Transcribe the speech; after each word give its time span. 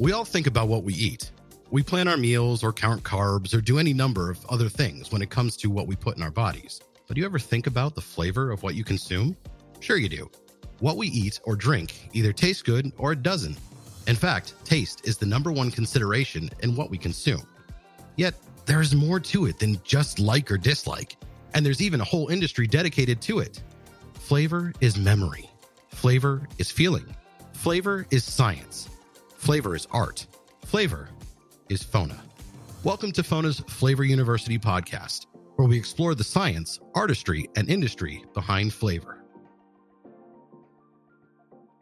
We 0.00 0.10
all 0.10 0.24
think 0.24 0.48
about 0.48 0.66
what 0.66 0.82
we 0.82 0.92
eat. 0.94 1.30
We 1.70 1.84
plan 1.84 2.08
our 2.08 2.16
meals 2.16 2.64
or 2.64 2.72
count 2.72 3.04
carbs 3.04 3.54
or 3.54 3.60
do 3.60 3.78
any 3.78 3.92
number 3.92 4.28
of 4.28 4.44
other 4.46 4.68
things 4.68 5.12
when 5.12 5.22
it 5.22 5.30
comes 5.30 5.56
to 5.58 5.70
what 5.70 5.86
we 5.86 5.94
put 5.94 6.16
in 6.16 6.22
our 6.22 6.32
bodies. 6.32 6.80
But 7.06 7.14
do 7.14 7.20
you 7.20 7.26
ever 7.26 7.38
think 7.38 7.68
about 7.68 7.94
the 7.94 8.00
flavor 8.00 8.50
of 8.50 8.64
what 8.64 8.74
you 8.74 8.82
consume? 8.82 9.36
Sure, 9.78 9.96
you 9.96 10.08
do. 10.08 10.28
What 10.80 10.96
we 10.96 11.06
eat 11.08 11.38
or 11.44 11.54
drink 11.54 12.08
either 12.12 12.32
tastes 12.32 12.60
good 12.60 12.92
or 12.98 13.12
it 13.12 13.22
doesn't. 13.22 13.56
In 14.08 14.16
fact, 14.16 14.54
taste 14.64 15.06
is 15.06 15.16
the 15.16 15.26
number 15.26 15.52
one 15.52 15.70
consideration 15.70 16.50
in 16.64 16.74
what 16.74 16.90
we 16.90 16.98
consume. 16.98 17.46
Yet, 18.16 18.34
there 18.66 18.80
is 18.80 18.96
more 18.96 19.20
to 19.20 19.46
it 19.46 19.60
than 19.60 19.80
just 19.84 20.18
like 20.18 20.50
or 20.50 20.58
dislike, 20.58 21.16
and 21.54 21.64
there's 21.64 21.80
even 21.80 22.00
a 22.00 22.04
whole 22.04 22.28
industry 22.28 22.66
dedicated 22.66 23.20
to 23.22 23.38
it. 23.38 23.62
Flavor 24.14 24.72
is 24.80 24.96
memory, 24.96 25.48
flavor 25.90 26.48
is 26.58 26.70
feeling, 26.70 27.06
flavor 27.52 28.06
is 28.10 28.24
science, 28.24 28.88
flavor 29.44 29.76
is 29.76 29.86
art, 29.90 30.26
flavor 30.64 31.06
is 31.68 31.82
FONA. 31.82 32.16
Welcome 32.82 33.12
to 33.12 33.22
FONA's 33.22 33.60
Flavor 33.60 34.02
University 34.02 34.58
podcast, 34.58 35.26
where 35.56 35.68
we 35.68 35.76
explore 35.76 36.14
the 36.14 36.24
science, 36.24 36.80
artistry, 36.94 37.50
and 37.54 37.68
industry 37.68 38.24
behind 38.32 38.72
flavor. 38.72 39.22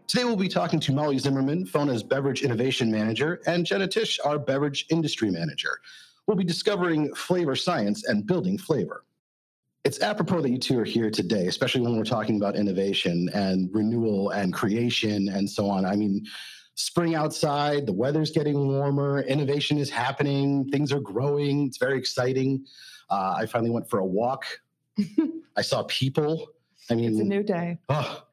Today, 0.08 0.24
we'll 0.24 0.34
be 0.34 0.48
talking 0.48 0.80
to 0.80 0.92
Molly 0.92 1.18
Zimmerman, 1.18 1.64
FONA's 1.64 2.02
Beverage 2.02 2.42
Innovation 2.42 2.90
Manager, 2.90 3.40
and 3.46 3.64
Jenna 3.64 3.86
Tisch, 3.86 4.18
our 4.24 4.40
Beverage 4.40 4.86
Industry 4.90 5.30
Manager. 5.30 5.78
We'll 6.26 6.36
be 6.36 6.42
discovering 6.42 7.14
flavor 7.14 7.54
science 7.54 8.08
and 8.08 8.26
building 8.26 8.58
flavor. 8.58 9.04
It's 9.84 10.02
apropos 10.02 10.42
that 10.42 10.50
you 10.50 10.58
two 10.58 10.80
are 10.80 10.84
here 10.84 11.10
today, 11.12 11.46
especially 11.46 11.82
when 11.82 11.96
we're 11.96 12.02
talking 12.02 12.38
about 12.38 12.56
innovation 12.56 13.28
and 13.34 13.70
renewal 13.72 14.30
and 14.30 14.52
creation 14.52 15.28
and 15.28 15.48
so 15.48 15.70
on. 15.70 15.84
I 15.84 15.94
mean, 15.94 16.26
spring 16.74 17.14
outside, 17.14 17.86
the 17.86 17.92
weather's 17.92 18.30
getting 18.30 18.68
warmer, 18.68 19.20
innovation 19.22 19.78
is 19.78 19.90
happening, 19.90 20.68
things 20.70 20.92
are 20.92 21.00
growing. 21.00 21.66
It's 21.66 21.78
very 21.78 21.98
exciting. 21.98 22.64
Uh, 23.10 23.34
I 23.38 23.46
finally 23.46 23.70
went 23.70 23.88
for 23.88 23.98
a 23.98 24.06
walk. 24.06 24.44
I 25.56 25.62
saw 25.62 25.82
people. 25.84 26.48
I 26.90 26.94
mean, 26.94 27.10
it's 27.10 27.20
a 27.20 27.24
new 27.24 27.42
day. 27.42 27.78
Oh. 27.88 28.24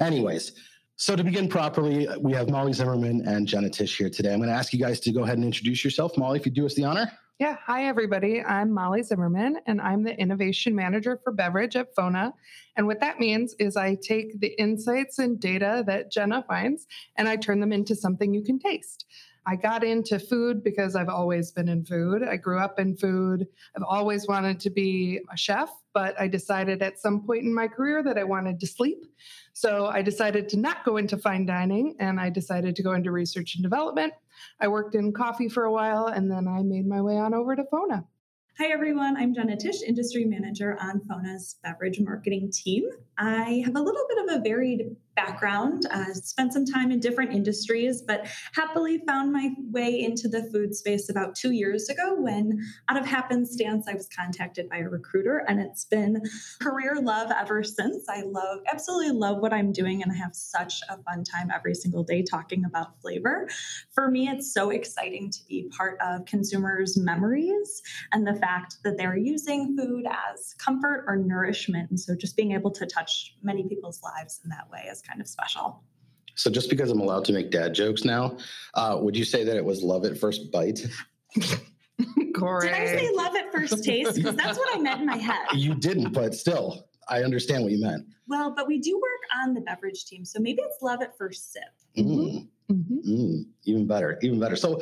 Anyways, 0.00 0.52
so 0.96 1.14
to 1.14 1.22
begin 1.22 1.46
properly, 1.46 2.08
we 2.20 2.32
have 2.32 2.48
Molly 2.48 2.72
Zimmerman 2.72 3.26
and 3.28 3.46
Jenna 3.46 3.68
Tisch 3.68 3.98
here 3.98 4.08
today. 4.08 4.32
I'm 4.32 4.38
going 4.38 4.48
to 4.48 4.54
ask 4.54 4.72
you 4.72 4.78
guys 4.78 4.98
to 5.00 5.12
go 5.12 5.24
ahead 5.24 5.36
and 5.36 5.44
introduce 5.44 5.84
yourself. 5.84 6.16
Molly, 6.16 6.38
if 6.38 6.46
you 6.46 6.52
do 6.52 6.64
us 6.64 6.74
the 6.74 6.84
honor. 6.84 7.12
Yeah. 7.38 7.58
Hi, 7.66 7.84
everybody. 7.84 8.42
I'm 8.42 8.72
Molly 8.72 9.02
Zimmerman, 9.02 9.58
and 9.66 9.78
I'm 9.78 10.02
the 10.04 10.18
Innovation 10.18 10.74
Manager 10.74 11.20
for 11.22 11.34
Beverage 11.34 11.76
at 11.76 11.94
FONA. 11.94 12.32
And 12.76 12.86
what 12.86 13.00
that 13.00 13.20
means 13.20 13.54
is 13.58 13.76
I 13.76 13.96
take 13.96 14.40
the 14.40 14.58
insights 14.58 15.18
and 15.18 15.38
data 15.38 15.84
that 15.86 16.10
Jenna 16.10 16.42
finds 16.48 16.86
and 17.16 17.28
I 17.28 17.36
turn 17.36 17.60
them 17.60 17.74
into 17.74 17.94
something 17.94 18.32
you 18.32 18.42
can 18.42 18.58
taste. 18.58 19.04
I 19.46 19.54
got 19.54 19.84
into 19.84 20.18
food 20.18 20.64
because 20.64 20.96
I've 20.96 21.10
always 21.10 21.52
been 21.52 21.68
in 21.68 21.84
food. 21.84 22.22
I 22.24 22.36
grew 22.36 22.58
up 22.58 22.80
in 22.80 22.96
food. 22.96 23.46
I've 23.76 23.84
always 23.86 24.26
wanted 24.26 24.58
to 24.60 24.70
be 24.70 25.20
a 25.30 25.36
chef, 25.36 25.70
but 25.94 26.18
I 26.18 26.26
decided 26.26 26.82
at 26.82 26.98
some 26.98 27.24
point 27.24 27.44
in 27.44 27.54
my 27.54 27.68
career 27.68 28.02
that 28.02 28.18
I 28.18 28.24
wanted 28.24 28.58
to 28.60 28.66
sleep. 28.66 29.04
So 29.56 29.86
I 29.86 30.02
decided 30.02 30.50
to 30.50 30.58
not 30.58 30.84
go 30.84 30.98
into 30.98 31.16
fine 31.16 31.46
dining 31.46 31.96
and 31.98 32.20
I 32.20 32.28
decided 32.28 32.76
to 32.76 32.82
go 32.82 32.92
into 32.92 33.10
research 33.10 33.54
and 33.54 33.62
development. 33.62 34.12
I 34.60 34.68
worked 34.68 34.94
in 34.94 35.14
coffee 35.14 35.48
for 35.48 35.64
a 35.64 35.72
while 35.72 36.08
and 36.08 36.30
then 36.30 36.46
I 36.46 36.60
made 36.62 36.86
my 36.86 37.00
way 37.00 37.16
on 37.16 37.32
over 37.32 37.56
to 37.56 37.64
FONA. 37.64 38.04
Hi, 38.58 38.66
everyone. 38.66 39.16
I'm 39.16 39.32
Jenna 39.32 39.56
Tisch, 39.56 39.80
Industry 39.80 40.26
Manager 40.26 40.76
on 40.78 41.00
FONA's 41.08 41.56
beverage 41.62 41.98
marketing 42.00 42.50
team. 42.52 42.84
I 43.16 43.62
have 43.64 43.76
a 43.76 43.80
little 43.80 44.04
bit 44.10 44.28
of 44.28 44.38
a 44.38 44.42
varied 44.42 44.94
background, 45.16 45.86
uh, 45.90 46.12
spent 46.12 46.52
some 46.52 46.64
time 46.64 46.92
in 46.92 47.00
different 47.00 47.32
industries, 47.32 48.02
but 48.02 48.26
happily 48.52 49.02
found 49.06 49.32
my 49.32 49.50
way 49.70 50.00
into 50.00 50.28
the 50.28 50.44
food 50.52 50.74
space 50.74 51.08
about 51.08 51.34
two 51.34 51.50
years 51.50 51.88
ago 51.88 52.14
when, 52.20 52.60
out 52.88 52.98
of 52.98 53.06
happenstance, 53.06 53.88
I 53.88 53.94
was 53.94 54.08
contacted 54.08 54.68
by 54.68 54.78
a 54.78 54.88
recruiter, 54.88 55.38
and 55.48 55.60
it's 55.60 55.84
been 55.84 56.22
career 56.60 56.96
love 57.00 57.32
ever 57.36 57.64
since. 57.64 58.04
I 58.08 58.22
love, 58.22 58.60
absolutely 58.70 59.12
love 59.12 59.38
what 59.38 59.52
I'm 59.52 59.72
doing, 59.72 60.02
and 60.02 60.12
I 60.12 60.16
have 60.16 60.34
such 60.34 60.80
a 60.88 60.98
fun 61.02 61.24
time 61.24 61.50
every 61.52 61.74
single 61.74 62.04
day 62.04 62.22
talking 62.22 62.64
about 62.64 63.00
flavor. 63.00 63.48
For 63.94 64.10
me, 64.10 64.28
it's 64.28 64.52
so 64.52 64.70
exciting 64.70 65.30
to 65.30 65.38
be 65.48 65.70
part 65.76 65.98
of 66.00 66.26
consumers' 66.26 66.96
memories 66.96 67.82
and 68.12 68.26
the 68.26 68.34
fact 68.34 68.76
that 68.84 68.96
they're 68.98 69.16
using 69.16 69.76
food 69.76 70.04
as 70.06 70.54
comfort 70.58 71.04
or 71.06 71.16
nourishment. 71.16 71.90
And 71.90 71.98
so 71.98 72.14
just 72.14 72.36
being 72.36 72.52
able 72.52 72.70
to 72.72 72.86
touch 72.86 73.34
many 73.42 73.66
people's 73.66 74.02
lives 74.02 74.40
in 74.44 74.50
that 74.50 74.68
way 74.70 74.88
is 74.90 75.02
kind 75.06 75.20
of 75.20 75.28
special. 75.28 75.82
So, 76.34 76.50
just 76.50 76.68
because 76.68 76.90
I'm 76.90 77.00
allowed 77.00 77.24
to 77.26 77.32
make 77.32 77.50
dad 77.50 77.74
jokes 77.74 78.04
now, 78.04 78.36
uh, 78.74 78.98
would 79.00 79.16
you 79.16 79.24
say 79.24 79.44
that 79.44 79.56
it 79.56 79.64
was 79.64 79.82
love 79.82 80.04
at 80.04 80.18
first 80.18 80.52
bite? 80.52 80.86
Correct. 82.34 82.64
Did 82.64 82.74
I 82.74 82.86
say 82.86 83.10
love 83.14 83.34
at 83.34 83.50
first 83.50 83.82
taste? 83.82 84.16
Because 84.16 84.36
that's 84.36 84.58
what 84.58 84.76
I 84.76 84.78
meant 84.78 85.00
in 85.00 85.06
my 85.06 85.16
head. 85.16 85.46
You 85.54 85.74
didn't, 85.74 86.12
but 86.12 86.34
still, 86.34 86.88
I 87.08 87.22
understand 87.22 87.62
what 87.62 87.72
you 87.72 87.80
meant. 87.80 88.04
Well, 88.28 88.52
but 88.54 88.66
we 88.66 88.78
do 88.78 88.96
work 88.96 89.42
on 89.42 89.54
the 89.54 89.62
beverage 89.62 90.04
team, 90.04 90.24
so 90.24 90.38
maybe 90.40 90.60
it's 90.62 90.82
love 90.82 91.00
at 91.00 91.16
first 91.16 91.52
sip. 91.52 91.62
Mm. 91.96 92.48
Mm-hmm. 92.70 93.10
Mm, 93.10 93.46
even 93.64 93.86
better, 93.86 94.18
even 94.22 94.40
better. 94.40 94.56
So, 94.56 94.80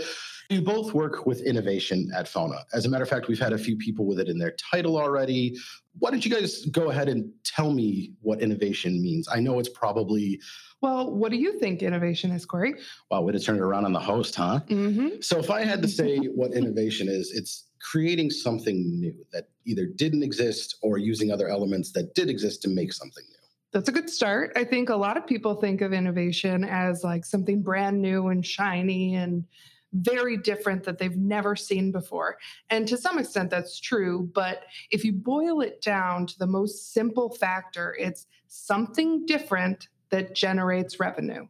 you 0.50 0.60
both 0.60 0.92
work 0.92 1.26
with 1.26 1.40
innovation 1.40 2.10
at 2.14 2.28
FONA. 2.28 2.58
As 2.74 2.84
a 2.84 2.88
matter 2.88 3.02
of 3.02 3.08
fact, 3.08 3.28
we've 3.28 3.38
had 3.38 3.52
a 3.52 3.58
few 3.58 3.76
people 3.76 4.04
with 4.04 4.20
it 4.20 4.28
in 4.28 4.38
their 4.38 4.52
title 4.52 4.98
already. 4.98 5.56
Why 5.98 6.10
don't 6.10 6.24
you 6.24 6.30
guys 6.30 6.66
go 6.66 6.90
ahead 6.90 7.08
and 7.08 7.30
tell 7.44 7.72
me 7.72 8.12
what 8.20 8.40
innovation 8.40 9.00
means? 9.00 9.28
I 9.30 9.40
know 9.40 9.58
it's 9.58 9.68
probably. 9.68 10.40
Well, 10.80 11.10
what 11.10 11.30
do 11.30 11.38
you 11.38 11.58
think 11.58 11.82
innovation 11.82 12.30
is, 12.30 12.44
Corey? 12.44 12.74
Wow, 13.10 13.22
way 13.22 13.32
to 13.32 13.40
turn 13.40 13.56
it 13.56 13.62
around 13.62 13.86
on 13.86 13.92
the 13.92 14.00
host, 14.00 14.34
huh? 14.34 14.60
Mm-hmm. 14.68 15.20
So, 15.20 15.38
if 15.38 15.50
I 15.50 15.64
had 15.64 15.80
to 15.82 15.88
say 15.88 16.16
what 16.34 16.52
innovation 16.52 17.08
is, 17.08 17.32
it's 17.32 17.68
creating 17.80 18.30
something 18.30 18.98
new 18.98 19.14
that 19.32 19.48
either 19.66 19.86
didn't 19.86 20.22
exist 20.22 20.76
or 20.82 20.98
using 20.98 21.30
other 21.30 21.48
elements 21.48 21.92
that 21.92 22.14
did 22.14 22.30
exist 22.30 22.62
to 22.62 22.68
make 22.68 22.92
something 22.92 23.24
new. 23.28 23.33
That's 23.74 23.88
a 23.88 23.92
good 23.92 24.08
start. 24.08 24.52
I 24.54 24.62
think 24.62 24.88
a 24.88 24.94
lot 24.94 25.16
of 25.16 25.26
people 25.26 25.56
think 25.56 25.80
of 25.80 25.92
innovation 25.92 26.62
as 26.62 27.02
like 27.02 27.24
something 27.24 27.60
brand 27.60 28.00
new 28.00 28.28
and 28.28 28.46
shiny 28.46 29.16
and 29.16 29.44
very 29.92 30.36
different 30.36 30.84
that 30.84 30.96
they've 30.96 31.16
never 31.16 31.56
seen 31.56 31.90
before. 31.90 32.38
And 32.70 32.86
to 32.86 32.96
some 32.96 33.18
extent, 33.18 33.50
that's 33.50 33.80
true. 33.80 34.30
But 34.32 34.62
if 34.92 35.04
you 35.04 35.12
boil 35.12 35.60
it 35.60 35.82
down 35.82 36.28
to 36.28 36.38
the 36.38 36.46
most 36.46 36.92
simple 36.92 37.30
factor, 37.30 37.96
it's 37.98 38.28
something 38.46 39.26
different 39.26 39.88
that 40.10 40.36
generates 40.36 41.00
revenue. 41.00 41.48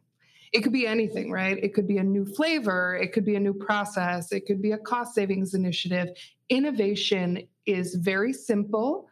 It 0.51 0.61
could 0.61 0.73
be 0.73 0.87
anything, 0.87 1.31
right? 1.31 1.63
It 1.63 1.75
could 1.75 1.87
be 1.87 1.99
a 1.99 2.03
new 2.03 2.25
flavor, 2.25 2.95
it 2.95 3.13
could 3.13 3.25
be 3.25 3.35
a 3.35 3.39
new 3.39 3.53
process, 3.53 4.31
it 4.31 4.47
could 4.47 4.63
be 4.63 4.71
a 4.71 4.79
cost 4.79 5.13
savings 5.13 5.53
initiative. 5.53 6.09
Innovation 6.49 7.47
is 7.67 7.93
very 7.93 8.33
simple 8.33 9.09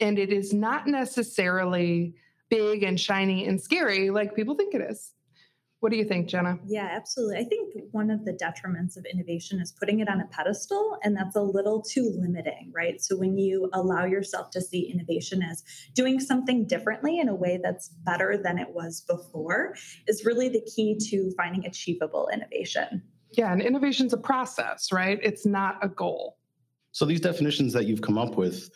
and 0.00 0.18
it 0.18 0.34
is 0.34 0.52
not 0.52 0.86
necessarily 0.86 2.14
big 2.52 2.82
and 2.82 3.00
shiny 3.00 3.46
and 3.46 3.58
scary 3.58 4.10
like 4.10 4.36
people 4.36 4.54
think 4.54 4.74
it 4.74 4.82
is. 4.82 5.14
What 5.80 5.90
do 5.90 5.96
you 5.98 6.04
think, 6.04 6.28
Jenna? 6.28 6.58
Yeah, 6.64 6.88
absolutely. 6.92 7.38
I 7.38 7.44
think 7.44 7.74
one 7.90 8.08
of 8.10 8.24
the 8.24 8.32
detriments 8.32 8.96
of 8.96 9.04
innovation 9.04 9.58
is 9.58 9.72
putting 9.72 9.98
it 9.98 10.08
on 10.08 10.20
a 10.20 10.26
pedestal, 10.26 10.98
and 11.02 11.16
that's 11.16 11.34
a 11.34 11.42
little 11.42 11.82
too 11.82 12.14
limiting, 12.20 12.70
right? 12.72 13.00
So 13.00 13.16
when 13.16 13.36
you 13.36 13.68
allow 13.72 14.04
yourself 14.04 14.50
to 14.50 14.60
see 14.60 14.82
innovation 14.82 15.42
as 15.42 15.64
doing 15.94 16.20
something 16.20 16.66
differently 16.68 17.18
in 17.18 17.28
a 17.28 17.34
way 17.34 17.58
that's 17.60 17.88
better 17.88 18.40
than 18.40 18.58
it 18.58 18.68
was 18.70 19.00
before, 19.00 19.74
is 20.06 20.24
really 20.24 20.48
the 20.48 20.62
key 20.76 20.96
to 21.10 21.32
finding 21.36 21.66
achievable 21.66 22.28
innovation. 22.32 23.02
Yeah, 23.32 23.50
and 23.50 23.60
innovation's 23.60 24.12
a 24.12 24.18
process, 24.18 24.92
right? 24.92 25.18
It's 25.20 25.46
not 25.46 25.78
a 25.82 25.88
goal. 25.88 26.36
So 26.92 27.06
these 27.06 27.20
definitions 27.20 27.72
that 27.72 27.86
you've 27.86 28.02
come 28.02 28.18
up 28.18 28.36
with, 28.36 28.70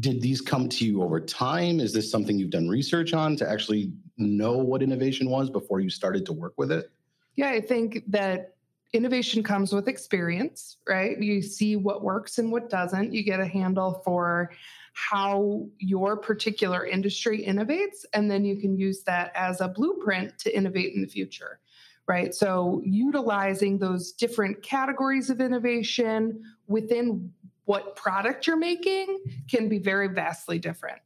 did 0.00 0.20
these 0.20 0.40
come 0.40 0.68
to 0.68 0.84
you 0.84 1.02
over 1.02 1.20
time? 1.20 1.80
Is 1.80 1.92
this 1.92 2.10
something 2.10 2.38
you've 2.38 2.50
done 2.50 2.68
research 2.68 3.14
on 3.14 3.36
to 3.36 3.48
actually 3.48 3.92
know 4.18 4.52
what 4.58 4.82
innovation 4.82 5.30
was 5.30 5.48
before 5.48 5.80
you 5.80 5.88
started 5.90 6.26
to 6.26 6.32
work 6.32 6.54
with 6.56 6.70
it? 6.70 6.90
Yeah, 7.36 7.50
I 7.50 7.60
think 7.60 8.02
that 8.08 8.54
innovation 8.92 9.42
comes 9.42 9.72
with 9.72 9.88
experience, 9.88 10.78
right? 10.88 11.20
You 11.20 11.40
see 11.42 11.76
what 11.76 12.02
works 12.02 12.38
and 12.38 12.50
what 12.50 12.68
doesn't. 12.68 13.12
You 13.12 13.22
get 13.22 13.40
a 13.40 13.46
handle 13.46 14.02
for 14.04 14.50
how 14.92 15.66
your 15.78 16.16
particular 16.16 16.84
industry 16.84 17.44
innovates, 17.46 18.04
and 18.12 18.30
then 18.30 18.44
you 18.44 18.56
can 18.56 18.76
use 18.76 19.02
that 19.04 19.30
as 19.34 19.60
a 19.60 19.68
blueprint 19.68 20.38
to 20.40 20.56
innovate 20.56 20.94
in 20.94 21.02
the 21.02 21.06
future, 21.06 21.60
right? 22.08 22.34
So, 22.34 22.82
utilizing 22.84 23.78
those 23.78 24.12
different 24.12 24.62
categories 24.62 25.30
of 25.30 25.40
innovation 25.40 26.42
within 26.66 27.32
what 27.68 27.96
product 27.96 28.46
you're 28.46 28.56
making 28.56 29.18
can 29.46 29.68
be 29.68 29.78
very 29.78 30.08
vastly 30.08 30.58
different. 30.58 31.00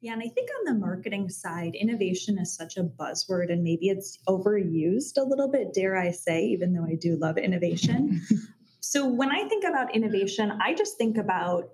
Yeah, 0.00 0.12
and 0.12 0.20
I 0.20 0.28
think 0.28 0.48
on 0.58 0.74
the 0.74 0.80
marketing 0.86 1.28
side, 1.28 1.76
innovation 1.76 2.36
is 2.36 2.52
such 2.52 2.76
a 2.76 2.82
buzzword 2.82 3.52
and 3.52 3.62
maybe 3.62 3.88
it's 3.88 4.18
overused 4.28 5.18
a 5.18 5.22
little 5.22 5.48
bit, 5.48 5.72
dare 5.72 5.96
I 5.96 6.10
say, 6.10 6.46
even 6.46 6.72
though 6.72 6.84
I 6.84 6.96
do 6.96 7.16
love 7.16 7.38
innovation. 7.38 8.20
so 8.80 9.06
when 9.06 9.30
I 9.30 9.48
think 9.48 9.62
about 9.62 9.94
innovation, 9.94 10.52
I 10.60 10.74
just 10.74 10.98
think 10.98 11.16
about 11.16 11.68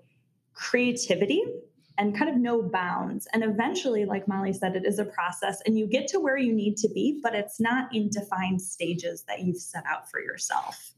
creativity 0.53 1.43
and 1.97 2.15
kind 2.15 2.29
of 2.29 2.37
no 2.37 2.61
bounds. 2.61 3.27
And 3.33 3.43
eventually, 3.43 4.05
like 4.05 4.27
Molly 4.27 4.53
said, 4.53 4.75
it 4.75 4.85
is 4.85 4.99
a 4.99 5.05
process 5.05 5.63
and 5.65 5.79
you 5.79 5.87
get 5.87 6.07
to 6.09 6.19
where 6.19 6.37
you 6.37 6.53
need 6.53 6.77
to 6.77 6.89
be, 6.89 7.19
but 7.23 7.33
it's 7.33 7.59
not 7.59 7.95
in 7.95 8.11
defined 8.11 8.61
stages 8.61 9.23
that 9.27 9.39
you've 9.41 9.57
set 9.57 9.83
out 9.87 10.11
for 10.11 10.19
yourself. 10.19 10.94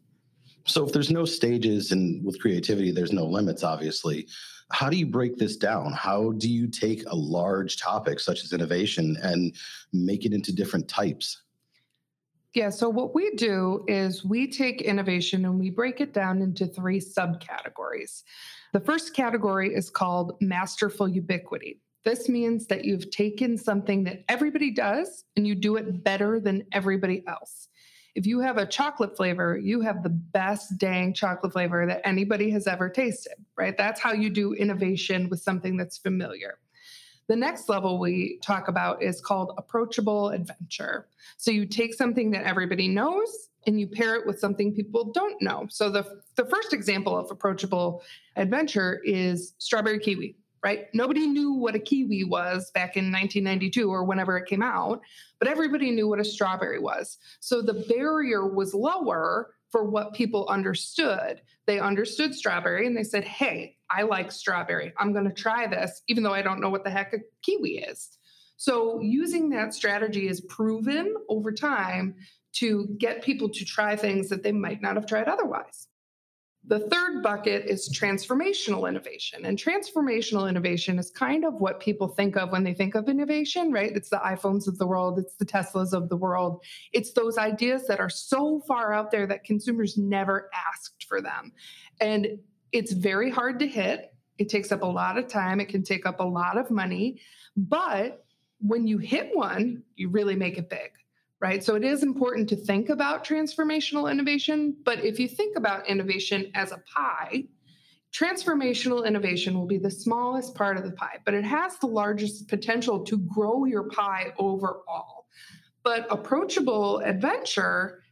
So 0.68 0.86
if 0.86 0.92
there's 0.92 1.10
no 1.10 1.25
stages 1.25 1.92
and 1.92 2.24
with 2.24 2.40
creativity, 2.42 2.92
there's 2.92 3.14
no 3.14 3.25
limits, 3.25 3.64
obviously. 3.64 4.28
How 4.69 4.90
do 4.90 4.98
you 4.98 5.06
break 5.06 5.38
this 5.38 5.56
down? 5.56 5.94
How 5.94 6.34
do 6.34 6.50
you 6.50 6.68
take 6.68 7.04
a 7.08 7.16
large 7.16 7.78
topic 7.78 8.19
such 8.19 8.44
as 8.44 8.52
innovation 8.52 9.18
and 9.24 9.56
make 9.94 10.25
it 10.25 10.34
into 10.34 10.54
different 10.54 10.90
types? 10.90 11.42
Yeah, 12.54 12.69
so 12.69 12.90
what 12.90 13.16
we 13.16 13.34
do 13.36 13.86
is 13.88 14.25
we 14.25 14.48
take 14.52 14.81
innovation 14.81 15.46
and 15.46 15.60
we 15.60 15.69
break 15.69 16.02
it 16.02 16.14
down 16.14 16.42
into 16.42 16.68
three 16.68 17.00
subcategories. 17.00 18.24
The 18.74 18.80
first 18.81 19.14
category 19.14 19.74
is 19.74 19.90
called 19.90 20.36
masterful 20.42 21.08
ubiquity. 21.08 21.80
This 22.04 22.28
means 22.28 22.68
that 22.68 22.84
you've 22.84 23.10
taken 23.12 23.58
something 23.58 24.04
that 24.06 24.24
everybody 24.28 24.72
does 24.72 25.24
and 25.36 25.48
you 25.48 25.56
do 25.56 25.78
it 25.78 26.04
better 26.04 26.40
than 26.40 26.66
everybody 26.74 27.24
else 27.28 27.69
if 28.18 28.25
you 28.25 28.40
have 28.40 28.58
a 28.58 28.66
chocolate 28.66 29.16
flavor, 29.16 29.56
you 29.56 29.80
have 29.81 30.02
the 30.02 30.10
best 30.10 30.80
dang 30.80 31.14
chocolate 31.14 31.54
flavor 31.54 31.86
that 31.86 32.02
anybody 32.04 32.50
has 32.50 32.66
ever 32.66 32.90
tasted, 32.90 33.36
right? 33.56 33.78
That's 33.78 34.02
how 34.02 34.12
you 34.12 34.31
do 34.31 34.54
innovation 34.56 35.30
with 35.30 35.40
something 35.40 35.78
that's 35.78 36.00
familiar. 36.00 36.58
The 37.28 37.36
next 37.36 37.69
level 37.69 38.00
we 38.00 38.40
talk 38.42 38.69
about 38.69 39.04
is 39.04 39.22
called 39.22 39.54
approachable 39.60 40.30
adventure. 40.30 41.08
So 41.38 41.52
you 41.52 41.68
take 41.68 41.94
something 41.94 42.31
that 42.31 42.44
everybody 42.44 42.88
knows 42.88 43.50
and 43.68 43.80
you 43.80 43.86
pair 43.86 44.16
it 44.16 44.25
with 44.25 44.40
something 44.40 44.74
people 44.74 45.12
don't 45.12 45.40
know. 45.40 45.68
So 45.69 45.92
the, 45.92 46.22
the 46.38 46.46
first 46.46 46.74
example 46.74 47.16
of 47.16 47.30
approachable 47.30 48.02
adventure 48.36 49.00
is 49.06 49.54
strawberry 49.60 50.00
kiwi 50.00 50.36
right? 50.63 50.88
Nobody 50.94 51.27
knew 51.27 51.54
what 51.54 51.75
a 51.75 51.80
kiwi 51.80 52.24
was 52.24 52.71
back 52.71 52.98
in 52.98 53.12
1992 53.12 53.89
or 53.89 54.04
whenever 54.04 54.38
it 54.38 54.48
came 54.48 54.62
out, 54.62 55.01
but 55.39 55.48
everybody 55.48 55.92
knew 55.92 56.07
what 56.07 56.19
a 56.19 56.25
strawberry 56.25 56.80
was. 56.80 57.18
So 57.39 57.62
the 57.62 57.86
barrier 57.88 58.48
was 58.48 58.74
lower 58.74 59.51
for 59.71 59.83
what 59.83 60.13
people 60.13 60.48
understood. 60.48 61.42
They 61.65 61.80
understood 61.80 62.33
strawberry 62.33 62.88
and 62.88 62.95
they 62.95 63.04
said, 63.04 63.25
hey, 63.25 63.75
I 63.89 64.04
like 64.04 64.31
strawberry. 64.31 64.94
I'm 64.98 65.13
going 65.13 65.27
to 65.27 65.33
try 65.33 65.68
this, 65.68 66.01
even 66.07 66.24
though 66.24 66.33
I 66.33 66.42
don't 66.42 66.62
know 66.62 66.69
what 66.69 66.83
the 66.83 66.89
heck 66.89 67.13
a 67.13 67.19
kiwi 67.44 67.80
is. 67.80 68.18
So 68.57 69.00
using 69.01 69.50
that 69.51 69.74
strategy 69.74 70.27
is 70.27 70.42
proven 70.42 71.13
over 71.30 71.51
time 71.51 72.15
to 72.54 72.88
get 72.98 73.21
people 73.21 73.50
to 73.50 73.65
try 73.65 73.95
things 73.95 74.30
that 74.30 74.42
they 74.42 74.51
might 74.51 74.81
not 74.81 74.95
have 74.95 75.06
tried 75.06 75.27
otherwise. 75.27 75.88
The 76.68 76.81
third 76.81 77.24
bucket 77.24 77.66
is 77.66 77.90
transformational 77.90 78.90
innovation. 78.90 79.46
And 79.46 79.58
transformational 79.58 80.50
innovation 80.50 81.00
is 81.00 81.10
kind 81.10 81.46
of 81.46 81.62
what 81.62 81.80
people 81.80 82.10
think 82.10 82.36
of 82.36 82.52
when 82.52 82.66
they 82.66 82.74
think 82.74 82.94
of 82.94 83.08
innovation, 83.08 83.72
right? 83.72 83.96
It's 83.96 84.10
the 84.10 84.18
iPhones 84.18 84.68
of 84.68 84.78
the 84.78 84.86
world, 84.86 85.18
it's 85.18 85.36
the 85.36 85.46
Teslas 85.46 85.94
of 85.94 86.10
the 86.10 86.18
world. 86.18 86.62
It's 86.92 87.14
those 87.14 87.38
ideas 87.38 87.88
that 87.88 88.02
are 88.02 88.10
so 88.10 88.60
far 88.68 88.92
out 88.92 89.12
there 89.12 89.25
that 89.28 89.46
consumers 89.46 89.98
never 89.98 90.50
asked 90.54 91.06
for 91.08 91.22
them. 91.22 91.54
And 92.02 92.38
it's 92.74 92.92
very 92.92 93.31
hard 93.31 93.60
to 93.60 93.68
hit. 93.68 94.14
It 94.38 94.50
takes 94.50 94.74
up 94.74 94.81
a 94.81 94.88
lot 94.88 95.18
of 95.18 95.28
time, 95.30 95.62
it 95.62 95.69
can 95.69 95.84
take 95.84 96.06
up 96.06 96.19
a 96.19 96.24
lot 96.24 96.58
of 96.58 96.69
money. 96.69 97.22
But 97.56 98.25
when 98.60 98.88
you 98.88 98.98
hit 98.98 99.30
one, 99.34 99.84
you 99.96 100.10
really 100.10 100.36
make 100.36 100.58
it 100.58 100.69
big 100.69 100.92
right? 101.39 101.63
So 101.63 101.75
it 101.75 101.84
is 101.84 102.04
important 102.04 102.50
to 102.50 102.56
think 102.56 102.89
about 102.89 103.24
transformational 103.24 104.12
innovation, 104.12 104.75
but 104.84 105.04
if 105.04 105.19
you 105.19 105.28
think 105.28 105.57
about 105.57 105.88
innovation 105.88 106.51
as 106.56 106.72
a 106.72 106.81
pie, 106.94 107.44
transformational 108.12 109.06
innovation 109.06 109.54
will 109.57 109.68
be 109.68 109.78
the 109.78 109.92
smallest 109.92 110.56
part 110.56 110.78
of 110.78 110.84
the 110.84 110.92
pie, 110.92 111.18
but 111.25 111.34
it 111.34 111.44
has 111.44 111.78
the 111.78 111.88
largest 111.88 112.48
potential 112.48 113.04
to 113.06 113.18
grow 113.19 113.66
your 113.66 113.89
pie 113.89 114.34
overall. 114.39 115.28
But 115.84 116.07
approachable 116.10 117.00
adventure 117.00 118.04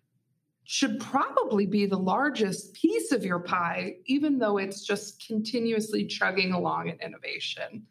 should 0.65 0.99
probably 0.99 1.65
be 1.65 1.85
the 1.85 1.97
largest 1.97 2.73
piece 2.73 3.11
of 3.11 3.23
your 3.23 3.39
pie, 3.39 3.97
even 4.05 4.39
though 4.39 4.57
it's 4.57 4.85
just 4.85 5.25
continuously 5.25 6.05
chugging 6.05 6.53
along 6.53 6.89
in 6.89 6.99
innovation. 7.01 7.83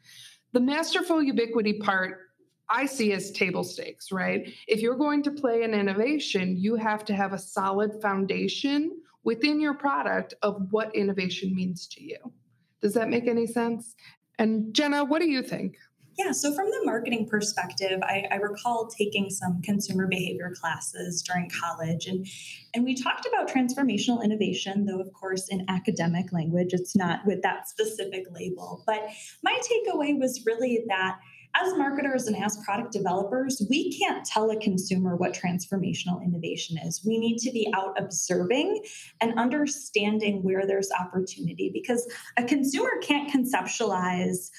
The 0.52 0.60
masterful 0.60 1.22
ubiquity 1.22 1.74
part 1.74 2.23
I 2.68 2.86
see 2.86 3.12
as 3.12 3.30
table 3.30 3.64
stakes, 3.64 4.10
right? 4.10 4.48
If 4.66 4.80
you're 4.80 4.96
going 4.96 5.22
to 5.24 5.30
play 5.30 5.62
an 5.62 5.74
innovation, 5.74 6.56
you 6.56 6.76
have 6.76 7.04
to 7.06 7.14
have 7.14 7.32
a 7.32 7.38
solid 7.38 8.00
foundation 8.00 8.90
within 9.22 9.60
your 9.60 9.74
product 9.74 10.34
of 10.42 10.66
what 10.70 10.94
innovation 10.94 11.54
means 11.54 11.86
to 11.88 12.02
you. 12.02 12.18
Does 12.80 12.94
that 12.94 13.08
make 13.08 13.26
any 13.26 13.46
sense? 13.46 13.94
And 14.38 14.74
Jenna, 14.74 15.04
what 15.04 15.20
do 15.20 15.28
you 15.28 15.42
think? 15.42 15.76
Yeah, 16.18 16.30
so 16.30 16.54
from 16.54 16.66
the 16.66 16.82
marketing 16.84 17.26
perspective, 17.28 18.00
I, 18.04 18.24
I, 18.30 18.36
recall 18.36 18.86
taking 18.86 19.30
some 19.30 19.60
consumer 19.62 20.06
behavior 20.06 20.52
classes 20.60 21.22
during 21.22 21.50
college, 21.50 22.06
and 22.06 22.24
and 22.72 22.84
we 22.84 22.94
talked 22.94 23.26
about 23.26 23.48
transformational 23.48 24.22
innovation, 24.22 24.86
though 24.86 25.00
of 25.00 25.12
course 25.12 25.48
in 25.48 25.66
academic 25.68 26.32
language, 26.32 26.72
it's 26.72 26.94
not 26.94 27.26
with 27.26 27.42
that 27.42 27.68
specific 27.68 28.26
label. 28.30 28.84
But 28.86 29.08
my 29.42 29.58
takeaway 29.68 30.16
was 30.16 30.44
really 30.46 30.84
that 30.86 31.18
as 31.56 31.74
marketers 31.74 32.26
and 32.26 32.36
as 32.36 32.56
product 32.64 32.92
developers, 32.92 33.62
we 33.70 33.96
can't 33.98 34.24
tell 34.24 34.50
a 34.50 34.56
consumer 34.56 35.16
what 35.16 35.32
transformational 35.32 36.24
innovation 36.24 36.76
is. 36.78 37.02
We 37.06 37.18
need 37.18 37.38
to 37.38 37.52
be 37.52 37.72
out 37.74 37.94
observing 37.98 38.82
and 39.20 39.38
understanding 39.38 40.42
where 40.42 40.66
there's 40.66 40.90
opportunity 40.98 41.70
because 41.72 42.10
a 42.36 42.44
consumer 42.44 42.90
can't 43.02 43.30
conceptualize 43.30 44.50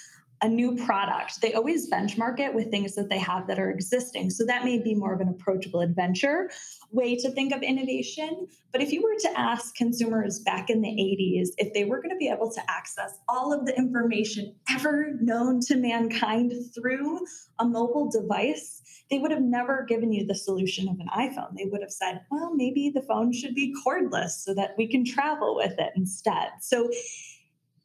a 0.45 0.50
new 0.50 0.75
product, 0.86 1.42
they 1.42 1.53
always 1.53 1.89
benchmark 1.89 2.39
it 2.39 2.53
with 2.53 2.69
things 2.69 2.94
that 2.94 3.09
they 3.09 3.18
have 3.18 3.47
that 3.47 3.57
are 3.57 3.71
existing. 3.71 4.30
So 4.30 4.45
that 4.45 4.63
may 4.63 4.77
be 4.77 4.94
more 4.94 5.12
of 5.12 5.19
an 5.19 5.27
approachable 5.27 5.81
adventure 5.81 6.51
way 6.92 7.15
to 7.15 7.31
think 7.31 7.51
of 7.51 7.63
innovation. 7.63 8.47
But 8.71 8.81
if 8.81 8.92
you 8.92 9.01
were 9.01 9.18
to 9.21 9.39
ask 9.39 9.75
consumers 9.75 10.39
back 10.39 10.69
in 10.69 10.81
the 10.81 10.88
80s 10.88 11.50
if 11.57 11.74
they 11.74 11.83
were 11.83 11.97
going 11.97 12.12
to 12.12 12.18
be 12.18 12.30
able 12.30 12.51
to 12.51 12.62
access 12.69 13.18
all 13.27 13.51
of 13.51 13.65
the 13.65 13.75
information 13.75 14.56
ever 14.69 15.18
known 15.19 15.62
to 15.62 15.75
mankind 15.77 16.53
through 16.75 17.25
a 17.57 17.65
mobile 17.65 18.09
device, 18.12 18.83
they 19.09 19.18
would 19.18 19.31
have 19.31 19.42
never 19.42 19.83
given 19.89 20.13
you 20.13 20.27
the 20.27 20.36
solution 20.36 20.88
of 20.88 21.00
an 21.00 21.07
iPhone. 21.18 21.57
They 21.57 21.65
would 21.65 21.81
have 21.81 21.92
said, 21.92 22.21
well, 22.30 22.53
maybe 22.53 22.92
the 22.94 23.01
phone 23.01 23.33
should 23.33 23.56
be 23.56 23.75
cordless 23.86 24.44
so 24.44 24.53
that 24.53 24.75
we 24.77 24.88
can 24.88 25.03
travel 25.03 25.56
with 25.56 25.74
it 25.80 25.92
instead. 25.95 26.50
So 26.61 26.92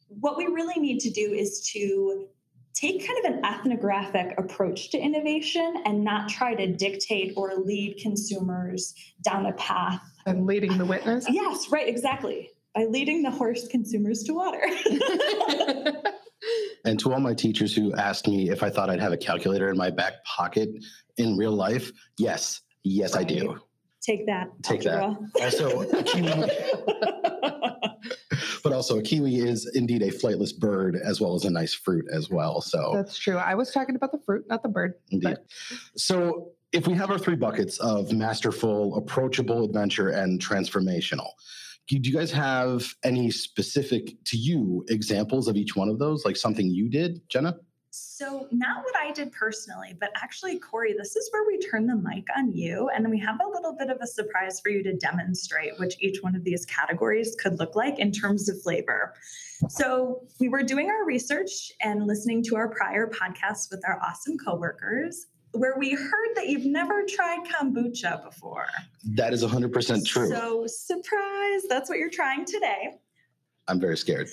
what 0.09 0.37
we 0.37 0.47
really 0.47 0.81
need 0.81 0.99
to 1.01 1.11
do 1.11 1.33
is 1.33 1.61
to 1.73 2.27
take 2.81 3.07
kind 3.07 3.25
of 3.25 3.33
an 3.33 3.45
ethnographic 3.45 4.35
approach 4.39 4.91
to 4.91 4.99
innovation 4.99 5.83
and 5.85 6.03
not 6.03 6.29
try 6.29 6.55
to 6.55 6.67
dictate 6.67 7.35
or 7.37 7.55
lead 7.57 7.99
consumers 8.01 8.95
down 9.23 9.47
a 9.47 9.53
path. 9.53 10.03
And 10.27 10.47
leading 10.47 10.79
the 10.79 10.87
witness? 10.87 11.27
Yes, 11.31 11.71
right, 11.71 11.89
exactly. 11.89 12.51
By 12.75 12.85
leading 12.85 13.23
the 13.23 13.31
horse 13.31 13.69
consumers 13.69 14.23
to 14.25 14.33
water. 14.33 14.63
and 16.85 16.99
to 17.01 17.13
all 17.13 17.21
my 17.21 17.35
teachers 17.35 17.75
who 17.75 17.95
asked 17.95 18.29
me 18.29 18.51
if 18.51 18.63
I 18.63 18.71
thought 18.71 18.89
I'd 18.89 19.01
have 19.01 19.13
a 19.13 19.19
calculator 19.19 19.69
in 19.69 19.77
my 19.77 19.91
back 19.91 20.25
pocket 20.25 20.71
in 21.17 21.37
real 21.37 21.53
life, 21.53 21.91
yes, 22.17 22.63
yes, 22.85 23.15
right. 23.15 23.23
I 23.23 23.25
do. 23.25 23.61
Take 24.01 24.27
that. 24.27 24.49
Take 24.63 24.83
that. 24.83 25.17
Also, 25.43 25.83
but 28.63 28.73
also 28.73 28.99
a 28.99 29.03
kiwi 29.03 29.37
is 29.37 29.71
indeed 29.75 30.03
a 30.03 30.11
flightless 30.11 30.57
bird 30.57 30.97
as 30.97 31.21
well 31.21 31.35
as 31.35 31.45
a 31.45 31.51
nice 31.51 31.75
fruit 31.75 32.07
as 32.13 32.31
well. 32.31 32.61
So 32.61 32.93
that's 32.95 33.19
true. 33.19 33.37
I 33.37 33.55
was 33.55 33.73
talking 33.73 33.97
about 33.97 34.13
the 34.13 34.21
fruit, 34.25 34.45
not 34.49 34.63
the 34.63 34.69
bird. 34.69 34.95
Indeed. 35.11 35.37
But. 35.37 35.47
So 35.97 36.53
if 36.73 36.87
we 36.87 36.95
have 36.95 37.11
our 37.11 37.19
three 37.19 37.37
buckets 37.37 37.79
of 37.79 38.13
masterful, 38.13 38.97
approachable, 38.97 39.65
adventure, 39.65 40.11
and 40.11 40.41
transformational, 40.41 41.31
do 41.89 41.99
you 42.01 42.13
guys 42.13 42.31
have 42.31 42.95
any 43.03 43.31
specific 43.31 44.15
to 44.27 44.37
you 44.37 44.85
examples 44.89 45.49
of 45.49 45.57
each 45.57 45.75
one 45.75 45.89
of 45.89 45.99
those? 45.99 46.25
Like 46.25 46.37
something 46.37 46.71
you 46.71 46.89
did, 46.89 47.21
Jenna? 47.29 47.57
So, 47.93 48.47
not 48.53 48.85
what 48.85 48.95
I 48.97 49.11
did 49.11 49.33
personally, 49.33 49.97
but 49.99 50.11
actually, 50.15 50.61
Corey, 50.61 50.95
this 50.97 51.17
is 51.17 51.29
where 51.33 51.45
we 51.45 51.59
turn 51.59 51.87
the 51.87 51.97
mic 51.97 52.25
on 52.37 52.53
you 52.53 52.89
and 52.95 53.11
we 53.11 53.19
have 53.19 53.41
a 53.45 53.49
little 53.49 53.75
bit 53.77 53.91
of 53.91 53.99
a 54.01 54.07
surprise 54.07 54.61
for 54.61 54.69
you 54.69 54.85
to 54.85 54.97
demonstrate 54.97 55.73
which 55.79 55.97
each 56.01 56.23
one 56.23 56.37
of 56.37 56.45
these 56.45 56.65
categories 56.67 57.35
could 57.43 57.59
look 57.59 57.75
like 57.75 57.99
in 57.99 58.13
terms 58.13 58.49
of 58.49 58.63
flavor. 58.63 59.15
So, 59.69 60.23
we 60.39 60.49
were 60.49 60.63
doing 60.63 60.89
our 60.89 61.05
research 61.05 61.73
and 61.81 62.07
listening 62.07 62.45
to 62.45 62.57
our 62.57 62.69
prior 62.69 63.09
podcasts 63.09 63.71
with 63.73 63.83
our 63.85 64.01
awesome 64.01 64.39
coworkers 64.39 65.27
where 65.53 65.75
we 65.77 65.93
heard 65.93 66.35
that 66.37 66.47
you've 66.47 66.67
never 66.67 67.05
tried 67.09 67.41
kombucha 67.45 68.23
before. 68.23 68.69
That 69.17 69.33
is 69.33 69.43
100% 69.43 70.07
true. 70.07 70.29
So, 70.29 70.65
surprise, 70.69 71.63
that's 71.69 71.89
what 71.89 71.99
you're 71.99 72.09
trying 72.09 72.45
today. 72.45 73.01
I'm 73.69 73.81
very 73.81 73.97
scared. 73.97 74.31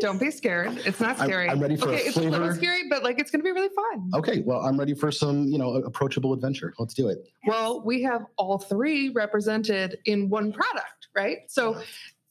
Don't 0.00 0.18
be 0.18 0.30
scared. 0.30 0.78
It's 0.86 1.00
not 1.00 1.18
scary. 1.18 1.48
I'm, 1.48 1.56
I'm 1.56 1.62
ready 1.62 1.76
for 1.76 1.88
okay, 1.88 2.08
a 2.08 2.12
flavor. 2.12 2.28
It's 2.28 2.36
a 2.36 2.40
little 2.40 2.54
scary, 2.54 2.88
but 2.88 3.02
like 3.02 3.18
it's 3.18 3.30
going 3.30 3.40
to 3.40 3.44
be 3.44 3.52
really 3.52 3.68
fun. 3.74 4.10
Okay, 4.14 4.42
well, 4.46 4.60
I'm 4.60 4.78
ready 4.78 4.94
for 4.94 5.12
some, 5.12 5.46
you 5.48 5.58
know, 5.58 5.74
approachable 5.74 6.32
adventure. 6.32 6.72
Let's 6.78 6.94
do 6.94 7.08
it. 7.08 7.28
Well, 7.46 7.82
we 7.84 8.02
have 8.02 8.24
all 8.38 8.58
three 8.58 9.10
represented 9.10 9.98
in 10.06 10.30
one 10.30 10.52
product, 10.52 11.08
right? 11.14 11.38
So 11.48 11.82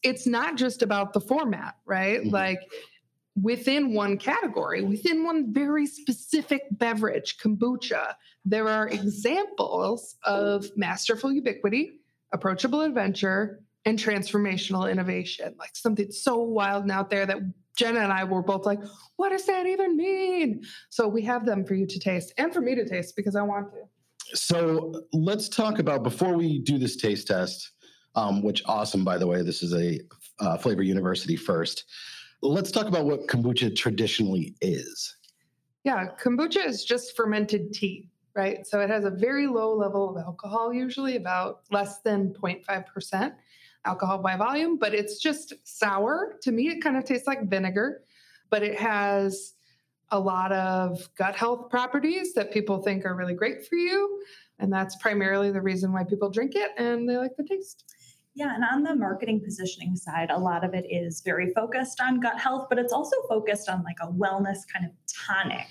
it's 0.01 0.25
not 0.25 0.57
just 0.57 0.81
about 0.81 1.13
the 1.13 1.21
format, 1.21 1.75
right? 1.85 2.21
Mm-hmm. 2.21 2.29
Like 2.29 2.59
within 3.39 3.93
one 3.93 4.17
category, 4.17 4.81
within 4.81 5.23
one 5.23 5.53
very 5.53 5.85
specific 5.85 6.63
beverage, 6.71 7.37
kombucha, 7.37 8.15
there 8.43 8.67
are 8.67 8.87
examples 8.87 10.15
of 10.23 10.65
masterful 10.75 11.31
ubiquity, 11.31 11.99
approachable 12.33 12.81
adventure, 12.81 13.61
and 13.85 13.97
transformational 13.97 14.91
innovation. 14.91 15.55
Like 15.57 15.75
something 15.75 16.11
so 16.11 16.37
wild 16.37 16.83
and 16.83 16.91
out 16.91 17.09
there 17.09 17.25
that 17.25 17.37
Jenna 17.77 18.01
and 18.01 18.11
I 18.11 18.23
were 18.23 18.43
both 18.43 18.65
like, 18.65 18.79
what 19.15 19.29
does 19.29 19.45
that 19.45 19.65
even 19.65 19.97
mean? 19.97 20.63
So 20.89 21.07
we 21.07 21.21
have 21.23 21.45
them 21.45 21.65
for 21.65 21.73
you 21.73 21.87
to 21.87 21.99
taste 21.99 22.33
and 22.37 22.53
for 22.53 22.61
me 22.61 22.75
to 22.75 22.87
taste 22.87 23.15
because 23.15 23.35
I 23.35 23.41
want 23.41 23.71
to. 23.71 24.37
So 24.37 25.03
let's 25.13 25.49
talk 25.49 25.79
about 25.79 26.03
before 26.03 26.35
we 26.35 26.59
do 26.59 26.77
this 26.77 26.95
taste 26.95 27.27
test, 27.27 27.71
um, 28.15 28.43
which 28.43 28.61
awesome, 28.65 29.03
by 29.03 29.17
the 29.17 29.27
way. 29.27 29.41
This 29.41 29.63
is 29.63 29.73
a 29.73 29.99
uh, 30.39 30.57
Flavor 30.57 30.83
University 30.83 31.35
first. 31.35 31.85
Let's 32.41 32.71
talk 32.71 32.87
about 32.87 33.05
what 33.05 33.27
kombucha 33.27 33.75
traditionally 33.75 34.55
is. 34.61 35.15
Yeah, 35.83 36.07
kombucha 36.23 36.65
is 36.65 36.85
just 36.85 37.15
fermented 37.15 37.73
tea, 37.73 38.09
right? 38.35 38.65
So 38.65 38.79
it 38.79 38.89
has 38.89 39.05
a 39.05 39.09
very 39.09 39.47
low 39.47 39.75
level 39.75 40.09
of 40.09 40.23
alcohol, 40.23 40.73
usually 40.73 41.15
about 41.15 41.61
less 41.71 41.99
than 42.01 42.33
0.5% 42.33 43.33
alcohol 43.85 44.19
by 44.19 44.35
volume, 44.35 44.77
but 44.77 44.93
it's 44.93 45.19
just 45.19 45.53
sour. 45.63 46.37
To 46.41 46.51
me, 46.51 46.69
it 46.69 46.81
kind 46.81 46.97
of 46.97 47.05
tastes 47.05 47.27
like 47.27 47.49
vinegar, 47.49 48.03
but 48.49 48.63
it 48.63 48.77
has 48.79 49.53
a 50.11 50.19
lot 50.19 50.51
of 50.51 51.09
gut 51.15 51.35
health 51.35 51.69
properties 51.69 52.33
that 52.33 52.51
people 52.51 52.81
think 52.81 53.05
are 53.05 53.15
really 53.15 53.33
great 53.33 53.65
for 53.65 53.75
you. 53.75 54.21
And 54.59 54.71
that's 54.71 54.95
primarily 54.97 55.51
the 55.51 55.61
reason 55.61 55.91
why 55.91 56.03
people 56.03 56.29
drink 56.29 56.53
it 56.55 56.71
and 56.77 57.09
they 57.09 57.17
like 57.17 57.35
the 57.37 57.43
taste. 57.43 57.95
Yeah, 58.33 58.55
and 58.55 58.63
on 58.63 58.83
the 58.83 58.95
marketing 58.95 59.41
positioning 59.43 59.97
side, 59.97 60.29
a 60.29 60.37
lot 60.37 60.63
of 60.63 60.73
it 60.73 60.85
is 60.89 61.21
very 61.25 61.51
focused 61.53 61.99
on 61.99 62.21
gut 62.21 62.39
health, 62.39 62.67
but 62.69 62.79
it's 62.79 62.93
also 62.93 63.17
focused 63.27 63.67
on 63.67 63.83
like 63.83 63.97
a 64.01 64.07
wellness 64.07 64.59
kind 64.71 64.85
of 64.85 64.91
tonic 65.27 65.67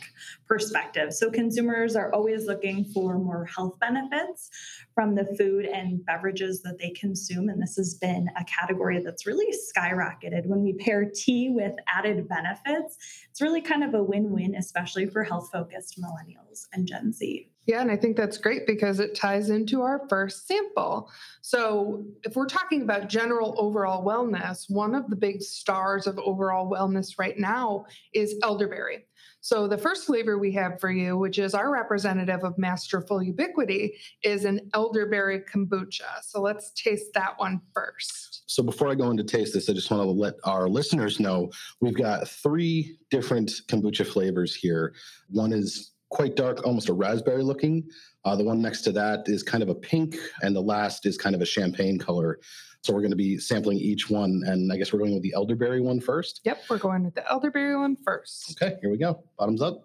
perspective. 0.46 1.14
So 1.14 1.30
consumers 1.30 1.96
are 1.96 2.12
always 2.12 2.46
looking 2.46 2.84
for 2.84 3.18
more 3.18 3.46
health 3.46 3.78
benefits 3.80 4.50
from 4.94 5.14
the 5.14 5.24
food 5.38 5.64
and 5.64 6.04
beverages 6.04 6.60
that 6.60 6.78
they 6.78 6.90
consume. 6.90 7.48
And 7.48 7.62
this 7.62 7.76
has 7.76 7.94
been 7.94 8.28
a 8.38 8.44
category 8.44 9.02
that's 9.02 9.26
really 9.26 9.54
skyrocketed. 9.74 10.44
When 10.44 10.62
we 10.62 10.74
pair 10.74 11.10
tea 11.10 11.48
with 11.48 11.72
added 11.88 12.28
benefits, 12.28 12.98
it's 13.30 13.40
really 13.40 13.62
kind 13.62 13.82
of 13.82 13.94
a 13.94 14.02
win 14.02 14.32
win, 14.32 14.54
especially 14.54 15.06
for 15.06 15.24
health 15.24 15.48
focused 15.50 15.98
millennials 15.98 16.66
and 16.74 16.86
Gen 16.86 17.14
Z. 17.14 17.49
Yeah, 17.66 17.82
and 17.82 17.90
I 17.90 17.96
think 17.96 18.16
that's 18.16 18.38
great 18.38 18.66
because 18.66 19.00
it 19.00 19.14
ties 19.14 19.50
into 19.50 19.82
our 19.82 20.06
first 20.08 20.48
sample. 20.48 21.10
So, 21.42 22.04
if 22.24 22.34
we're 22.34 22.46
talking 22.46 22.82
about 22.82 23.08
general 23.08 23.54
overall 23.58 24.04
wellness, 24.04 24.64
one 24.68 24.94
of 24.94 25.08
the 25.10 25.16
big 25.16 25.42
stars 25.42 26.06
of 26.06 26.18
overall 26.18 26.70
wellness 26.70 27.18
right 27.18 27.38
now 27.38 27.84
is 28.14 28.34
elderberry. 28.42 29.04
So, 29.42 29.68
the 29.68 29.78
first 29.78 30.06
flavor 30.06 30.38
we 30.38 30.52
have 30.52 30.80
for 30.80 30.90
you, 30.90 31.18
which 31.18 31.38
is 31.38 31.54
our 31.54 31.70
representative 31.70 32.44
of 32.44 32.58
Masterful 32.58 33.22
Ubiquity, 33.22 33.94
is 34.22 34.44
an 34.44 34.70
elderberry 34.74 35.40
kombucha. 35.40 36.22
So, 36.22 36.40
let's 36.40 36.72
taste 36.72 37.12
that 37.14 37.38
one 37.38 37.60
first. 37.74 38.42
So, 38.46 38.62
before 38.62 38.90
I 38.90 38.94
go 38.94 39.10
into 39.10 39.22
taste 39.22 39.52
this, 39.52 39.68
I 39.68 39.74
just 39.74 39.90
want 39.90 40.02
to 40.02 40.10
let 40.10 40.34
our 40.44 40.68
listeners 40.68 41.20
know 41.20 41.50
we've 41.80 41.96
got 41.96 42.26
three 42.26 42.96
different 43.10 43.52
kombucha 43.68 44.06
flavors 44.06 44.54
here. 44.54 44.94
One 45.28 45.52
is 45.52 45.92
quite 46.10 46.36
dark, 46.36 46.66
almost 46.66 46.88
a 46.88 46.92
raspberry 46.92 47.42
looking. 47.42 47.88
Uh, 48.24 48.36
the 48.36 48.44
one 48.44 48.60
next 48.60 48.82
to 48.82 48.92
that 48.92 49.22
is 49.26 49.42
kind 49.42 49.62
of 49.62 49.68
a 49.70 49.74
pink, 49.74 50.16
and 50.42 50.54
the 50.54 50.60
last 50.60 51.06
is 51.06 51.16
kind 51.16 51.34
of 51.34 51.40
a 51.40 51.46
champagne 51.46 51.98
color. 51.98 52.38
So 52.82 52.92
we're 52.92 53.00
going 53.00 53.10
to 53.12 53.16
be 53.16 53.38
sampling 53.38 53.78
each 53.78 54.10
one, 54.10 54.42
and 54.46 54.72
I 54.72 54.76
guess 54.76 54.92
we're 54.92 54.98
going 54.98 55.14
with 55.14 55.22
the 55.22 55.32
elderberry 55.34 55.80
one 55.80 56.00
first. 56.00 56.40
Yep, 56.44 56.62
we're 56.68 56.78
going 56.78 57.04
with 57.04 57.14
the 57.14 57.28
elderberry 57.30 57.76
one 57.76 57.96
first. 58.04 58.60
Okay, 58.62 58.76
here 58.80 58.90
we 58.90 58.98
go. 58.98 59.22
Bottoms 59.38 59.62
up. 59.62 59.82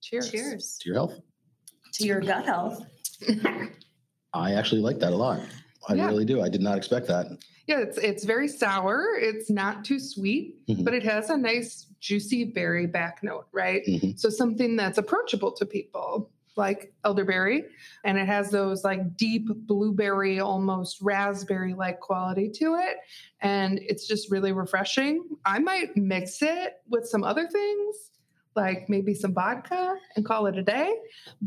Cheers. 0.00 0.30
Cheers. 0.30 0.78
To 0.80 0.88
your 0.88 0.94
health. 0.96 1.20
To 1.94 2.06
your 2.06 2.20
gut 2.20 2.44
health. 2.44 2.84
I 4.32 4.54
actually 4.54 4.80
like 4.80 4.98
that 5.00 5.12
a 5.12 5.16
lot. 5.16 5.40
I 5.88 5.94
Yeah. 5.94 6.06
really 6.06 6.24
do. 6.24 6.40
I 6.40 6.48
did 6.48 6.62
not 6.62 6.76
expect 6.78 7.06
that. 7.08 7.26
Yeah, 7.66 7.80
it's 7.80 7.98
it's 7.98 8.24
very 8.24 8.48
sour. 8.48 9.16
It's 9.18 9.50
not 9.50 9.84
too 9.84 9.98
sweet, 9.98 10.66
Mhm. 10.68 10.84
but 10.84 10.94
it 10.94 11.02
has 11.02 11.30
a 11.30 11.36
nice 11.36 11.86
juicy 12.00 12.44
berry 12.44 12.86
back 12.86 13.22
note, 13.22 13.46
right? 13.52 13.82
Mhm. 13.86 14.18
So 14.18 14.30
something 14.30 14.76
that's 14.76 14.98
approachable 14.98 15.52
to 15.52 15.66
people 15.66 16.30
like 16.56 16.92
elderberry 17.04 17.64
and 18.04 18.18
it 18.18 18.26
has 18.26 18.50
those 18.50 18.82
like 18.82 19.16
deep 19.16 19.46
blueberry 19.66 20.40
almost 20.40 21.00
raspberry 21.00 21.74
like 21.74 22.00
quality 22.00 22.50
to 22.50 22.74
it 22.74 22.96
and 23.40 23.78
it's 23.82 24.06
just 24.06 24.30
really 24.30 24.52
refreshing. 24.52 25.24
I 25.44 25.60
might 25.60 25.96
mix 25.96 26.42
it 26.42 26.82
with 26.88 27.06
some 27.06 27.22
other 27.22 27.46
things 27.46 28.10
like 28.56 28.88
maybe 28.88 29.14
some 29.14 29.32
vodka 29.32 29.94
and 30.16 30.24
call 30.24 30.46
it 30.46 30.58
a 30.58 30.62
day, 30.62 30.92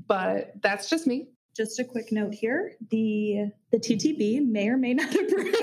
but 0.08 0.54
that's 0.62 0.90
just 0.90 1.06
me. 1.06 1.28
Just 1.56 1.80
a 1.80 1.84
quick 1.84 2.12
note 2.12 2.34
here: 2.34 2.74
the 2.90 3.52
the 3.72 3.78
TTB 3.78 4.46
may 4.48 4.70
or 4.70 4.78
may 4.78 4.94
not 4.96 5.14
approve. 5.16 5.54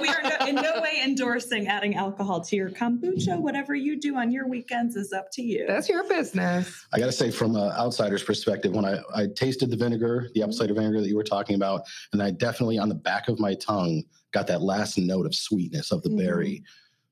we 0.00 0.08
are 0.08 0.22
no, 0.22 0.46
in 0.46 0.54
no 0.54 0.80
way 0.80 1.02
endorsing 1.04 1.66
adding 1.68 1.94
alcohol 1.94 2.40
to 2.40 2.56
your 2.56 2.70
kombucha. 2.70 3.38
Whatever 3.38 3.74
you 3.74 4.00
do 4.00 4.16
on 4.16 4.30
your 4.30 4.48
weekends 4.48 4.96
is 4.96 5.12
up 5.12 5.30
to 5.32 5.42
you. 5.42 5.66
That's 5.66 5.88
your 5.90 6.08
business. 6.08 6.86
I 6.94 6.98
got 6.98 7.06
to 7.06 7.12
say, 7.12 7.30
from 7.30 7.54
an 7.54 7.70
outsider's 7.72 8.22
perspective, 8.22 8.72
when 8.72 8.86
I, 8.86 8.98
I 9.14 9.26
tasted 9.26 9.70
the 9.70 9.76
vinegar, 9.76 10.30
the 10.34 10.42
apple 10.42 10.54
cider 10.54 10.72
vinegar 10.74 11.00
that 11.02 11.08
you 11.08 11.16
were 11.16 11.22
talking 11.24 11.54
about, 11.54 11.82
and 12.14 12.22
I 12.22 12.30
definitely 12.30 12.78
on 12.78 12.88
the 12.88 12.94
back 12.94 13.28
of 13.28 13.38
my 13.38 13.54
tongue 13.54 14.04
got 14.32 14.46
that 14.46 14.62
last 14.62 14.96
note 14.98 15.26
of 15.26 15.34
sweetness 15.34 15.92
of 15.92 16.02
the 16.02 16.08
Mhm. 16.10 16.18
berry. 16.18 16.62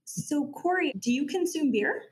So, 0.04 0.48
Corey, 0.48 0.92
do 0.98 1.12
you 1.12 1.26
consume 1.26 1.72
beer? 1.72 2.02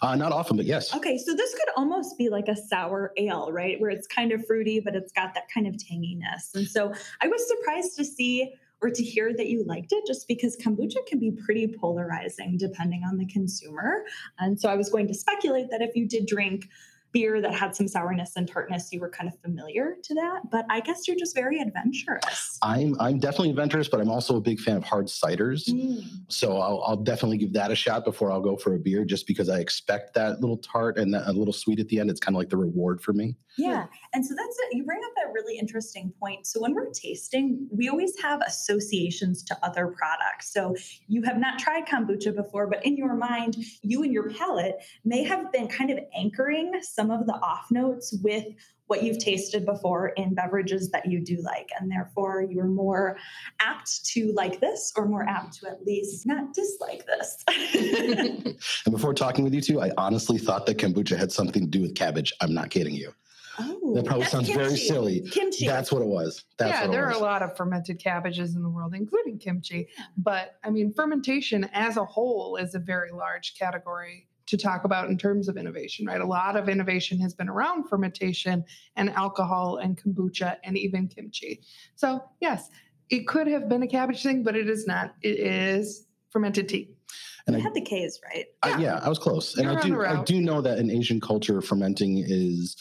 Uh, 0.00 0.16
not 0.16 0.32
often, 0.32 0.56
but 0.56 0.66
yes. 0.66 0.94
Okay, 0.94 1.18
so 1.18 1.34
this 1.34 1.54
could 1.54 1.72
almost 1.76 2.18
be 2.18 2.28
like 2.28 2.48
a 2.48 2.56
sour 2.56 3.12
ale, 3.16 3.52
right? 3.52 3.80
Where 3.80 3.90
it's 3.90 4.06
kind 4.06 4.32
of 4.32 4.44
fruity, 4.46 4.80
but 4.80 4.96
it's 4.96 5.12
got 5.12 5.34
that 5.34 5.44
kind 5.52 5.66
of 5.66 5.74
tanginess. 5.74 6.54
And 6.54 6.66
so 6.66 6.92
I 7.20 7.28
was 7.28 7.46
surprised 7.46 7.96
to 7.96 8.04
see 8.04 8.54
or 8.80 8.90
to 8.90 9.02
hear 9.02 9.32
that 9.36 9.46
you 9.46 9.64
liked 9.64 9.92
it 9.92 10.04
just 10.06 10.26
because 10.26 10.56
kombucha 10.56 11.06
can 11.06 11.18
be 11.18 11.30
pretty 11.30 11.74
polarizing 11.80 12.56
depending 12.56 13.02
on 13.04 13.16
the 13.16 13.26
consumer. 13.26 14.04
And 14.38 14.60
so 14.60 14.68
I 14.68 14.74
was 14.74 14.90
going 14.90 15.06
to 15.06 15.14
speculate 15.14 15.70
that 15.70 15.82
if 15.82 15.94
you 15.94 16.08
did 16.08 16.26
drink 16.26 16.68
beer 17.12 17.40
that 17.40 17.54
had 17.54 17.76
some 17.76 17.88
sourness 17.88 18.32
and 18.36 18.48
tartness, 18.48 18.88
you 18.92 19.00
were 19.00 19.10
kind 19.10 19.28
of 19.28 19.38
familiar 19.40 19.96
to 20.02 20.14
that. 20.14 20.40
But 20.50 20.64
I 20.70 20.80
guess 20.80 21.06
you're 21.06 21.16
just 21.16 21.34
very 21.34 21.60
adventurous. 21.60 22.58
I'm 22.62 22.96
I'm 23.00 23.18
definitely 23.18 23.50
adventurous, 23.50 23.88
but 23.88 24.00
I'm 24.00 24.10
also 24.10 24.36
a 24.36 24.40
big 24.40 24.60
fan 24.60 24.76
of 24.76 24.84
hard 24.84 25.06
ciders. 25.06 25.68
Mm. 25.68 26.04
So 26.28 26.58
I'll, 26.58 26.82
I'll 26.86 26.96
definitely 26.96 27.38
give 27.38 27.52
that 27.54 27.70
a 27.70 27.74
shot 27.74 28.04
before 28.04 28.32
I'll 28.32 28.40
go 28.40 28.56
for 28.56 28.74
a 28.74 28.78
beer, 28.78 29.04
just 29.04 29.26
because 29.26 29.48
I 29.48 29.58
expect 29.58 30.14
that 30.14 30.40
little 30.40 30.58
tart 30.58 30.98
and 30.98 31.12
that, 31.14 31.28
a 31.28 31.32
little 31.32 31.52
sweet 31.52 31.80
at 31.80 31.88
the 31.88 32.00
end. 32.00 32.10
It's 32.10 32.20
kind 32.20 32.34
of 32.34 32.38
like 32.38 32.48
the 32.48 32.56
reward 32.56 33.00
for 33.00 33.12
me. 33.12 33.36
Yeah. 33.58 33.86
And 34.14 34.24
so 34.24 34.34
that's 34.34 34.56
it. 34.60 34.76
You 34.76 34.84
bring 34.84 35.00
up 35.04 35.28
a 35.28 35.32
really 35.32 35.58
interesting 35.58 36.12
point. 36.18 36.46
So 36.46 36.60
when 36.60 36.74
we're 36.74 36.90
tasting, 36.90 37.68
we 37.70 37.88
always 37.88 38.18
have 38.22 38.40
associations 38.46 39.42
to 39.44 39.58
other 39.62 39.88
products. 39.88 40.52
So 40.52 40.74
you 41.06 41.22
have 41.22 41.38
not 41.38 41.58
tried 41.58 41.86
kombucha 41.86 42.34
before, 42.34 42.66
but 42.66 42.84
in 42.84 42.96
your 42.96 43.14
mind, 43.14 43.56
you 43.82 44.02
and 44.04 44.12
your 44.12 44.30
palate 44.30 44.76
may 45.04 45.22
have 45.24 45.52
been 45.52 45.68
kind 45.68 45.90
of 45.90 45.98
anchoring 46.16 46.72
some 46.80 47.01
of 47.10 47.26
the 47.26 47.34
off 47.34 47.66
notes 47.70 48.14
with 48.22 48.44
what 48.86 49.02
you've 49.02 49.18
tasted 49.18 49.64
before 49.64 50.08
in 50.18 50.34
beverages 50.34 50.90
that 50.90 51.06
you 51.06 51.24
do 51.24 51.40
like. 51.42 51.68
And 51.80 51.90
therefore, 51.90 52.42
you're 52.42 52.66
more 52.66 53.16
apt 53.60 54.04
to 54.06 54.32
like 54.34 54.60
this 54.60 54.92
or 54.96 55.06
more 55.06 55.26
apt 55.26 55.60
to 55.60 55.68
at 55.70 55.82
least 55.86 56.26
not 56.26 56.52
dislike 56.52 57.06
this. 57.06 57.42
And 58.84 58.92
before 58.92 59.14
talking 59.14 59.44
with 59.44 59.54
you 59.54 59.60
two, 59.60 59.80
I 59.80 59.90
honestly 59.96 60.38
thought 60.38 60.66
that 60.66 60.76
kombucha 60.78 61.16
had 61.16 61.32
something 61.32 61.62
to 61.62 61.68
do 61.68 61.80
with 61.82 61.94
cabbage. 61.94 62.32
I'm 62.40 62.52
not 62.52 62.70
kidding 62.70 62.94
you. 62.94 63.12
oh, 63.58 63.94
That 63.94 64.04
probably 64.04 64.22
that's 64.24 64.32
sounds 64.32 64.50
very 64.50 64.76
silly. 64.76 65.20
Kimchi. 65.30 65.66
That's 65.66 65.90
what 65.92 66.02
it 66.02 66.08
was. 66.08 66.44
That's 66.58 66.70
yeah, 66.70 66.80
what 66.82 66.88
it 66.88 66.92
there 66.92 67.06
was. 67.06 67.16
are 67.16 67.18
a 67.18 67.22
lot 67.22 67.42
of 67.42 67.56
fermented 67.56 67.98
cabbages 67.98 68.56
in 68.56 68.62
the 68.62 68.68
world, 68.68 68.94
including 68.94 69.38
kimchi. 69.38 69.88
But 70.16 70.56
I 70.64 70.70
mean, 70.70 70.92
fermentation 70.92 71.64
as 71.72 71.96
a 71.96 72.04
whole 72.04 72.56
is 72.56 72.74
a 72.74 72.78
very 72.78 73.10
large 73.12 73.54
category 73.58 74.28
to 74.52 74.58
talk 74.58 74.84
about 74.84 75.08
in 75.08 75.16
terms 75.16 75.48
of 75.48 75.56
innovation, 75.56 76.04
right? 76.04 76.20
A 76.20 76.26
lot 76.26 76.56
of 76.56 76.68
innovation 76.68 77.18
has 77.20 77.32
been 77.32 77.48
around 77.48 77.88
fermentation 77.88 78.62
and 78.96 79.08
alcohol 79.10 79.78
and 79.78 79.98
kombucha 80.00 80.58
and 80.62 80.76
even 80.76 81.08
kimchi. 81.08 81.62
So, 81.96 82.22
yes, 82.40 82.68
it 83.08 83.26
could 83.26 83.46
have 83.46 83.66
been 83.66 83.82
a 83.82 83.86
cabbage 83.86 84.22
thing, 84.22 84.42
but 84.42 84.54
it 84.54 84.68
is 84.68 84.86
not. 84.86 85.14
It 85.22 85.38
is 85.38 86.06
fermented 86.28 86.68
tea. 86.68 86.90
And 87.46 87.56
you 87.56 87.62
I- 87.62 87.64
had 87.64 87.72
the 87.72 87.80
K's, 87.80 88.20
right? 88.22 88.44
I, 88.62 88.78
yeah, 88.78 89.00
I 89.02 89.08
was 89.08 89.18
close. 89.18 89.56
And 89.56 89.64
You're 89.64 89.78
I 89.78 89.82
do 89.82 90.20
I 90.20 90.22
do 90.22 90.40
know 90.42 90.60
that 90.60 90.78
in 90.78 90.90
Asian 90.90 91.18
culture 91.18 91.62
fermenting 91.62 92.18
is 92.18 92.76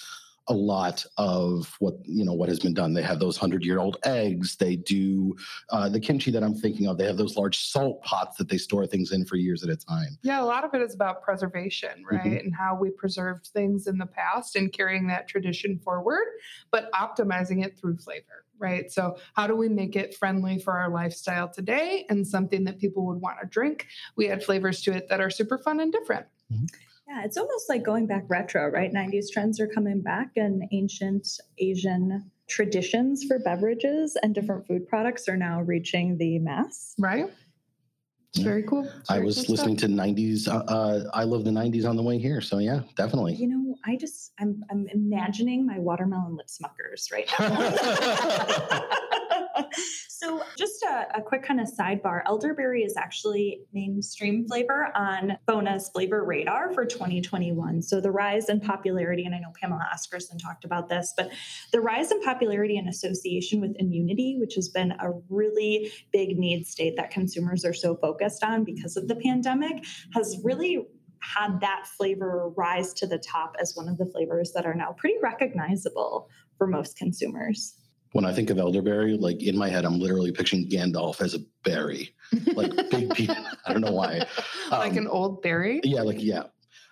a 0.48 0.54
lot 0.54 1.06
of 1.18 1.76
what 1.80 1.96
you 2.04 2.26
know 2.26 2.34
what 2.34 2.50
has 2.50 2.60
been 2.60 2.74
done. 2.74 2.94
They 2.94 3.04
have 3.04 3.20
those 3.20 3.38
hundred 3.38 3.64
year 3.64 3.80
old 3.80 3.98
eggs. 4.04 4.56
They 4.56 4.76
do 4.76 5.36
uh, 5.70 5.90
the 5.90 6.00
kimchi 6.00 6.32
that 6.32 6.44
I'm 6.44 6.56
thinking 6.56 6.88
of. 6.88 6.98
They 6.98 7.06
have 7.06 7.18
those 7.18 7.38
large 7.38 7.58
salt 7.58 8.04
pots 8.04 8.38
that 8.38 8.50
they 8.50 8.58
store 8.58 8.88
things 8.88 9.12
in 9.12 9.26
for 9.26 9.36
years 9.36 9.64
at 9.64 9.70
a 9.70 9.76
time. 9.76 10.18
Yeah, 10.24 10.42
a 10.42 10.46
lot 10.46 10.64
of 10.64 10.74
it 10.74 10.82
is 10.82 10.96
about 10.96 11.22
preservation, 11.22 12.04
right? 12.10 12.24
Mhm. 12.24 12.40
And 12.42 12.56
how 12.56 12.76
we 12.76 12.90
preserved 12.90 13.48
things 13.48 13.88
in 13.88 13.98
the 13.98 14.06
past 14.06 14.56
and 14.56 14.74
carrying 14.74 15.08
that 15.08 15.28
tradition 15.28 15.80
forward, 15.80 16.26
but 16.72 16.92
optimizing 16.94 17.64
it 17.64 17.78
through 17.78 17.98
flavor, 17.98 18.46
right? 18.58 18.92
So, 18.92 19.18
how 19.36 19.48
do 19.48 19.56
we 19.56 19.70
make 19.70 19.96
it 19.96 20.16
friendly 20.16 20.58
for 20.60 20.74
our 20.74 20.90
lifestyle 20.90 21.50
today 21.50 22.06
and 22.10 22.28
something 22.28 22.64
that 22.64 22.80
people 22.80 23.06
would 23.06 23.22
want 23.22 23.38
to 23.42 23.48
drink? 23.48 23.88
We 24.16 24.30
add 24.30 24.44
flavors 24.44 24.82
to 24.84 24.92
it 24.92 25.08
that 25.10 25.22
are 25.22 25.30
super 25.30 25.58
fun 25.60 25.80
and 25.80 25.92
different. 25.92 26.26
Yeah, 27.14 27.24
it's 27.26 27.36
almost 27.36 27.68
like 27.68 27.84
going 27.84 28.08
back 28.08 28.24
retro, 28.30 28.70
right? 28.70 28.90
90s 28.94 29.30
trends 29.34 29.60
are 29.60 29.68
coming 29.68 30.02
back, 30.02 30.30
and 30.38 30.64
ancient 30.72 31.28
Asian 31.60 32.32
traditions 32.48 33.26
for 33.26 33.38
beverages 33.40 34.16
and 34.24 34.34
different 34.34 34.66
food 34.66 34.88
products 34.88 35.28
are 35.28 35.36
now 35.36 35.60
reaching 35.62 36.18
the 36.18 36.40
mass. 36.40 36.96
Right? 36.98 37.26
It's 38.30 38.40
Yeah. 38.40 38.44
very 38.46 38.64
cool. 38.64 38.86
It's 39.02 39.12
I 39.12 39.16
very 39.16 39.26
was 39.26 39.36
cool 39.36 39.56
listening 39.56 39.78
stuff. 39.78 39.90
to 39.90 39.94
90s. 39.96 40.48
Uh, 40.48 40.64
uh, 40.74 41.10
I 41.14 41.26
love 41.26 41.44
the 41.44 41.52
90s 41.52 41.86
on 41.86 41.98
the 41.98 42.04
way 42.04 42.18
here. 42.18 42.40
So 42.40 42.60
yeah, 42.60 42.80
definitely. 42.96 43.36
You 43.36 43.50
know, 43.50 43.76
I 43.86 43.98
just 43.98 44.32
I'm 44.40 44.64
I'm 44.72 44.88
imagining 44.94 45.66
my 45.66 45.80
watermelon 45.80 46.38
Lip 46.38 46.48
Smackers 46.48 47.12
right 47.12 47.30
now. 47.38 48.88
so 50.22 50.44
just 50.56 50.84
a, 50.84 51.08
a 51.16 51.22
quick 51.22 51.42
kind 51.42 51.60
of 51.60 51.68
sidebar. 51.68 52.22
Elderberry 52.28 52.84
is 52.84 52.96
actually 52.96 53.62
mainstream 53.74 54.48
flavor 54.48 54.96
on 54.96 55.38
FONA's 55.48 55.90
flavor 55.90 56.24
radar 56.24 56.72
for 56.74 56.86
2021. 56.86 57.82
So 57.82 58.00
the 58.00 58.12
rise 58.12 58.48
in 58.48 58.60
popularity, 58.60 59.26
and 59.26 59.34
I 59.34 59.40
know 59.40 59.52
Pamela 59.60 59.88
Askerson 59.92 60.38
talked 60.40 60.64
about 60.64 60.90
this, 60.90 61.12
but 61.18 61.32
the 61.72 61.82
rise 61.82 62.12
in 62.12 62.22
popularity 62.22 62.78
and 62.78 62.88
association 62.88 63.62
with 63.62 63.76
immunity, 63.80 64.38
which 64.40 64.54
has 64.54 64.70
been 64.70 64.92
a 64.92 65.12
really 65.30 65.92
big 66.14 66.38
need 66.38 66.68
state 66.68 66.96
that 66.98 67.10
consumers 67.10 67.66
are 67.66 67.74
so 67.74 67.96
focused 67.96 68.44
on 68.44 68.64
because 68.64 68.98
of 68.98 69.08
the 69.08 69.16
pandemic, 69.16 69.84
has 70.14 70.40
really 70.44 70.86
had 71.22 71.60
that 71.62 71.88
flavor 71.98 72.50
rise 72.56 72.94
to 72.94 73.08
the 73.08 73.18
top 73.18 73.56
as 73.60 73.74
one 73.76 73.88
of 73.88 73.98
the 73.98 74.06
flavors 74.06 74.52
that 74.54 74.68
are 74.68 74.76
now 74.76 74.92
pretty 74.92 75.16
recognizable 75.22 76.30
for 76.60 76.68
most 76.68 76.96
consumers. 76.96 77.76
When 78.14 78.26
I 78.26 78.34
think 78.34 78.50
of 78.50 78.58
elderberry, 78.58 79.18
like 79.18 79.42
in 79.42 79.58
my 79.58 79.70
head, 79.70 79.86
I'm 79.86 80.00
literally 80.00 80.32
picturing 80.32 80.70
Gandalf 80.70 81.22
as 81.22 81.34
a 81.34 81.40
berry, 81.64 82.14
like 82.54 82.72
big 82.90 83.14
peanut. 83.14 83.38
I 83.66 83.74
don't 83.74 83.82
know 83.82 83.92
why. 83.94 84.26
like 84.70 84.92
Um, 84.92 84.98
an 85.00 85.08
old 85.08 85.42
berry. 85.42 85.82
Yeah, 85.84 86.02
like 86.02 86.22
yeah. 86.22 86.44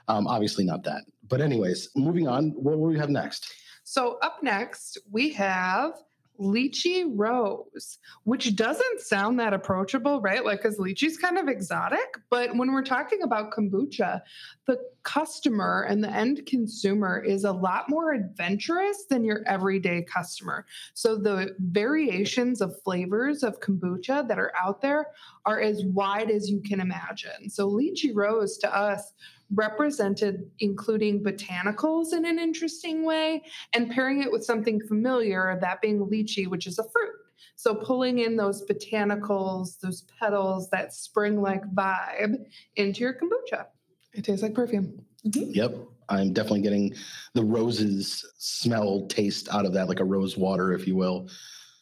Um, 0.07 0.27
obviously 0.27 0.63
not 0.63 0.83
that. 0.83 1.03
But 1.27 1.41
anyways, 1.41 1.89
moving 1.95 2.27
on. 2.27 2.51
What 2.51 2.79
will 2.79 2.87
we 2.87 2.97
have 2.97 3.09
next? 3.09 3.53
So 3.83 4.17
up 4.21 4.41
next, 4.41 4.97
we 5.11 5.29
have 5.33 5.93
lychee 6.39 7.05
rose, 7.13 7.97
which 8.23 8.55
doesn't 8.55 9.01
sound 9.01 9.39
that 9.39 9.53
approachable, 9.53 10.21
right? 10.21 10.43
Like, 10.43 10.61
because 10.61 10.77
lychee's 10.77 11.17
kind 11.17 11.37
of 11.37 11.47
exotic. 11.47 12.17
But 12.29 12.55
when 12.55 12.71
we're 12.71 12.83
talking 12.83 13.21
about 13.23 13.51
kombucha, 13.51 14.21
the 14.65 14.77
customer 15.03 15.85
and 15.89 16.03
the 16.03 16.09
end 16.09 16.45
consumer 16.45 17.21
is 17.21 17.43
a 17.43 17.51
lot 17.51 17.89
more 17.89 18.13
adventurous 18.13 19.05
than 19.09 19.23
your 19.23 19.43
everyday 19.45 20.03
customer. 20.03 20.65
So 20.93 21.17
the 21.17 21.55
variations 21.59 22.61
of 22.61 22.81
flavors 22.83 23.43
of 23.43 23.59
kombucha 23.59 24.27
that 24.27 24.39
are 24.39 24.53
out 24.59 24.81
there 24.81 25.07
are 25.45 25.59
as 25.59 25.83
wide 25.85 26.29
as 26.29 26.49
you 26.49 26.61
can 26.61 26.79
imagine. 26.79 27.49
So 27.49 27.69
lychee 27.69 28.11
rose 28.13 28.57
to 28.59 28.75
us 28.75 29.13
represented 29.53 30.49
including 30.59 31.23
botanicals 31.23 32.13
in 32.13 32.25
an 32.25 32.39
interesting 32.39 33.03
way 33.03 33.41
and 33.73 33.91
pairing 33.91 34.21
it 34.21 34.31
with 34.31 34.43
something 34.43 34.79
familiar, 34.81 35.57
that 35.61 35.81
being 35.81 35.99
lychee, 35.99 36.47
which 36.47 36.67
is 36.67 36.79
a 36.79 36.83
fruit. 36.83 37.13
So 37.55 37.75
pulling 37.75 38.19
in 38.19 38.37
those 38.37 38.65
botanicals, 38.65 39.79
those 39.79 40.03
petals, 40.19 40.69
that 40.69 40.93
spring-like 40.93 41.63
vibe 41.73 42.45
into 42.75 43.01
your 43.01 43.13
kombucha. 43.13 43.65
It 44.13 44.23
tastes 44.23 44.43
like 44.43 44.53
perfume. 44.53 45.01
Yep. 45.23 45.75
I'm 46.07 46.33
definitely 46.33 46.61
getting 46.61 46.95
the 47.33 47.43
roses 47.43 48.25
smell 48.37 49.07
taste 49.07 49.49
out 49.51 49.65
of 49.65 49.73
that, 49.73 49.87
like 49.87 49.99
a 49.99 50.05
rose 50.05 50.37
water, 50.37 50.73
if 50.73 50.87
you 50.87 50.95
will. 50.95 51.29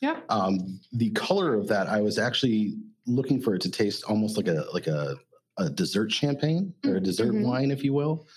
Yeah. 0.02 0.20
Um, 0.30 0.80
the 0.94 1.12
color 1.12 1.54
of 1.54 1.68
that, 1.70 1.88
I 1.88 2.02
was 2.02 2.18
actually 2.20 2.76
looking 3.06 3.42
for 3.42 3.56
it 3.56 3.62
to 3.62 3.72
taste 3.72 4.04
almost 4.04 4.36
like 4.36 4.48
a 4.48 4.66
like 4.74 4.88
a, 4.88 5.16
a 5.58 5.70
dessert 5.70 6.12
champagne 6.12 6.74
or 6.86 6.96
a 6.96 7.02
dessert 7.02 7.34
Mhm. 7.34 7.44
wine, 7.46 7.72
if 7.72 7.84
you 7.84 7.94
will. 7.94 8.28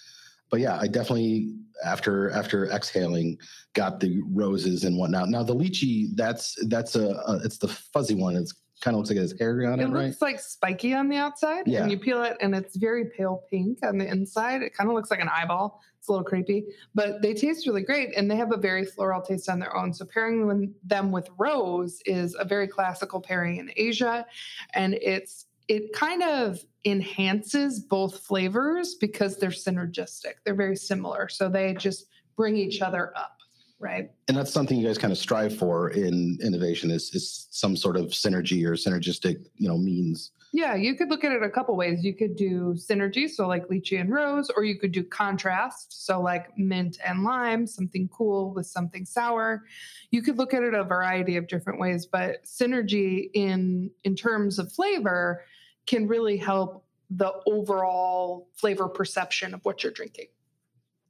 But 0.50 0.61
yeah, 0.61 0.78
I 0.80 0.87
definitely 0.88 1.54
after 1.85 2.30
after 2.30 2.66
exhaling 2.70 3.38
got 3.74 4.00
the 4.00 4.20
roses 4.33 4.85
and 4.85 4.96
whatnot. 4.98 5.28
Now 5.28 5.42
the 5.42 5.54
lychee, 5.54 6.14
that's 6.16 6.56
that's 6.68 6.96
a, 6.96 7.09
a 7.26 7.40
it's 7.44 7.59
the 7.59 7.68
fuzzy 7.68 8.14
one. 8.14 8.37
It's 8.37 8.52
kind 8.80 8.94
of 8.94 8.98
looks 8.98 9.11
like 9.11 9.18
it 9.18 9.22
has 9.22 9.38
hair 9.38 9.66
on 9.70 9.78
it, 9.78 9.85
It 9.85 9.88
right? 9.90 10.06
looks 10.06 10.22
like 10.22 10.40
spiky 10.40 10.94
on 10.94 11.09
the 11.09 11.16
outside. 11.16 11.68
Yeah. 11.68 11.83
And 11.83 11.90
you 11.90 11.98
peel 11.98 12.22
it 12.24 12.37
and 12.40 12.54
it's 12.54 12.76
very 12.76 13.11
pale 13.16 13.44
pink 13.50 13.78
on 13.85 13.98
the 13.98 14.06
inside. 14.06 14.62
It 14.62 14.74
kind 14.74 14.88
of 14.88 14.94
looks 14.96 15.11
like 15.11 15.20
an 15.20 15.28
eyeball. 15.28 15.80
It's 15.98 16.09
a 16.09 16.12
little 16.12 16.24
creepy, 16.24 16.64
but 16.94 17.20
they 17.20 17.35
taste 17.35 17.66
really 17.66 17.83
great 17.83 18.16
and 18.16 18.30
they 18.30 18.37
have 18.37 18.52
a 18.52 18.56
very 18.56 18.87
floral 18.87 19.20
taste 19.20 19.50
on 19.50 19.59
their 19.59 19.76
own. 19.76 19.92
So 19.92 20.06
pairing 20.06 20.48
them- 20.48 20.74
them 20.83 21.12
with 21.12 21.28
rose 21.37 22.00
is 22.06 22.35
a 22.40 22.44
very 22.44 22.66
classical 22.66 23.20
pairing 23.20 23.59
in 23.59 23.70
Asia. 23.76 24.24
And 24.72 24.94
it's 24.94 25.44
it 25.70 25.92
kind 25.92 26.20
of 26.24 26.59
enhances 26.85 27.78
both 27.78 28.18
flavors 28.26 28.96
because 28.96 29.37
they're 29.37 29.50
synergistic. 29.50 30.35
They're 30.44 30.56
very 30.56 30.74
similar. 30.74 31.28
So 31.28 31.48
they 31.48 31.74
just 31.74 32.06
bring 32.37 32.56
each 32.56 32.83
other 32.83 33.12
up, 33.16 33.37
right? 33.78 34.11
and 34.26 34.37
that's 34.37 34.52
something 34.52 34.78
you 34.78 34.87
guys 34.87 34.98
kind 34.98 35.12
of 35.12 35.18
strive 35.18 35.56
for 35.56 35.90
in 35.90 36.38
innovation 36.42 36.90
is 36.90 37.12
is 37.14 37.48
some 37.50 37.76
sort 37.76 37.96
of 37.96 38.06
synergy 38.06 38.64
or 38.64 38.72
synergistic 38.72 39.44
you 39.56 39.68
know 39.68 39.76
means 39.76 40.30
Yeah, 40.52 40.74
you 40.74 40.96
could 40.96 41.11
look 41.11 41.24
at 41.24 41.33
it 41.33 41.42
a 41.44 41.50
couple 41.50 41.76
ways. 41.76 42.04
You 42.04 42.14
could 42.14 42.35
do 42.35 42.74
synergy, 42.76 43.28
so 43.28 43.46
like 43.46 43.68
lychee 43.68 44.00
and 44.00 44.11
rose, 44.11 44.50
or 44.50 44.64
you 44.64 44.76
could 44.80 44.90
do 44.90 45.04
contrast, 45.04 46.04
so 46.06 46.20
like 46.20 46.46
mint 46.59 46.98
and 47.04 47.22
lime, 47.22 47.66
something 47.68 48.09
cool 48.09 48.52
with 48.52 48.66
something 48.66 49.04
sour. 49.04 49.64
You 50.11 50.22
could 50.22 50.38
look 50.38 50.52
at 50.54 50.64
it 50.64 50.74
a 50.74 50.83
variety 50.83 51.37
of 51.37 51.46
different 51.46 51.78
ways, 51.78 52.06
but 52.06 52.44
synergy 52.44 53.30
in 53.35 53.90
in 54.04 54.16
terms 54.16 54.59
of 54.59 54.72
flavor 54.72 55.44
can 55.86 56.06
really 56.06 56.36
help 56.36 56.84
the 57.10 57.32
overall 57.46 58.48
flavor 58.54 58.88
perception 58.88 59.54
of 59.54 59.64
what 59.64 59.82
you're 59.82 59.92
drinking. 59.92 60.26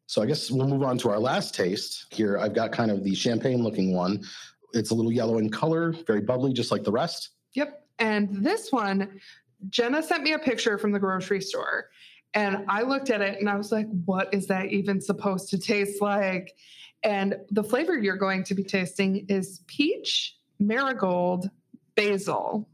so 0.06 0.22
i 0.22 0.26
guess 0.26 0.50
we'll 0.50 0.68
move 0.68 0.82
on 0.82 0.96
to 0.96 1.10
our 1.10 1.18
last 1.18 1.54
taste 1.54 2.06
here 2.10 2.38
i've 2.38 2.54
got 2.54 2.72
kind 2.72 2.90
of 2.90 3.04
the 3.04 3.14
champagne 3.14 3.62
looking 3.62 3.94
one 3.94 4.22
it's 4.72 4.90
a 4.90 4.94
little 4.94 5.12
yellow 5.12 5.38
in 5.38 5.50
color 5.50 5.92
very 6.06 6.20
bubbly 6.20 6.52
just 6.52 6.70
like 6.70 6.84
the 6.84 6.92
rest 6.92 7.30
Yep. 7.54 7.86
And 7.98 8.44
this 8.44 8.72
one, 8.72 9.20
Jenna 9.68 10.02
sent 10.02 10.22
me 10.22 10.32
a 10.32 10.38
picture 10.38 10.78
from 10.78 10.92
the 10.92 10.98
grocery 10.98 11.40
store. 11.40 11.90
And 12.32 12.64
I 12.68 12.82
looked 12.82 13.10
at 13.10 13.20
it 13.20 13.40
and 13.40 13.50
I 13.50 13.56
was 13.56 13.72
like, 13.72 13.88
what 14.04 14.32
is 14.32 14.46
that 14.46 14.66
even 14.66 15.00
supposed 15.00 15.50
to 15.50 15.58
taste 15.58 16.00
like? 16.00 16.54
And 17.02 17.36
the 17.50 17.64
flavor 17.64 17.98
you're 17.98 18.16
going 18.16 18.44
to 18.44 18.54
be 18.54 18.62
tasting 18.62 19.26
is 19.28 19.62
peach, 19.66 20.36
marigold, 20.58 21.50
basil 21.96 22.68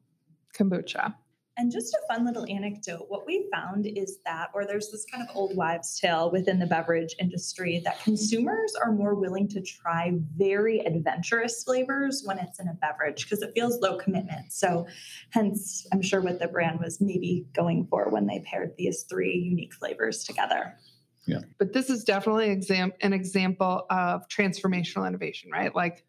kombucha. 0.54 1.14
And 1.58 1.72
just 1.72 1.94
a 1.94 2.12
fun 2.12 2.26
little 2.26 2.44
anecdote 2.46 3.06
what 3.08 3.26
we 3.26 3.48
found 3.52 3.86
is 3.86 4.18
that, 4.26 4.50
or 4.52 4.66
there's 4.66 4.90
this 4.90 5.06
kind 5.10 5.26
of 5.26 5.34
old 5.34 5.56
wives' 5.56 5.98
tale 5.98 6.30
within 6.30 6.58
the 6.58 6.66
beverage 6.66 7.16
industry, 7.18 7.80
that 7.84 8.02
consumers 8.02 8.74
are 8.74 8.92
more 8.92 9.14
willing 9.14 9.48
to 9.48 9.62
try 9.62 10.12
very 10.36 10.80
adventurous 10.80 11.64
flavors 11.64 12.22
when 12.26 12.38
it's 12.38 12.60
in 12.60 12.68
a 12.68 12.74
beverage 12.74 13.24
because 13.24 13.40
it 13.40 13.52
feels 13.54 13.80
low 13.80 13.96
commitment. 13.96 14.52
So, 14.52 14.86
hence, 15.30 15.86
I'm 15.92 16.02
sure 16.02 16.20
what 16.20 16.40
the 16.40 16.48
brand 16.48 16.80
was 16.80 17.00
maybe 17.00 17.46
going 17.54 17.86
for 17.86 18.10
when 18.10 18.26
they 18.26 18.40
paired 18.40 18.74
these 18.76 19.04
three 19.04 19.34
unique 19.34 19.72
flavors 19.72 20.24
together. 20.24 20.74
Yeah. 21.26 21.40
But 21.58 21.72
this 21.72 21.88
is 21.88 22.04
definitely 22.04 22.50
exam- 22.50 22.92
an 23.00 23.12
example 23.12 23.86
of 23.88 24.28
transformational 24.28 25.08
innovation, 25.08 25.50
right? 25.50 25.74
Like, 25.74 26.04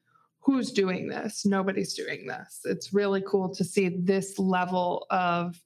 who's 0.47 0.71
doing 0.71 1.09
this? 1.09 1.45
Nobody's 1.45 1.93
doing 1.93 2.25
this. 2.25 2.61
It's 2.63 2.93
really 2.93 3.21
cool 3.27 3.53
to 3.53 3.65
see 3.65 3.89
this 3.89 4.39
level 4.39 5.05
of 5.09 5.61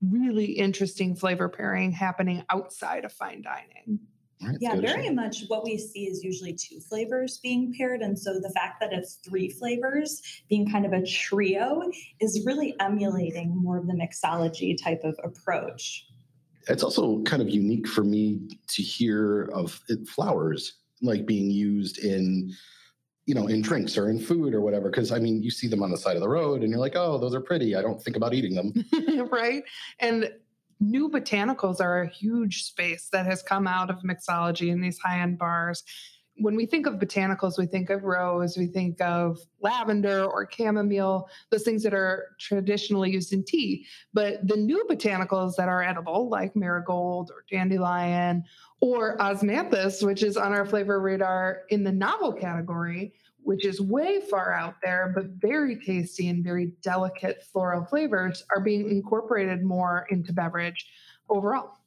really 0.00 0.46
interesting 0.46 1.14
flavor 1.14 1.50
pairing 1.50 1.92
happening 1.92 2.42
outside 2.48 3.04
of 3.04 3.12
fine 3.12 3.42
dining. 3.42 4.00
Right, 4.42 4.56
Yeah, 4.58 4.74
good. 4.74 4.86
very 4.86 5.10
much 5.10 5.44
what 5.48 5.64
we 5.64 5.76
see 5.76 6.06
is 6.06 6.24
usually 6.24 6.54
two 6.54 6.80
flavors 6.80 7.40
being 7.42 7.74
paired. 7.76 8.00
And 8.00 8.18
so 8.18 8.40
the 8.40 8.48
fact 8.56 8.80
that 8.80 8.94
it's 8.94 9.16
three 9.16 9.50
flavors 9.50 10.22
being 10.48 10.66
kind 10.68 10.86
of 10.86 10.94
a 10.94 11.04
trio 11.06 11.82
is 12.18 12.42
really 12.46 12.74
emulating 12.80 13.54
more 13.54 13.76
of 13.76 13.86
the 13.86 13.92
mixology 13.92 14.82
type 14.82 15.02
of 15.04 15.14
approach. 15.22 16.06
it's 16.68 16.82
also 16.82 17.20
kind 17.24 17.42
of 17.42 17.50
unique 17.50 17.86
for 17.86 18.02
me 18.02 18.40
to 18.68 18.82
hear 18.82 19.50
of 19.52 19.78
flowers 20.06 20.78
like 21.02 21.26
being 21.26 21.50
used 21.50 21.98
in 21.98 22.50
you 23.26 23.34
know 23.34 23.46
in 23.46 23.62
drinks 23.62 23.96
or 23.96 24.10
in 24.10 24.18
food 24.18 24.52
or 24.52 24.60
whatever 24.60 24.90
because 24.90 25.12
i 25.12 25.18
mean 25.18 25.42
you 25.42 25.50
see 25.50 25.68
them 25.68 25.82
on 25.82 25.90
the 25.90 25.96
side 25.96 26.16
of 26.16 26.22
the 26.22 26.28
road 26.28 26.62
and 26.62 26.70
you're 26.70 26.80
like 26.80 26.96
oh 26.96 27.18
those 27.18 27.34
are 27.34 27.40
pretty 27.40 27.76
i 27.76 27.82
don't 27.82 28.02
think 28.02 28.16
about 28.16 28.34
eating 28.34 28.54
them 28.54 28.72
right? 29.30 29.62
And 30.00 30.30
new 30.80 31.08
botanicals 31.08 31.80
are 31.80 32.02
a 32.02 32.08
huge 32.08 32.64
space 32.64 33.08
that 33.12 33.26
has 33.26 33.42
come 33.42 33.66
out 33.66 33.90
of 33.90 34.02
mixology 34.02 34.68
in 34.68 34.80
these 34.80 34.98
high 34.98 35.20
end 35.20 35.38
bars. 35.38 35.84
When 36.42 36.56
we 36.56 36.66
think 36.66 36.86
of 36.86 36.94
botanicals, 36.94 37.56
we 37.56 37.66
think 37.66 37.88
of 37.88 38.02
rose, 38.02 38.56
we 38.58 38.66
think 38.66 39.00
of 39.00 39.38
lavender 39.60 40.24
or 40.24 40.48
chamomile, 40.50 41.28
those 41.50 41.62
things 41.62 41.84
that 41.84 41.94
are 41.94 42.34
traditionally 42.40 43.12
used 43.12 43.32
in 43.32 43.44
tea. 43.44 43.86
But 44.12 44.46
the 44.48 44.56
new 44.56 44.84
botanicals 44.90 45.54
that 45.54 45.68
are 45.68 45.84
edible, 45.84 46.28
like 46.28 46.56
marigold 46.56 47.30
or 47.30 47.44
dandelion 47.48 48.42
or 48.80 49.16
osmanthus, 49.18 50.04
which 50.04 50.24
is 50.24 50.36
on 50.36 50.52
our 50.52 50.66
flavor 50.66 51.00
radar 51.00 51.60
in 51.68 51.84
the 51.84 51.92
novel 51.92 52.32
category, 52.32 53.14
which 53.44 53.64
is 53.64 53.80
way 53.80 54.20
far 54.20 54.52
out 54.52 54.74
there, 54.82 55.12
but 55.14 55.26
very 55.40 55.76
tasty 55.76 56.28
and 56.28 56.42
very 56.42 56.72
delicate 56.82 57.44
floral 57.52 57.84
flavors, 57.84 58.44
are 58.54 58.60
being 58.60 58.90
incorporated 58.90 59.62
more 59.62 60.06
into 60.10 60.32
beverage 60.32 60.88
overall. 61.28 61.78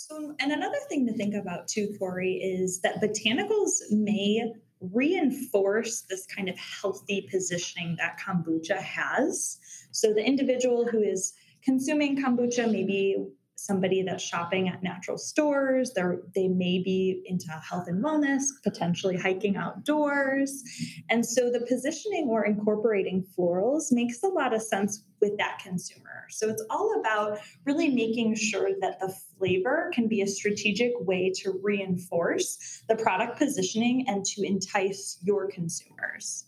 So, 0.00 0.32
and 0.38 0.52
another 0.52 0.78
thing 0.88 1.06
to 1.08 1.12
think 1.12 1.34
about 1.34 1.66
too, 1.66 1.92
Corey, 1.98 2.34
is 2.34 2.80
that 2.82 3.02
botanicals 3.02 3.80
may 3.90 4.52
reinforce 4.80 6.02
this 6.02 6.24
kind 6.24 6.48
of 6.48 6.56
healthy 6.56 7.26
positioning 7.28 7.96
that 7.98 8.16
kombucha 8.16 8.76
has. 8.76 9.58
So, 9.90 10.14
the 10.14 10.24
individual 10.24 10.86
who 10.86 11.02
is 11.02 11.34
consuming 11.64 12.16
kombucha 12.16 12.70
maybe 12.70 13.16
somebody 13.58 14.02
that's 14.02 14.22
shopping 14.22 14.68
at 14.68 14.82
natural 14.84 15.18
stores. 15.18 15.92
They're, 15.92 16.20
they 16.34 16.46
may 16.46 16.78
be 16.78 17.22
into 17.26 17.48
health 17.48 17.88
and 17.88 18.02
wellness, 18.02 18.42
potentially 18.62 19.16
hiking 19.16 19.56
outdoors. 19.56 20.62
And 21.10 21.26
so 21.26 21.50
the 21.50 21.66
positioning 21.68 22.28
or 22.28 22.44
incorporating 22.44 23.26
florals 23.36 23.90
makes 23.90 24.22
a 24.22 24.28
lot 24.28 24.54
of 24.54 24.62
sense 24.62 25.02
with 25.20 25.36
that 25.38 25.58
consumer. 25.60 26.26
So 26.30 26.48
it's 26.48 26.64
all 26.70 27.00
about 27.00 27.38
really 27.64 27.88
making 27.88 28.36
sure 28.36 28.70
that 28.80 29.00
the 29.00 29.12
flavor 29.36 29.90
can 29.92 30.06
be 30.06 30.22
a 30.22 30.26
strategic 30.26 30.92
way 31.00 31.32
to 31.42 31.58
reinforce 31.60 32.84
the 32.88 32.94
product 32.94 33.38
positioning 33.38 34.04
and 34.08 34.24
to 34.26 34.42
entice 34.46 35.18
your 35.22 35.50
consumers. 35.50 36.44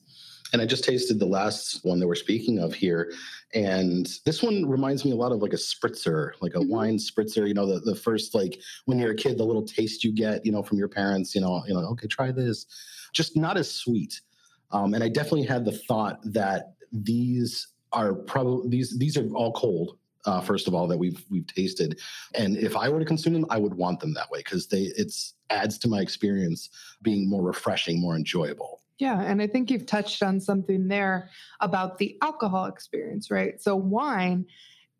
And 0.52 0.60
I 0.60 0.66
just 0.66 0.84
tasted 0.84 1.18
the 1.18 1.26
last 1.26 1.84
one 1.84 2.00
that 2.00 2.08
we're 2.08 2.14
speaking 2.14 2.58
of 2.58 2.74
here. 2.74 3.12
And 3.54 4.08
this 4.24 4.42
one 4.42 4.68
reminds 4.68 5.04
me 5.04 5.12
a 5.12 5.16
lot 5.16 5.32
of 5.32 5.40
like 5.42 5.52
a 5.52 5.56
spritzer, 5.56 6.32
like 6.40 6.54
a 6.54 6.58
mm-hmm. 6.58 6.70
wine 6.70 6.98
spritzer, 6.98 7.46
you 7.46 7.54
know, 7.54 7.66
the, 7.66 7.80
the 7.80 7.94
first, 7.94 8.34
like 8.34 8.60
when 8.86 8.98
you're 8.98 9.12
a 9.12 9.16
kid, 9.16 9.38
the 9.38 9.44
little 9.44 9.62
taste 9.62 10.04
you 10.04 10.12
get, 10.12 10.44
you 10.44 10.52
know, 10.52 10.62
from 10.62 10.78
your 10.78 10.88
parents, 10.88 11.34
you 11.34 11.40
know, 11.40 11.62
you 11.66 11.74
know, 11.74 11.80
okay, 11.90 12.06
try 12.06 12.32
this. 12.32 12.66
Just 13.12 13.36
not 13.36 13.56
as 13.56 13.70
sweet. 13.70 14.20
Um, 14.72 14.94
and 14.94 15.02
I 15.02 15.08
definitely 15.08 15.44
had 15.44 15.64
the 15.64 15.72
thought 15.72 16.20
that 16.24 16.74
these 16.92 17.68
are 17.92 18.14
probably 18.14 18.68
these 18.68 18.96
these 18.98 19.16
are 19.16 19.28
all 19.34 19.52
cold. 19.52 19.96
Uh, 20.26 20.40
first 20.40 20.68
of 20.68 20.74
all, 20.74 20.86
that 20.86 20.98
we've 20.98 21.24
we've 21.30 21.46
tasted, 21.46 21.98
and 22.34 22.56
if 22.56 22.76
I 22.76 22.88
were 22.88 22.98
to 22.98 23.06
consume 23.06 23.32
them, 23.32 23.46
I 23.48 23.56
would 23.56 23.74
want 23.74 24.00
them 24.00 24.12
that 24.14 24.30
way 24.30 24.40
because 24.40 24.66
they 24.66 24.82
it's 24.96 25.34
adds 25.48 25.78
to 25.78 25.88
my 25.88 26.00
experience 26.00 26.68
being 27.02 27.28
more 27.28 27.42
refreshing, 27.42 28.00
more 28.00 28.16
enjoyable. 28.16 28.80
Yeah, 29.00 29.22
and 29.22 29.40
I 29.40 29.46
think 29.46 29.70
you've 29.70 29.86
touched 29.86 30.22
on 30.22 30.40
something 30.40 30.86
there 30.86 31.30
about 31.60 31.96
the 31.96 32.18
alcohol 32.20 32.66
experience, 32.66 33.30
right? 33.30 33.60
So, 33.60 33.74
wine, 33.74 34.44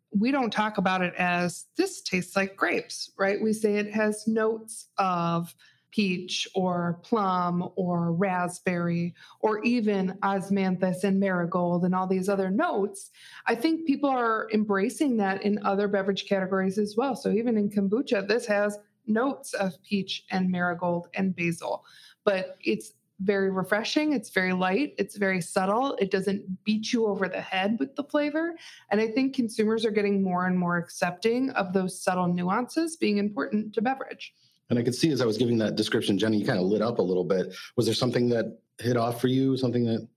we 0.09 0.31
don't 0.31 0.51
talk 0.51 0.79
about 0.79 1.03
it 1.03 1.13
as 1.19 1.67
this 1.77 2.01
tastes 2.01 2.35
like 2.35 2.55
grapes, 2.55 3.11
right? 3.17 3.39
We 3.39 3.53
say 3.53 3.75
it 3.75 3.93
has 3.93 4.27
notes 4.27 4.87
of 4.97 5.53
peach 5.91 6.47
or 6.55 6.99
plum 7.03 7.69
or 7.75 8.11
raspberry 8.13 9.13
or 9.41 9.61
even 9.63 10.17
osmanthus 10.23 11.03
and 11.03 11.19
marigold 11.19 11.85
and 11.85 11.93
all 11.93 12.07
these 12.07 12.27
other 12.27 12.49
notes. 12.49 13.11
I 13.45 13.53
think 13.53 13.85
people 13.85 14.09
are 14.09 14.49
embracing 14.51 15.17
that 15.17 15.43
in 15.43 15.63
other 15.63 15.87
beverage 15.87 16.27
categories 16.27 16.79
as 16.79 16.95
well. 16.97 17.15
So, 17.15 17.29
even 17.29 17.55
in 17.55 17.69
kombucha, 17.69 18.27
this 18.27 18.47
has 18.47 18.79
notes 19.05 19.53
of 19.53 19.73
peach 19.83 20.23
and 20.31 20.49
marigold 20.49 21.07
and 21.13 21.35
basil, 21.35 21.85
but 22.23 22.57
it's 22.63 22.93
very 23.23 23.51
refreshing. 23.51 24.13
It's 24.13 24.29
very 24.29 24.53
light. 24.53 24.93
It's 24.97 25.15
very 25.17 25.41
subtle. 25.41 25.95
It 25.99 26.11
doesn't 26.11 26.63
beat 26.63 26.91
you 26.91 27.05
over 27.07 27.27
the 27.27 27.41
head 27.41 27.77
with 27.79 27.95
the 27.95 28.03
flavor. 28.03 28.55
And 28.89 28.99
I 28.99 29.07
think 29.07 29.35
consumers 29.35 29.85
are 29.85 29.91
getting 29.91 30.23
more 30.23 30.47
and 30.47 30.57
more 30.57 30.77
accepting 30.77 31.49
of 31.51 31.73
those 31.73 32.01
subtle 32.01 32.27
nuances 32.27 32.97
being 32.97 33.17
important 33.17 33.73
to 33.73 33.81
beverage. 33.81 34.33
And 34.69 34.79
I 34.79 34.83
could 34.83 34.95
see 34.95 35.11
as 35.11 35.21
I 35.21 35.25
was 35.25 35.37
giving 35.37 35.57
that 35.57 35.75
description, 35.75 36.17
Jenny, 36.17 36.37
you 36.37 36.45
kind 36.45 36.59
of 36.59 36.65
lit 36.65 36.81
up 36.81 36.99
a 36.99 37.01
little 37.01 37.25
bit. 37.25 37.53
Was 37.75 37.85
there 37.85 37.95
something 37.95 38.29
that 38.29 38.57
hit 38.79 38.97
off 38.97 39.19
for 39.19 39.27
you? 39.27 39.57
Something 39.57 39.83
that 39.85 40.07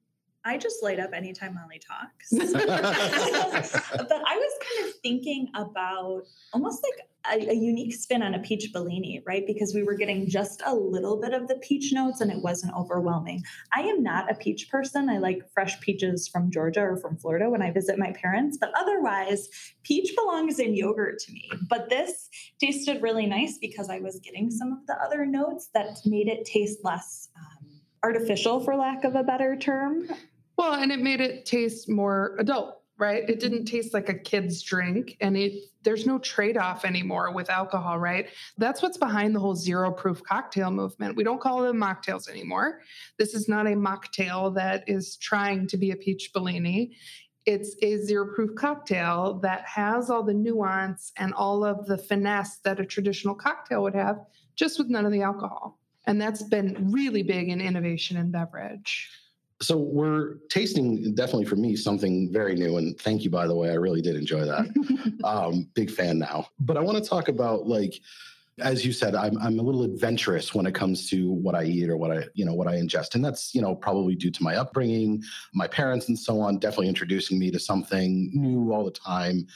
I 0.47 0.59
just 0.59 0.83
light 0.83 1.01
up 1.01 1.11
anytime 1.15 1.55
Molly 1.55 1.81
talks. 1.81 2.29
but 2.31 2.53
I 2.59 4.37
was 4.37 4.53
kind 4.77 4.89
of 4.89 4.95
thinking 5.03 5.49
about 5.55 6.25
almost 6.53 6.85
like 6.85 7.09
a, 7.33 7.51
a, 7.51 7.55
unique 7.55 7.95
spin 7.95 8.23
on 8.23 8.35
a 8.35 8.39
peach 8.39 8.71
Bellini, 8.73 9.23
right? 9.27 9.47
Because 9.47 9.75
we 9.75 9.83
were 9.83 9.95
getting 9.95 10.29
just 10.29 10.63
a 10.67 10.75
little 10.75 11.19
bit 11.19 11.33
of 11.33 11.49
the 11.49 11.57
peach 11.57 11.93
notes 11.93 12.21
and 12.21 12.31
it 12.31 12.43
wasn't 12.43 12.75
overwhelming. 12.75 13.43
I 13.73 13.83
am 13.83 14.03
not 14.03 14.31
a 14.31 14.35
peach 14.35 14.69
person. 14.69 15.09
I 15.09 15.17
like 15.19 15.51
fresh 15.55 15.81
peaches 15.81 16.29
from 16.29 16.51
Georgia 16.51 16.83
or 16.83 16.99
from 16.99 17.17
Florida 17.17 17.49
when 17.49 17.63
I 17.63 17.71
visit 17.71 17.99
my 17.99 18.13
parents, 18.13 18.59
but 18.61 18.73
otherwise, 18.79 19.49
peach 19.83 20.15
belongs 20.15 20.59
in 20.59 20.75
yogurt 20.75 21.19
to 21.21 21.33
me. 21.33 21.51
But 21.71 21.89
this 21.89 22.29
tasted 22.61 23.01
really 23.01 23.27
nice 23.27 23.57
because 23.57 23.89
I 23.89 24.01
was 24.01 24.21
getting 24.21 24.51
some 24.51 24.73
of 24.73 24.87
the 24.87 24.97
other 25.03 25.25
notes 25.25 25.71
that 25.73 26.01
made 26.05 26.29
it 26.29 26.45
taste 26.45 26.81
less 26.85 27.29
um, 27.37 27.81
artificial, 28.03 28.61
for 28.61 28.77
lack 28.77 29.05
of 29.05 29.15
a 29.15 29.23
better 29.23 29.57
term. 29.57 30.07
Well, 30.57 30.75
and 30.75 30.93
it 30.93 31.01
made 31.01 31.21
it 31.21 31.47
taste 31.47 31.89
more 31.89 32.37
adult 32.39 32.85
right? 32.99 33.29
It 33.29 33.41
didn't 33.41 33.65
taste 33.65 33.93
like 33.93 34.09
a 34.09 34.15
kid's 34.15 34.63
drink 34.63 35.17
and 35.21 35.37
it 35.37 35.65
there's 35.83 36.07
no 36.07 36.19
trade-off 36.19 36.87
anymore 36.87 37.31
with 37.33 37.51
alcohol, 37.51 37.99
right? 37.99 38.29
That's 38.57 38.83
what's 38.83 38.97
behind 38.97 39.35
the 39.35 39.41
whole 39.41 39.55
zero 39.55 39.93
proof 39.93 40.23
cocktail 40.23 40.71
movement. 40.71 41.15
We 41.15 41.25
don't 41.25 41.43
call 41.43 41.61
them 41.61 41.79
mocktails 41.79 42.27
anymore. 42.27 42.81
This 43.19 43.35
is 43.35 43.49
not 43.49 43.67
a 43.67 43.71
mocktail 43.71 44.55
that 44.55 44.85
is 44.87 45.17
trying 45.17 45.67
to 45.67 45.77
be 45.77 45.91
a 45.91 45.97
peach 45.97 46.31
Bellini. 46.33 46.97
It's 47.45 47.77
a 47.83 47.99
zero 47.99 48.33
proof 48.35 48.55
cocktail 48.55 49.41
that 49.43 49.67
has 49.67 50.09
all 50.09 50.23
the 50.23 50.33
nuance 50.33 51.13
and 51.19 51.35
all 51.35 51.65
of 51.65 51.85
the 51.85 51.99
finesse 51.99 52.61
that 52.61 52.81
a 52.81 52.87
traditional 52.87 53.35
cocktail 53.35 53.83
would 53.83 53.95
have, 53.95 54.21
just 54.57 54.79
with 54.79 54.89
none 54.89 55.05
of 55.05 55.13
the 55.13 55.21
alcohol. 55.21 55.79
And 56.07 56.19
that's 56.19 56.43
been 56.43 56.91
really 56.91 57.23
big 57.23 57.51
in 57.51 57.61
innovation 57.61 58.17
in 58.17 58.31
beverage 58.31 59.11
so 59.65 59.77
we're 59.77 60.35
tasting 60.51 61.15
definitely 61.15 61.47
for 61.47 61.57
me 61.57 61.75
something 61.75 62.31
very 62.33 62.55
new 62.55 62.77
and 62.77 63.01
thank 63.01 63.25
you 63.25 63.31
by 63.31 63.47
the 63.47 63.55
way 63.55 63.71
i 63.71 63.75
really 63.75 64.03
did 64.03 64.17
enjoy 64.17 64.45
that. 64.45 64.67
Um, 65.25 65.69
big 65.75 65.91
fan 65.91 66.19
now. 66.19 66.49
But 66.61 66.77
i 66.77 66.81
want 66.81 67.03
to 67.03 67.09
talk 67.09 67.29
about 67.29 67.67
like 67.67 68.01
as 68.61 68.85
you 68.85 68.93
said 68.93 69.15
I'm, 69.15 69.39
I'm 69.39 69.59
a 69.59 69.63
little 69.63 69.83
adventurous 69.83 70.55
when 70.55 70.67
it 70.67 70.75
comes 70.75 71.09
to 71.11 71.31
what 71.31 71.55
i 71.55 71.65
eat 71.65 71.89
or 71.89 71.97
what 71.97 72.17
i 72.17 72.25
you 72.35 72.45
know 72.45 72.55
what 72.55 72.69
i 72.69 72.75
ingest 72.75 73.15
and 73.15 73.25
that's 73.25 73.55
you 73.55 73.63
know 73.63 73.75
probably 73.75 74.15
due 74.15 74.31
to 74.31 74.43
my 74.43 74.57
upbringing 74.57 75.23
my 75.55 75.67
parents 75.67 76.09
and 76.09 76.19
so 76.19 76.41
on 76.41 76.59
definitely 76.59 76.89
introducing 76.89 77.39
me 77.39 77.51
to 77.51 77.59
something 77.59 78.31
new 78.35 78.73
all 78.73 78.85
the 78.85 78.91
time. 78.91 79.47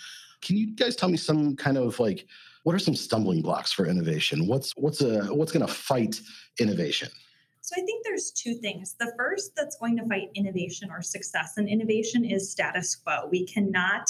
Can 0.40 0.56
you 0.56 0.74
guys 0.74 0.96
tell 0.96 1.08
me 1.08 1.16
some 1.16 1.56
kind 1.56 1.76
of 1.76 1.98
like 2.00 2.26
what 2.62 2.74
are 2.74 2.78
some 2.78 2.94
stumbling 2.94 3.40
blocks 3.40 3.72
for 3.72 3.86
innovation? 3.86 4.46
What's 4.46 4.72
what's 4.76 5.00
a 5.00 5.24
what's 5.34 5.52
going 5.52 5.66
to 5.66 5.72
fight 5.72 6.20
innovation 6.58 7.08
so 7.68 7.74
I 7.78 7.84
think 7.84 8.02
there's 8.02 8.30
two 8.30 8.54
things. 8.54 8.94
The 8.98 9.12
first 9.18 9.54
that's 9.54 9.76
going 9.76 9.98
to 9.98 10.06
fight 10.06 10.30
innovation 10.34 10.90
or 10.90 11.02
success 11.02 11.58
and 11.58 11.68
innovation 11.68 12.24
is 12.24 12.50
status 12.50 12.96
quo. 12.96 13.28
We 13.30 13.44
cannot 13.44 14.08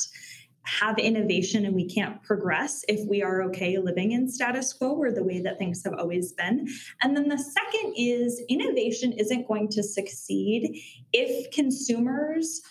have 0.63 0.97
innovation 0.99 1.67
and 1.67 1.75
we 1.75 1.89
can't 1.89 2.23
progress 2.23 2.85
if 2.87 3.05
we 3.09 3.21
are 3.21 3.43
okay 3.43 3.79
living 3.79 4.13
in 4.13 4.29
status 4.29 4.73
quo 4.73 4.91
or 4.91 5.11
the 5.11 5.25
way 5.25 5.41
that 5.41 5.59
things 5.59 5.83
have 5.83 5.95
always 5.95 6.33
been. 6.35 6.69
And 7.03 7.17
then 7.17 7.27
the 7.27 7.37
second 7.37 7.95
is 7.97 8.41
innovation 8.49 9.13
isn't 9.15 9.49
going 9.49 9.71
to 9.71 9.83
succeed 9.83 10.81
if 11.13 11.51
consumers 11.51 12.63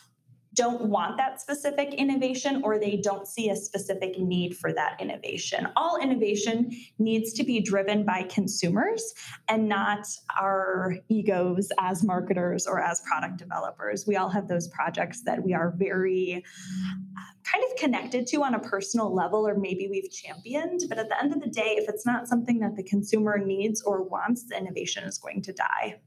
don't 0.58 0.82
want 0.90 1.18
that 1.18 1.40
specific 1.40 1.94
innovation 1.94 2.62
or 2.64 2.80
they 2.80 2.98
don't 2.98 3.28
see 3.28 3.50
a 3.50 3.56
specific 3.56 4.20
need 4.20 4.58
for 4.58 4.74
that 4.74 5.00
innovation. 5.00 5.68
All 5.76 5.98
innovation 6.02 6.72
needs 6.98 7.32
to 7.34 7.44
be 7.44 7.62
driven 7.62 8.04
by 8.04 8.24
consumers 8.24 9.14
and 9.48 9.70
not 9.70 10.08
our 10.42 10.96
egos 11.10 11.70
as 11.80 12.04
marketers 12.04 12.66
or 12.66 12.82
as 12.82 13.02
product 13.02 13.38
developers. 13.38 14.06
We 14.08 14.16
all 14.16 14.30
have 14.30 14.48
those 14.48 14.68
projects 14.70 15.22
that 15.26 15.44
we 15.44 15.54
are 15.54 15.76
very 15.78 16.44
uh, 16.44 17.22
kind 17.44 17.64
of 17.70 17.78
connected 17.78 18.26
to 18.28 18.44
on 18.44 18.56
a 18.56 18.60
personal 18.60 19.14
level, 19.14 19.48
or 19.48 19.56
maybe 19.56 19.88
we've 19.88 20.12
championed. 20.12 20.82
But 20.90 20.98
at 20.98 21.08
the 21.08 21.22
end 21.22 21.34
of 21.34 21.40
the 21.40 21.50
day, 21.50 21.76
if 21.78 21.88
it's 21.88 22.06
not 22.06 22.28
something 22.28 22.60
that 22.60 22.76
the 22.76 22.84
consumer 22.84 23.38
needs 23.38 23.84
or 23.84 24.02
wants, 24.02 24.46
the 24.50 24.58
innovation 24.58 25.04
is 25.04 25.20
going 25.20 25.44
to 25.44 25.54
die. 25.54 26.00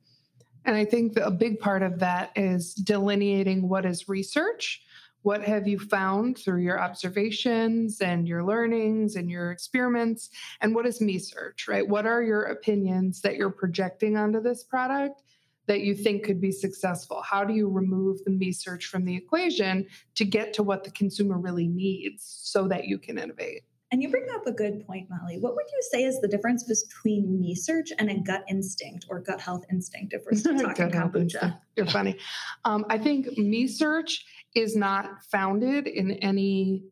And 0.65 0.77
I 0.77 0.85
think 0.85 1.17
a 1.17 1.31
big 1.31 1.59
part 1.59 1.83
of 1.83 1.99
that 2.01 2.33
is 2.37 2.75
delineating 2.75 3.69
what 3.69 3.87
is 3.87 4.09
research. 4.09 4.83
What 5.23 5.43
have 5.43 5.69
you 5.69 5.79
found 5.79 6.39
through 6.39 6.63
your 6.63 6.81
observations 6.81 8.01
and 8.01 8.27
your 8.27 8.43
learnings 8.43 9.17
and 9.17 9.31
your 9.31 9.51
experiments? 9.51 10.31
And 10.61 10.75
what 10.75 10.87
is 10.87 11.01
me 11.01 11.19
search, 11.19 11.69
right? 11.69 11.87
What 11.87 12.07
are 12.07 12.23
your 12.23 12.45
opinions 12.45 13.21
that 13.21 13.37
you're 13.37 13.51
projecting 13.51 14.17
onto 14.17 14.41
this 14.41 14.65
product 14.65 15.23
that 15.67 15.83
you 15.83 15.95
think 15.95 16.25
could 16.25 16.41
be 16.41 16.53
successful? 16.53 17.23
How 17.23 17.45
do 17.45 17.55
you 17.55 17.69
remove 17.69 18.25
the 18.25 18.31
me 18.31 18.51
search 18.51 18.87
from 18.87 19.05
the 19.05 19.15
equation 19.15 19.87
to 20.15 20.25
get 20.25 20.55
to 20.55 20.63
what 20.63 20.85
the 20.85 20.91
consumer 20.91 21.39
really 21.39 21.69
needs 21.69 22.25
so 22.43 22.67
that 22.69 22.87
you 22.87 22.99
can 22.99 23.19
innovate? 23.19 23.63
And 23.93 24.01
you 24.01 24.09
bring 24.09 24.27
up 24.35 24.47
a 24.47 24.53
good 24.53 24.87
point, 24.87 25.09
Molly. 25.11 25.39
What 25.39 25.57
would 25.57 25.67
you 25.73 25.83
say 25.91 26.05
is 26.05 26.21
the 26.21 26.29
difference 26.29 26.63
between 26.63 27.41
me 27.41 27.57
search 27.57 27.91
and 27.99 28.09
a 28.09 28.21
gut 28.21 28.45
instinct 28.49 29.07
or 29.09 29.21
gut 29.21 29.41
health 29.41 29.65
instinct 29.71 30.13
if 30.13 30.23
we're 30.25 30.37
still 30.39 30.59
talking 30.59 30.91
kombucha? 30.91 31.59
You're 31.77 31.87
funny. 31.87 32.17
Um, 32.65 32.87
I 32.89 32.99
think 32.99 33.37
me 33.37 33.67
search 33.67 34.25
is 34.55 34.77
not 34.77 35.25
founded 35.25 35.89
in 35.89 36.13
any 36.13 36.85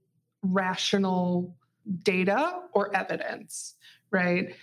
rational 0.42 1.54
data 2.02 2.62
or 2.72 2.94
evidence, 2.94 3.74
right? 4.10 4.54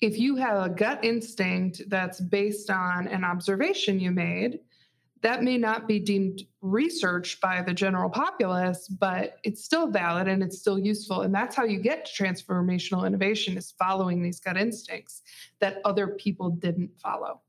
If 0.00 0.18
you 0.18 0.36
have 0.36 0.64
a 0.64 0.68
gut 0.70 1.04
instinct 1.04 1.82
that's 1.88 2.20
based 2.20 2.70
on 2.70 3.06
an 3.06 3.22
observation 3.22 4.00
you 4.00 4.10
made, 4.10 4.60
that 5.22 5.42
may 5.42 5.56
not 5.56 5.86
be 5.86 6.00
deemed 6.00 6.42
research 6.60 7.40
by 7.40 7.62
the 7.62 7.72
general 7.72 8.10
populace, 8.10 8.88
but 8.88 9.38
it's 9.44 9.64
still 9.64 9.86
valid 9.86 10.28
and 10.28 10.42
it's 10.42 10.58
still 10.58 10.78
useful. 10.78 11.22
And 11.22 11.34
that's 11.34 11.54
how 11.54 11.64
you 11.64 11.78
get 11.78 12.06
to 12.06 12.22
transformational 12.22 13.06
innovation 13.06 13.56
is 13.56 13.72
following 13.78 14.22
these 14.22 14.40
gut 14.40 14.56
instincts 14.56 15.22
that 15.60 15.80
other 15.84 16.08
people 16.08 16.50
didn't 16.50 16.90
follow, 17.00 17.40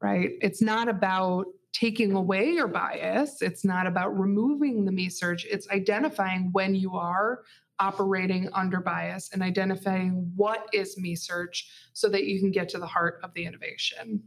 right? 0.00 0.32
It's 0.40 0.62
not 0.62 0.88
about 0.88 1.46
taking 1.72 2.12
away 2.12 2.50
your 2.50 2.68
bias. 2.68 3.42
It's 3.42 3.64
not 3.64 3.86
about 3.86 4.18
removing 4.18 4.84
the 4.84 4.92
me 4.92 5.08
search. 5.08 5.44
It's 5.50 5.68
identifying 5.68 6.50
when 6.52 6.74
you 6.74 6.96
are 6.96 7.42
operating 7.78 8.48
under 8.54 8.80
bias 8.80 9.30
and 9.32 9.42
identifying 9.42 10.32
what 10.36 10.68
is 10.72 10.96
me 10.96 11.14
search 11.14 11.68
so 11.92 12.08
that 12.08 12.24
you 12.24 12.40
can 12.40 12.50
get 12.50 12.68
to 12.70 12.78
the 12.78 12.86
heart 12.86 13.20
of 13.22 13.34
the 13.34 13.44
innovation. 13.44 14.22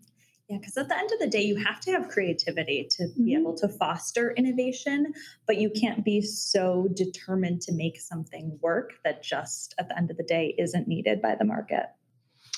Yeah, 0.50 0.58
because 0.58 0.76
at 0.78 0.90
the 0.90 0.98
end 0.98 1.12
of 1.12 1.20
the 1.20 1.28
day, 1.28 1.44
you 1.44 1.56
have 1.58 1.80
to 1.82 1.92
have 1.92 2.10
creativity 2.10 2.88
to 2.98 3.04
mm-hmm. 3.04 3.24
be 3.24 3.36
able 3.36 3.56
to 3.58 3.68
foster 3.68 4.32
innovation, 4.32 5.14
but 5.46 5.58
you 5.58 5.70
can't 5.70 6.04
be 6.04 6.22
so 6.22 6.88
determined 6.96 7.62
to 7.62 7.72
make 7.72 8.00
something 8.00 8.58
work 8.62 8.94
that 9.06 9.22
just 9.22 9.76
at 9.78 9.88
the 9.88 9.98
end 9.98 10.10
of 10.10 10.18
the 10.18 10.24
day 10.24 10.56
isn't 10.58 10.88
needed 10.88 11.22
by 11.22 11.36
the 11.36 11.46
market. 11.46 11.84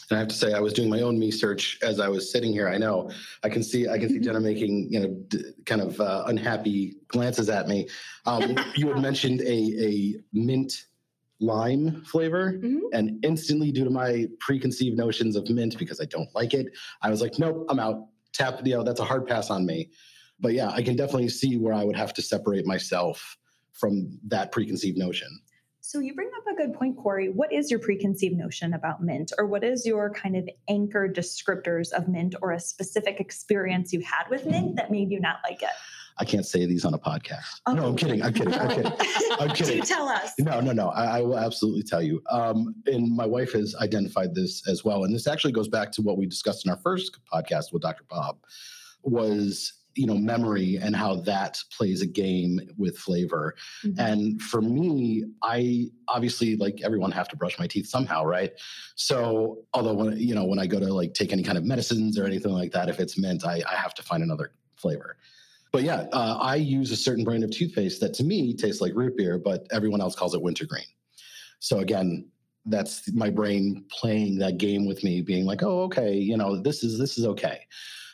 And 0.09 0.17
I 0.17 0.19
have 0.19 0.29
to 0.29 0.35
say, 0.35 0.53
I 0.53 0.59
was 0.61 0.71
doing 0.71 0.89
my 0.89 1.01
own 1.01 1.19
me 1.19 1.31
search 1.31 1.79
as 1.81 1.99
I 1.99 2.07
was 2.07 2.31
sitting 2.31 2.53
here. 2.53 2.69
I 2.69 2.77
know 2.77 3.11
I 3.43 3.49
can 3.49 3.63
see 3.63 3.89
I 3.89 3.97
can 3.97 4.09
see 4.09 4.19
Jenna 4.19 4.39
making 4.39 4.87
you 4.89 4.99
know 4.99 5.07
d- 5.27 5.51
kind 5.65 5.81
of 5.81 5.99
uh, 5.99 6.23
unhappy 6.27 6.97
glances 7.07 7.49
at 7.49 7.67
me. 7.67 7.87
Um, 8.25 8.57
you 8.75 8.87
had 8.89 9.01
mentioned 9.01 9.41
a 9.41 9.45
a 9.47 10.15
mint 10.33 10.85
lime 11.41 12.03
flavor 12.05 12.53
mm-hmm. 12.53 12.79
and 12.93 13.23
instantly 13.25 13.71
due 13.71 13.83
to 13.83 13.89
my 13.89 14.27
preconceived 14.39 14.95
notions 14.95 15.35
of 15.35 15.49
mint 15.49 15.77
because 15.77 15.99
i 15.99 16.05
don't 16.05 16.29
like 16.35 16.53
it 16.53 16.67
i 17.01 17.09
was 17.09 17.21
like 17.21 17.37
nope 17.39 17.65
i'm 17.69 17.79
out. 17.79 18.07
Tap 18.33 18.61
you 18.63 18.75
know 18.75 18.83
that's 18.83 19.01
a 19.01 19.03
hard 19.03 19.27
pass 19.27 19.49
on 19.49 19.65
me. 19.65 19.89
But 20.39 20.53
yeah 20.53 20.69
i 20.69 20.81
can 20.81 20.95
definitely 20.95 21.29
see 21.29 21.57
where 21.57 21.73
i 21.73 21.83
would 21.83 21.97
have 21.97 22.13
to 22.13 22.21
separate 22.21 22.65
myself 22.65 23.37
from 23.73 24.19
that 24.27 24.51
preconceived 24.51 24.97
notion. 24.97 25.27
So 25.83 25.99
you 25.99 26.13
bring 26.13 26.29
up 26.37 26.53
a 26.53 26.55
good 26.55 26.73
point 26.75 26.95
corey. 26.95 27.29
What 27.29 27.51
is 27.51 27.71
your 27.71 27.79
preconceived 27.79 28.37
notion 28.37 28.73
about 28.73 29.01
mint? 29.01 29.33
Or 29.39 29.47
what 29.47 29.63
is 29.63 29.85
your 29.85 30.11
kind 30.11 30.37
of 30.37 30.47
anchor 30.69 31.11
descriptors 31.11 31.91
of 31.91 32.07
mint 32.07 32.35
or 32.43 32.51
a 32.51 32.59
specific 32.59 33.19
experience 33.19 33.91
you 33.91 34.01
had 34.01 34.29
with 34.29 34.45
mint 34.45 34.75
that 34.75 34.91
made 34.91 35.09
you 35.09 35.19
not 35.19 35.37
like 35.43 35.63
it 35.63 35.69
I 36.17 36.25
can't 36.25 36.45
say 36.45 36.65
these 36.65 36.85
on 36.85 36.93
a 36.93 36.99
podcast. 36.99 37.61
Oh. 37.65 37.73
No, 37.73 37.87
I'm 37.87 37.95
kidding. 37.95 38.21
I'm 38.21 38.33
kidding. 38.33 38.53
I'm 38.53 38.69
kidding. 38.69 38.91
I'm 39.39 39.49
kidding. 39.55 39.79
Do 39.79 39.85
tell 39.85 40.07
us. 40.07 40.33
No, 40.39 40.59
no, 40.59 40.71
no. 40.71 40.89
I, 40.89 41.19
I 41.19 41.21
will 41.21 41.39
absolutely 41.39 41.83
tell 41.83 42.01
you. 42.01 42.21
Um, 42.29 42.75
and 42.85 43.15
my 43.15 43.25
wife 43.25 43.53
has 43.53 43.75
identified 43.75 44.35
this 44.35 44.67
as 44.67 44.83
well. 44.83 45.03
And 45.03 45.13
this 45.13 45.27
actually 45.27 45.53
goes 45.53 45.67
back 45.67 45.91
to 45.93 46.01
what 46.01 46.17
we 46.17 46.25
discussed 46.25 46.65
in 46.65 46.71
our 46.71 46.77
first 46.77 47.19
podcast 47.31 47.73
with 47.73 47.81
Dr. 47.81 48.03
Bob 48.09 48.37
was 49.03 49.73
you 49.95 50.05
know 50.05 50.15
memory 50.15 50.77
and 50.81 50.95
how 50.95 51.15
that 51.15 51.57
plays 51.75 52.01
a 52.01 52.05
game 52.05 52.59
with 52.77 52.97
flavor 52.97 53.55
mm-hmm. 53.83 53.99
and 53.99 54.41
for 54.41 54.61
me 54.61 55.25
i 55.43 55.85
obviously 56.07 56.55
like 56.55 56.79
everyone 56.81 57.11
have 57.11 57.27
to 57.27 57.35
brush 57.35 57.59
my 57.59 57.67
teeth 57.67 57.87
somehow 57.87 58.23
right 58.23 58.53
so 58.95 59.57
although 59.73 59.93
when 59.93 60.17
you 60.17 60.33
know 60.33 60.45
when 60.45 60.59
i 60.59 60.65
go 60.65 60.79
to 60.79 60.93
like 60.93 61.13
take 61.13 61.33
any 61.33 61.43
kind 61.43 61.57
of 61.57 61.65
medicines 61.65 62.17
or 62.17 62.25
anything 62.25 62.53
like 62.53 62.71
that 62.71 62.87
if 62.87 62.99
it's 62.99 63.17
mint 63.17 63.45
i, 63.45 63.61
I 63.69 63.75
have 63.75 63.93
to 63.95 64.03
find 64.03 64.23
another 64.23 64.53
flavor 64.75 65.17
but 65.71 65.83
yeah, 65.83 66.07
uh, 66.11 66.37
I 66.39 66.55
use 66.55 66.91
a 66.91 66.97
certain 66.97 67.23
brand 67.23 67.43
of 67.43 67.51
toothpaste 67.51 68.01
that 68.01 68.13
to 68.15 68.23
me 68.23 68.55
tastes 68.55 68.81
like 68.81 68.93
root 68.95 69.15
beer, 69.17 69.37
but 69.37 69.67
everyone 69.71 70.01
else 70.01 70.15
calls 70.15 70.33
it 70.33 70.41
wintergreen. 70.41 70.85
So 71.59 71.79
again, 71.79 72.27
that's 72.65 73.11
my 73.13 73.29
brain 73.29 73.85
playing 73.89 74.37
that 74.39 74.57
game 74.57 74.85
with 74.85 75.03
me, 75.03 75.21
being 75.21 75.45
like, 75.45 75.63
"Oh, 75.63 75.83
okay, 75.83 76.13
you 76.15 76.37
know, 76.37 76.61
this 76.61 76.83
is 76.83 76.99
this 76.99 77.17
is 77.17 77.25
okay." 77.25 77.61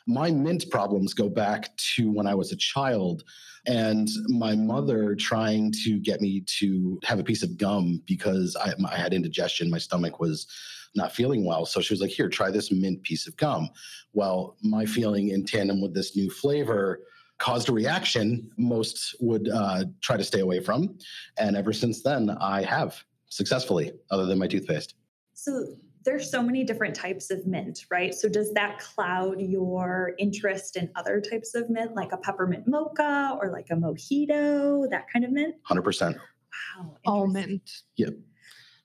My 0.06 0.32
mint 0.32 0.66
problems 0.72 1.14
go 1.14 1.28
back 1.28 1.76
to 1.96 2.10
when 2.12 2.28
I 2.28 2.36
was 2.36 2.52
a 2.52 2.58
child 2.58 3.24
and 3.66 4.08
my 4.28 4.56
mother 4.56 5.16
trying 5.16 5.74
to 5.84 6.00
get 6.00 6.22
me 6.22 6.42
to 6.60 6.98
have 7.04 7.20
a 7.20 7.24
piece 7.24 7.44
of 7.44 7.58
gum 7.58 8.02
because 8.06 8.56
I, 8.56 8.74
I, 8.90 8.96
had 8.96 9.14
indigestion. 9.14 9.70
My 9.70 9.78
stomach 9.78 10.22
was 10.22 10.48
not 10.96 11.12
feeling 11.12 11.44
well. 11.46 11.66
So 11.66 11.82
she 11.82 11.94
was 11.94 12.00
like, 12.00 12.12
Here, 12.12 12.30
try 12.30 12.50
this 12.50 12.72
mint 12.72 13.04
piece 13.04 13.28
of 13.28 13.36
gum. 13.36 13.70
Well, 14.14 14.56
my 14.64 14.86
feeling 14.86 15.30
in 15.30 15.46
tandem 15.46 15.82
with 15.82 15.94
this 15.94 16.16
new 16.16 16.30
flavor 16.30 17.02
caused 17.38 17.70
a 17.70 17.72
reaction 17.72 18.50
most 18.58 19.16
would 19.20 19.50
uh, 19.50 19.86
try 20.02 20.18
to 20.18 20.24
stay 20.24 20.40
away 20.40 20.60
from. 20.60 20.98
And 21.38 21.56
ever 21.56 21.74
since 21.74 22.02
then, 22.02 22.32
I 22.42 22.64
have 22.64 23.04
successfully, 23.30 23.92
other 24.12 24.26
than 24.26 24.40
my 24.40 24.48
toothpaste. 24.48 24.96
So 25.34 25.76
there's 26.04 26.32
so 26.32 26.42
many 26.42 26.64
different 26.64 26.96
types 26.96 27.30
of 27.32 27.46
mint, 27.46 27.86
right? 27.92 28.14
So 28.16 28.30
does 28.30 28.54
that 28.54 28.80
cloud 28.80 29.42
your 29.42 30.14
interest 30.18 30.78
in 30.78 30.90
other 30.96 31.20
types 31.20 31.54
of 31.54 31.70
mint, 31.70 31.96
like 31.96 32.14
a 32.14 32.18
peppermint 32.18 32.68
mocha 32.68 33.38
or 33.42 33.52
like 33.52 33.68
a 33.72 33.76
mojito, 33.76 34.90
that 34.90 35.06
kind 35.12 35.26
of 35.26 35.32
mint? 35.32 35.56
100%. 35.70 36.16
Wow. 36.16 36.98
All 37.06 37.28
mint. 37.28 37.84
Yep. 37.98 38.14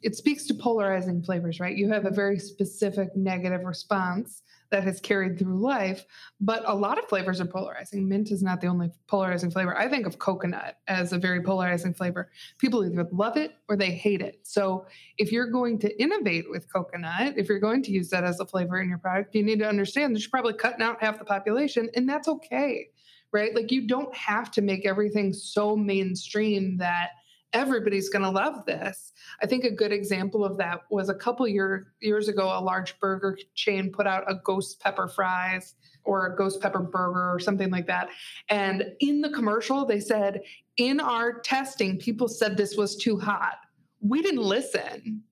It 0.03 0.17
speaks 0.17 0.47
to 0.47 0.55
polarizing 0.55 1.23
flavors, 1.23 1.61
right? 1.61 1.77
You 1.77 1.89
have 1.93 2.07
a 2.07 2.11
very 2.11 2.41
specific 2.41 3.17
negative 3.17 3.63
response 3.65 4.43
that 4.73 4.83
has 4.83 5.01
carried 5.01 5.39
through 5.39 5.61
life. 5.61 6.05
But 6.41 6.65
a 6.67 6.75
lot 6.75 6.99
of 6.99 7.05
flavors 7.05 7.41
are 7.41 7.47
polarizing. 7.47 8.09
Mint 8.09 8.33
is 8.33 8.43
not 8.43 8.61
the 8.61 8.67
only 8.67 8.91
polarizing 9.07 9.51
flavor. 9.51 9.77
I 9.79 9.89
think 9.89 10.07
of 10.07 10.19
coconut 10.19 10.79
as 10.89 11.13
a 11.13 11.19
very 11.19 11.41
polarizing 11.41 11.95
flavor. 11.95 12.31
People 12.59 12.85
either 12.85 13.07
love 13.13 13.37
it 13.37 13.53
or 13.69 13.77
they 13.77 13.93
hate 13.93 14.23
it. 14.23 14.41
So 14.43 14.87
if 15.19 15.31
you're 15.31 15.51
going 15.51 15.79
to 15.81 16.03
innovate 16.03 16.51
with 16.51 16.73
coconut, 16.73 17.35
if 17.37 17.49
you're 17.49 17.61
going 17.61 17.83
to 17.85 17.93
use 17.93 18.09
that 18.11 18.25
as 18.25 18.41
a 18.41 18.47
flavor 18.47 18.81
in 18.81 18.89
your 18.89 18.99
product, 18.99 19.35
you 19.35 19.45
need 19.45 19.61
to 19.61 19.69
understand 19.69 20.17
that 20.17 20.21
you're 20.21 20.31
probably 20.31 20.55
cutting 20.55 20.83
out 20.83 21.01
half 21.01 21.19
the 21.19 21.25
population, 21.25 21.89
and 21.95 22.09
that's 22.09 22.27
okay. 22.27 22.89
Right? 23.31 23.55
Like 23.55 23.71
you 23.71 23.87
don't 23.87 24.15
have 24.15 24.51
to 24.53 24.61
make 24.61 24.85
everything 24.85 25.33
so 25.33 25.75
mainstream 25.75 26.77
that 26.79 27.11
everybody's 27.53 28.09
going 28.09 28.23
to 28.23 28.31
love 28.31 28.65
this. 28.67 29.13
I 29.43 29.47
think 29.47 29.65
a 29.65 29.71
good 29.71 29.93
example 29.93 30.45
of 30.45 30.57
that 30.59 30.83
was 30.91 31.09
a 31.09 31.15
couple 31.15 31.47
year, 31.47 31.93
years 32.01 32.29
ago, 32.29 32.47
a 32.47 32.61
large 32.61 32.99
burger 32.99 33.39
chain 33.55 33.91
put 33.93 34.07
out 34.07 34.25
a 34.31 34.37
ghost 34.37 34.81
pepper 34.81 35.09
fries 35.09 35.75
or 36.05 36.27
a 36.27 36.37
ghost 36.37 36.61
pepper 36.61 36.81
burger 36.81 37.33
or 37.33 37.39
something 37.39 37.71
like 37.71 37.87
that. 37.87 38.09
And 38.49 38.93
in 39.01 39.21
the 39.21 39.31
commercial, 39.31 39.85
they 39.85 40.01
said, 40.01 40.41
in 40.77 41.01
our 41.01 41.41
testing, 41.41 41.99
people 41.99 42.29
said 42.29 42.57
this 42.57 42.77
was 42.77 42.97
too 42.97 43.19
hot. 43.19 43.57
We 44.01 44.23
didn't 44.23 44.43
listen, 44.43 45.23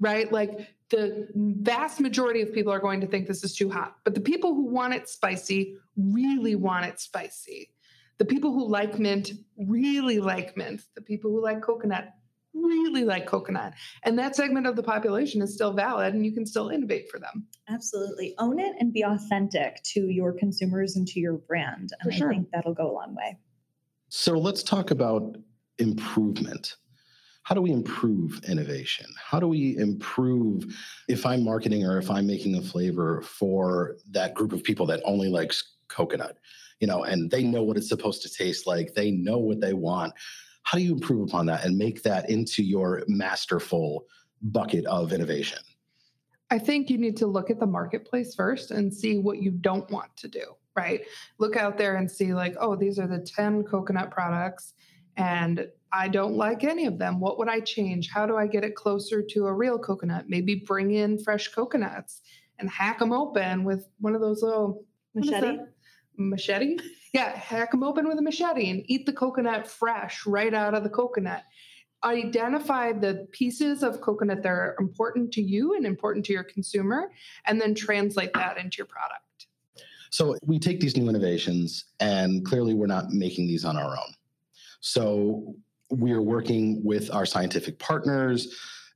right? 0.00 0.30
Like 0.32 0.68
the 0.90 1.28
vast 1.34 2.00
majority 2.00 2.42
of 2.42 2.52
people 2.52 2.72
are 2.72 2.80
going 2.80 3.00
to 3.00 3.06
think 3.06 3.26
this 3.26 3.44
is 3.44 3.54
too 3.54 3.70
hot, 3.70 3.96
but 4.04 4.14
the 4.14 4.20
people 4.20 4.54
who 4.54 4.66
want 4.66 4.94
it 4.94 5.08
spicy 5.08 5.76
really 5.96 6.54
want 6.54 6.86
it 6.86 7.00
spicy. 7.00 7.70
The 8.18 8.24
people 8.24 8.52
who 8.52 8.66
like 8.68 8.98
mint 8.98 9.32
really 9.58 10.18
like 10.18 10.56
mint. 10.56 10.82
The 10.94 11.02
people 11.02 11.30
who 11.30 11.42
like 11.42 11.62
coconut 11.62 12.12
really 12.54 13.04
like 13.04 13.26
coconut. 13.26 13.74
And 14.02 14.18
that 14.18 14.34
segment 14.34 14.66
of 14.66 14.76
the 14.76 14.82
population 14.82 15.42
is 15.42 15.54
still 15.54 15.72
valid 15.72 16.14
and 16.14 16.24
you 16.24 16.32
can 16.32 16.46
still 16.46 16.70
innovate 16.70 17.10
for 17.10 17.18
them. 17.18 17.46
Absolutely. 17.68 18.34
Own 18.38 18.58
it 18.58 18.74
and 18.80 18.92
be 18.92 19.02
authentic 19.02 19.82
to 19.92 20.08
your 20.08 20.32
consumers 20.32 20.96
and 20.96 21.06
to 21.08 21.20
your 21.20 21.34
brand. 21.34 21.90
And 22.00 22.12
I 22.12 22.18
think 22.28 22.48
that'll 22.52 22.74
go 22.74 22.90
a 22.90 22.94
long 22.94 23.14
way. 23.14 23.38
So 24.08 24.32
let's 24.32 24.62
talk 24.62 24.90
about 24.90 25.36
improvement. 25.78 26.76
How 27.42 27.54
do 27.54 27.60
we 27.60 27.70
improve 27.70 28.40
innovation? 28.48 29.06
How 29.22 29.38
do 29.38 29.46
we 29.46 29.76
improve 29.76 30.64
if 31.08 31.24
I'm 31.24 31.44
marketing 31.44 31.84
or 31.84 31.98
if 31.98 32.10
I'm 32.10 32.26
making 32.26 32.56
a 32.56 32.62
flavor 32.62 33.22
for 33.22 33.96
that 34.10 34.34
group 34.34 34.52
of 34.52 34.64
people 34.64 34.86
that 34.86 35.00
only 35.04 35.28
likes 35.28 35.76
coconut? 35.88 36.38
You 36.80 36.86
know, 36.86 37.04
and 37.04 37.30
they 37.30 37.42
know 37.42 37.62
what 37.62 37.76
it's 37.76 37.88
supposed 37.88 38.22
to 38.22 38.30
taste 38.30 38.66
like. 38.66 38.94
They 38.94 39.10
know 39.10 39.38
what 39.38 39.60
they 39.60 39.72
want. 39.72 40.12
How 40.62 40.78
do 40.78 40.84
you 40.84 40.92
improve 40.92 41.28
upon 41.28 41.46
that 41.46 41.64
and 41.64 41.78
make 41.78 42.02
that 42.02 42.28
into 42.28 42.62
your 42.62 43.04
masterful 43.06 44.06
bucket 44.42 44.84
of 44.86 45.12
innovation? 45.12 45.58
I 46.50 46.58
think 46.58 46.90
you 46.90 46.98
need 46.98 47.16
to 47.18 47.26
look 47.26 47.50
at 47.50 47.58
the 47.58 47.66
marketplace 47.66 48.34
first 48.34 48.70
and 48.70 48.92
see 48.92 49.18
what 49.18 49.42
you 49.42 49.50
don't 49.50 49.90
want 49.90 50.16
to 50.18 50.28
do, 50.28 50.44
right? 50.76 51.04
Look 51.38 51.56
out 51.56 51.76
there 51.76 51.96
and 51.96 52.10
see, 52.10 52.34
like, 52.34 52.56
oh, 52.60 52.76
these 52.76 52.98
are 52.98 53.06
the 53.06 53.18
10 53.18 53.64
coconut 53.64 54.10
products, 54.10 54.74
and 55.16 55.68
I 55.92 56.08
don't 56.08 56.34
like 56.34 56.62
any 56.62 56.86
of 56.86 56.98
them. 56.98 57.20
What 57.20 57.38
would 57.38 57.48
I 57.48 57.60
change? 57.60 58.10
How 58.10 58.26
do 58.26 58.36
I 58.36 58.46
get 58.46 58.64
it 58.64 58.74
closer 58.74 59.22
to 59.22 59.46
a 59.46 59.52
real 59.52 59.78
coconut? 59.78 60.26
Maybe 60.28 60.56
bring 60.56 60.92
in 60.92 61.18
fresh 61.18 61.48
coconuts 61.48 62.22
and 62.58 62.68
hack 62.68 62.98
them 62.98 63.12
open 63.12 63.64
with 63.64 63.88
one 63.98 64.14
of 64.14 64.20
those 64.20 64.42
little 64.42 64.84
machete 65.14 65.58
machete. 66.18 66.78
Yeah, 67.12 67.34
hack 67.34 67.70
them 67.70 67.82
open 67.82 68.06
with 68.06 68.18
a 68.18 68.22
machete 68.22 68.68
and 68.68 68.82
eat 68.88 69.06
the 69.06 69.12
coconut 69.12 69.66
fresh 69.66 70.26
right 70.26 70.52
out 70.52 70.74
of 70.74 70.82
the 70.82 70.90
coconut. 70.90 71.44
Identify 72.04 72.92
the 72.92 73.26
pieces 73.32 73.82
of 73.82 74.02
coconut 74.02 74.42
that 74.42 74.50
are 74.50 74.76
important 74.78 75.32
to 75.32 75.40
you 75.40 75.76
and 75.76 75.86
important 75.86 76.26
to 76.26 76.34
your 76.34 76.44
consumer, 76.44 77.10
and 77.46 77.58
then 77.58 77.74
translate 77.74 78.34
that 78.34 78.58
into 78.58 78.76
your 78.76 78.86
product. 78.86 79.46
So 80.10 80.36
we 80.44 80.58
take 80.58 80.78
these 80.78 80.94
new 80.94 81.08
innovations, 81.08 81.86
and 82.00 82.44
clearly 82.44 82.74
we're 82.74 82.86
not 82.86 83.08
making 83.12 83.46
these 83.46 83.64
on 83.64 83.78
our 83.78 83.92
own. 83.92 84.12
So 84.80 85.54
we're 85.88 86.22
working 86.22 86.84
with 86.84 87.10
our 87.14 87.24
scientific 87.24 87.78
partners 87.78 88.54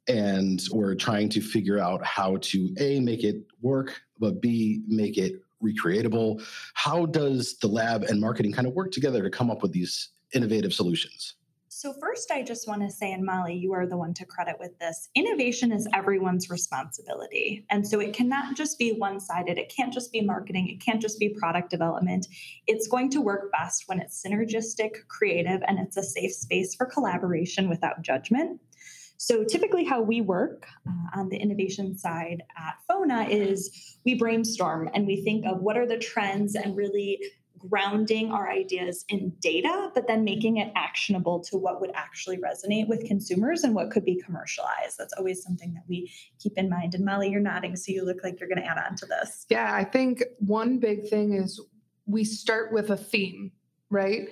and 0.09 0.63
we're 0.73 0.95
trying 0.95 1.29
to 1.29 1.41
figure 1.41 1.79
out 1.79 2.05
how 2.05 2.37
to 2.41 2.75
a 2.79 3.01
make 3.01 3.23
it 3.23 3.45
work 3.61 4.01
but 4.19 4.41
b 4.41 4.83
make 4.89 5.19
it 5.19 5.43
recreatable. 5.62 6.42
How 6.75 7.07
does 7.07 7.59
the 7.59 7.68
lab 7.68 8.05
and 8.05 8.20
marketing 8.20 8.53
kind 8.53 8.66
of 8.66 8.75
work 8.75 8.92
together 8.92 9.23
to 9.23 9.31
come 9.31 9.51
up 9.51 9.62
with 9.62 9.73
these 9.73 10.11
innovative 10.35 10.73
solutions? 10.73 11.35
So, 11.73 11.94
first, 12.01 12.33
I 12.33 12.42
just 12.42 12.66
want 12.66 12.83
to 12.83 12.90
say, 12.90 13.12
and 13.12 13.25
Molly, 13.25 13.55
you 13.55 13.73
are 13.73 13.87
the 13.87 13.96
one 13.96 14.12
to 14.14 14.27
credit 14.27 14.57
with 14.59 14.77
this 14.81 15.09
innovation 15.14 15.70
is 15.70 15.87
everyone's 15.94 16.51
responsibility. 16.51 17.64
And 17.70 17.87
so 17.87 18.01
it 18.01 18.12
cannot 18.12 18.57
just 18.57 18.77
be 18.77 18.90
one 18.90 19.20
sided. 19.20 19.57
It 19.57 19.73
can't 19.75 19.94
just 19.94 20.12
be 20.12 20.20
marketing. 20.20 20.68
It 20.68 20.85
can't 20.85 21.01
just 21.01 21.20
be 21.20 21.29
product 21.29 21.70
development. 21.70 22.27
It's 22.66 22.88
going 22.88 23.09
to 23.11 23.20
work 23.20 23.53
best 23.53 23.85
when 23.87 24.01
it's 24.01 24.20
synergistic, 24.20 25.07
creative, 25.07 25.62
and 25.68 25.79
it's 25.79 25.96
a 25.96 26.03
safe 26.03 26.33
space 26.33 26.75
for 26.75 26.87
collaboration 26.87 27.68
without 27.68 28.03
judgment. 28.03 28.61
So, 29.23 29.45
typically, 29.45 29.85
how 29.85 30.01
we 30.01 30.23
work 30.23 30.67
uh, 30.89 31.21
on 31.21 31.29
the 31.29 31.37
innovation 31.37 31.95
side 31.95 32.43
at 32.57 32.77
FONA 32.89 33.25
is 33.25 33.99
we 34.03 34.15
brainstorm 34.15 34.89
and 34.95 35.07
we 35.07 35.21
think 35.23 35.45
of 35.45 35.61
what 35.61 35.77
are 35.77 35.87
the 35.87 35.99
trends 35.99 36.55
and 36.55 36.75
really 36.75 37.21
grounding 37.59 38.33
our 38.33 38.51
ideas 38.51 39.05
in 39.11 39.35
data, 39.43 39.91
but 39.95 40.07
then 40.07 40.25
making 40.25 40.57
it 40.57 40.73
actionable 40.75 41.39
to 41.41 41.59
what 41.59 41.83
would 41.83 41.91
actually 41.93 42.39
resonate 42.39 42.89
with 42.89 43.05
consumers 43.05 43.63
and 43.63 43.75
what 43.75 43.91
could 43.91 44.07
be 44.07 44.19
commercialized. 44.25 44.97
That's 44.99 45.13
always 45.19 45.43
something 45.43 45.75
that 45.75 45.83
we 45.87 46.11
keep 46.39 46.57
in 46.57 46.71
mind. 46.71 46.95
And 46.95 47.05
Molly, 47.05 47.29
you're 47.29 47.43
nodding, 47.43 47.77
so 47.77 47.93
you 47.93 48.07
look 48.07 48.25
like 48.25 48.41
you're 48.41 48.49
going 48.49 48.63
to 48.63 48.67
add 48.67 48.79
on 48.79 48.97
to 48.97 49.05
this. 49.05 49.45
Yeah, 49.51 49.71
I 49.71 49.85
think 49.85 50.25
one 50.39 50.79
big 50.79 51.11
thing 51.11 51.35
is 51.35 51.61
we 52.07 52.25
start 52.25 52.73
with 52.73 52.89
a 52.89 52.97
theme, 52.97 53.53
right? 53.91 54.31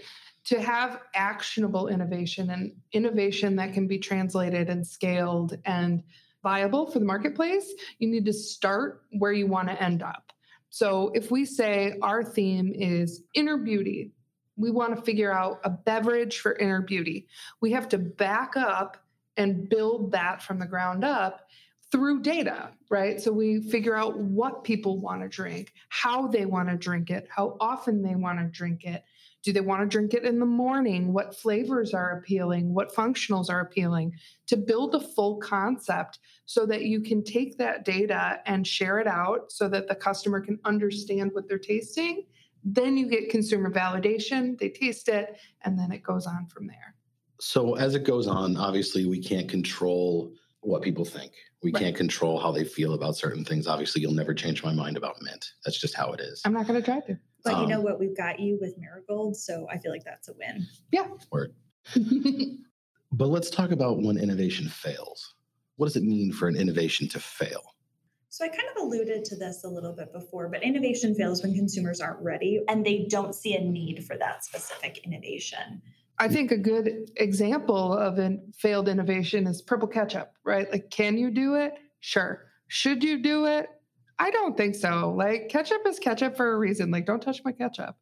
To 0.48 0.62
have 0.62 1.00
actionable 1.14 1.88
innovation 1.88 2.50
and 2.50 2.72
innovation 2.92 3.56
that 3.56 3.74
can 3.74 3.86
be 3.86 3.98
translated 3.98 4.70
and 4.70 4.86
scaled 4.86 5.58
and 5.66 6.02
viable 6.42 6.90
for 6.90 7.00
the 7.00 7.04
marketplace, 7.04 7.70
you 7.98 8.08
need 8.08 8.24
to 8.24 8.32
start 8.32 9.02
where 9.18 9.32
you 9.32 9.46
want 9.46 9.68
to 9.68 9.82
end 9.82 10.02
up. 10.02 10.32
So 10.70 11.12
if 11.14 11.30
we 11.30 11.44
say 11.44 11.98
our 12.00 12.24
theme 12.24 12.72
is 12.74 13.24
inner 13.34 13.58
beauty, 13.58 14.12
we 14.56 14.70
want 14.70 14.96
to 14.96 15.02
figure 15.02 15.32
out 15.32 15.60
a 15.64 15.70
beverage 15.70 16.38
for 16.38 16.56
inner 16.56 16.80
beauty. 16.80 17.28
We 17.60 17.72
have 17.72 17.88
to 17.90 17.98
back 17.98 18.56
up 18.56 18.96
and 19.36 19.68
build 19.68 20.12
that 20.12 20.42
from 20.42 20.58
the 20.58 20.66
ground 20.66 21.04
up 21.04 21.46
through 21.92 22.20
data, 22.20 22.70
right? 22.90 23.20
So 23.20 23.32
we 23.32 23.60
figure 23.60 23.94
out 23.94 24.18
what 24.18 24.64
people 24.64 24.98
want 24.98 25.22
to 25.22 25.28
drink, 25.28 25.72
how 25.90 26.26
they 26.26 26.46
want 26.46 26.70
to 26.70 26.76
drink 26.76 27.10
it, 27.10 27.28
how 27.30 27.56
often 27.60 28.02
they 28.02 28.14
want 28.14 28.38
to 28.38 28.46
drink 28.46 28.84
it, 28.84 29.04
do 29.48 29.52
they 29.54 29.62
want 29.62 29.80
to 29.80 29.86
drink 29.86 30.12
it 30.12 30.26
in 30.26 30.38
the 30.38 30.44
morning? 30.44 31.14
What 31.14 31.34
flavors 31.34 31.94
are 31.94 32.18
appealing? 32.18 32.74
What 32.74 32.94
functionals 32.94 33.48
are 33.48 33.60
appealing? 33.60 34.12
To 34.48 34.58
build 34.58 34.94
a 34.94 35.00
full 35.00 35.38
concept 35.38 36.18
so 36.44 36.66
that 36.66 36.82
you 36.82 37.00
can 37.00 37.24
take 37.24 37.56
that 37.56 37.86
data 37.86 38.40
and 38.44 38.66
share 38.66 38.98
it 38.98 39.06
out 39.06 39.50
so 39.50 39.66
that 39.70 39.88
the 39.88 39.94
customer 39.94 40.42
can 40.42 40.58
understand 40.66 41.30
what 41.32 41.48
they're 41.48 41.58
tasting. 41.58 42.26
Then 42.62 42.98
you 42.98 43.08
get 43.08 43.30
consumer 43.30 43.70
validation, 43.70 44.58
they 44.58 44.68
taste 44.68 45.08
it, 45.08 45.38
and 45.62 45.78
then 45.78 45.92
it 45.92 46.02
goes 46.02 46.26
on 46.26 46.46
from 46.48 46.66
there. 46.66 46.94
So, 47.40 47.74
as 47.76 47.94
it 47.94 48.04
goes 48.04 48.26
on, 48.26 48.58
obviously, 48.58 49.06
we 49.06 49.18
can't 49.18 49.48
control 49.48 50.30
what 50.60 50.82
people 50.82 51.06
think. 51.06 51.32
We 51.62 51.72
right. 51.72 51.84
can't 51.84 51.96
control 51.96 52.38
how 52.38 52.52
they 52.52 52.64
feel 52.64 52.92
about 52.92 53.16
certain 53.16 53.46
things. 53.46 53.66
Obviously, 53.66 54.02
you'll 54.02 54.12
never 54.12 54.34
change 54.34 54.62
my 54.62 54.74
mind 54.74 54.98
about 54.98 55.22
mint. 55.22 55.52
That's 55.64 55.80
just 55.80 55.94
how 55.94 56.12
it 56.12 56.20
is. 56.20 56.42
I'm 56.44 56.52
not 56.52 56.66
going 56.66 56.78
to 56.78 56.84
try 56.84 57.00
to. 57.00 57.18
But 57.48 57.56
um, 57.56 57.62
you 57.62 57.68
know 57.68 57.78
um, 57.78 57.84
what? 57.84 57.98
We've 57.98 58.16
got 58.16 58.38
you 58.38 58.58
with 58.60 58.76
Marigold, 58.78 59.36
so 59.36 59.66
I 59.70 59.78
feel 59.78 59.90
like 59.90 60.04
that's 60.04 60.28
a 60.28 60.32
win. 60.34 60.66
Yeah. 60.92 61.08
Word. 61.32 61.54
but 63.12 63.28
let's 63.28 63.48
talk 63.48 63.70
about 63.70 64.02
when 64.02 64.18
innovation 64.18 64.68
fails. 64.68 65.34
What 65.76 65.86
does 65.86 65.96
it 65.96 66.02
mean 66.02 66.32
for 66.32 66.48
an 66.48 66.56
innovation 66.56 67.08
to 67.08 67.20
fail? 67.20 67.74
So 68.28 68.44
I 68.44 68.48
kind 68.48 68.68
of 68.76 68.82
alluded 68.82 69.24
to 69.26 69.36
this 69.36 69.64
a 69.64 69.68
little 69.68 69.94
bit 69.94 70.12
before, 70.12 70.48
but 70.48 70.62
innovation 70.62 71.14
fails 71.14 71.42
when 71.42 71.54
consumers 71.54 72.00
aren't 72.00 72.22
ready 72.22 72.60
and 72.68 72.84
they 72.84 73.06
don't 73.08 73.34
see 73.34 73.54
a 73.54 73.60
need 73.60 74.04
for 74.04 74.16
that 74.18 74.44
specific 74.44 75.00
innovation. 75.04 75.80
I 76.18 76.28
think 76.28 76.50
a 76.50 76.58
good 76.58 77.10
example 77.16 77.96
of 77.96 78.18
a 78.18 78.38
failed 78.56 78.88
innovation 78.88 79.46
is 79.46 79.62
purple 79.62 79.88
ketchup, 79.88 80.32
right? 80.44 80.70
Like, 80.70 80.90
can 80.90 81.16
you 81.16 81.30
do 81.30 81.54
it? 81.54 81.74
Sure. 82.00 82.44
Should 82.66 83.02
you 83.02 83.22
do 83.22 83.46
it? 83.46 83.68
I 84.18 84.30
don't 84.30 84.56
think 84.56 84.74
so. 84.74 85.14
Like 85.16 85.48
ketchup 85.48 85.82
is 85.86 85.98
ketchup 85.98 86.36
for 86.36 86.52
a 86.52 86.58
reason. 86.58 86.90
Like 86.90 87.06
don't 87.06 87.22
touch 87.22 87.42
my 87.44 87.52
ketchup. 87.52 87.96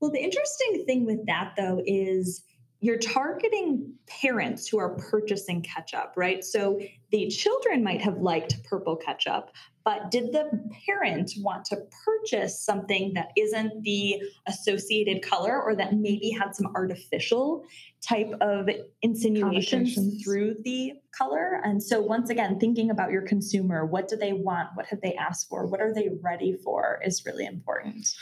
Well, 0.00 0.10
the 0.10 0.20
interesting 0.22 0.84
thing 0.86 1.06
with 1.06 1.24
that 1.26 1.54
though 1.56 1.82
is 1.86 2.42
you're 2.80 2.98
targeting 2.98 3.94
parents 4.08 4.66
who 4.66 4.78
are 4.78 4.96
purchasing 4.96 5.62
ketchup, 5.62 6.14
right? 6.16 6.42
So 6.44 6.80
the 7.12 7.28
children 7.28 7.84
might 7.84 8.02
have 8.02 8.18
liked 8.18 8.64
purple 8.64 8.96
ketchup, 8.96 9.50
but 9.84 10.10
did 10.10 10.32
the 10.32 10.50
parent 10.86 11.32
want 11.38 11.64
to 11.66 11.78
purchase 12.04 12.58
something 12.58 13.12
that 13.14 13.30
isn't 13.36 13.82
the 13.82 14.22
associated 14.46 15.22
color 15.22 15.60
or 15.60 15.74
that 15.76 15.94
maybe 15.94 16.30
had 16.30 16.54
some 16.54 16.72
artificial 16.74 17.64
type 18.00 18.32
of 18.40 18.68
insinuations 19.02 20.22
through 20.22 20.56
the 20.64 20.94
color? 21.16 21.60
And 21.64 21.82
so, 21.82 22.00
once 22.00 22.30
again, 22.30 22.58
thinking 22.58 22.90
about 22.90 23.10
your 23.10 23.22
consumer, 23.22 23.84
what 23.84 24.08
do 24.08 24.16
they 24.16 24.32
want? 24.32 24.70
What 24.74 24.86
have 24.86 25.00
they 25.00 25.14
asked 25.14 25.48
for? 25.48 25.66
What 25.66 25.80
are 25.80 25.92
they 25.94 26.10
ready 26.22 26.56
for 26.56 27.00
is 27.04 27.24
really 27.26 27.46
important. 27.46 28.14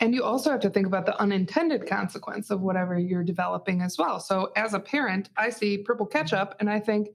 And 0.00 0.14
you 0.14 0.24
also 0.24 0.50
have 0.50 0.60
to 0.60 0.70
think 0.70 0.86
about 0.86 1.04
the 1.04 1.20
unintended 1.20 1.86
consequence 1.86 2.50
of 2.50 2.62
whatever 2.62 2.98
you're 2.98 3.22
developing 3.24 3.82
as 3.82 3.98
well. 3.98 4.20
So, 4.20 4.52
as 4.56 4.74
a 4.74 4.80
parent, 4.80 5.28
I 5.36 5.50
see 5.50 5.78
purple 5.78 6.06
ketchup 6.06 6.54
and 6.60 6.70
I 6.70 6.80
think, 6.80 7.08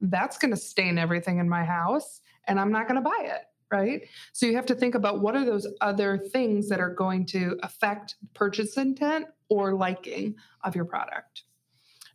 that's 0.00 0.38
going 0.38 0.52
to 0.52 0.56
stain 0.56 0.98
everything 0.98 1.38
in 1.38 1.48
my 1.48 1.64
house 1.64 2.20
and 2.48 2.58
I'm 2.58 2.72
not 2.72 2.88
going 2.88 3.02
to 3.02 3.08
buy 3.08 3.22
it. 3.24 3.42
Right. 3.70 4.08
So 4.32 4.46
you 4.46 4.56
have 4.56 4.64
to 4.66 4.74
think 4.74 4.94
about 4.94 5.20
what 5.20 5.36
are 5.36 5.44
those 5.44 5.66
other 5.82 6.16
things 6.16 6.70
that 6.70 6.80
are 6.80 6.94
going 6.94 7.26
to 7.26 7.58
affect 7.62 8.16
purchase 8.32 8.78
intent 8.78 9.26
or 9.50 9.74
liking 9.74 10.36
of 10.64 10.74
your 10.74 10.86
product. 10.86 11.42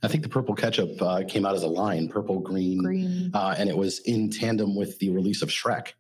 I 0.02 0.08
think 0.08 0.24
the 0.24 0.30
purple 0.30 0.56
ketchup 0.56 1.00
uh, 1.00 1.24
came 1.28 1.46
out 1.46 1.54
as 1.54 1.62
a 1.62 1.68
line, 1.68 2.10
purple, 2.10 2.40
green, 2.40 2.80
green. 2.80 3.32
Uh, 3.36 3.56
and 3.58 3.70
it 3.70 3.78
was 3.78 4.00
in 4.00 4.32
tandem 4.32 4.76
with 4.76 4.98
the 4.98 5.12
release 5.12 5.44
of 5.44 5.50
Shrek, 5.50 5.94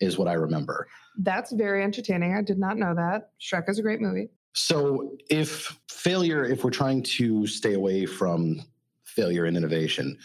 is 0.00 0.16
what 0.16 0.28
I 0.28 0.34
remember. 0.34 0.86
That's 1.18 1.52
very 1.52 1.82
entertaining. 1.82 2.34
I 2.34 2.42
did 2.42 2.58
not 2.58 2.78
know 2.78 2.94
that. 2.94 3.30
Shrek 3.40 3.68
is 3.68 3.78
a 3.78 3.82
great 3.82 4.00
movie. 4.00 4.30
So, 4.54 5.16
if 5.28 5.78
failure, 5.88 6.44
if 6.44 6.62
we're 6.62 6.70
trying 6.70 7.02
to 7.02 7.46
stay 7.46 7.74
away 7.74 8.06
from 8.06 8.62
failure 9.04 9.46
in 9.46 9.56
innovation, 9.56 10.18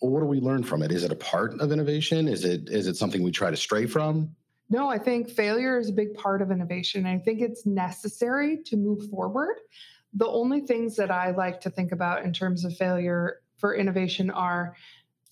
what 0.00 0.20
do 0.20 0.26
we 0.26 0.40
learn 0.40 0.62
from 0.62 0.82
it? 0.82 0.92
Is 0.92 1.04
it 1.04 1.12
a 1.12 1.16
part 1.16 1.60
of 1.60 1.72
innovation? 1.72 2.28
Is 2.28 2.44
it 2.44 2.68
is 2.68 2.86
it 2.86 2.96
something 2.96 3.22
we 3.22 3.32
try 3.32 3.50
to 3.50 3.56
stray 3.56 3.86
from? 3.86 4.34
No, 4.70 4.88
I 4.88 4.98
think 4.98 5.30
failure 5.30 5.78
is 5.78 5.88
a 5.88 5.92
big 5.92 6.14
part 6.14 6.42
of 6.42 6.50
innovation. 6.50 7.06
I 7.06 7.18
think 7.18 7.40
it's 7.40 7.64
necessary 7.64 8.58
to 8.66 8.76
move 8.76 9.08
forward. 9.08 9.56
The 10.14 10.26
only 10.26 10.60
things 10.60 10.96
that 10.96 11.10
I 11.10 11.30
like 11.30 11.60
to 11.62 11.70
think 11.70 11.92
about 11.92 12.24
in 12.24 12.32
terms 12.32 12.64
of 12.64 12.76
failure 12.76 13.40
for 13.56 13.74
innovation 13.74 14.30
are 14.30 14.76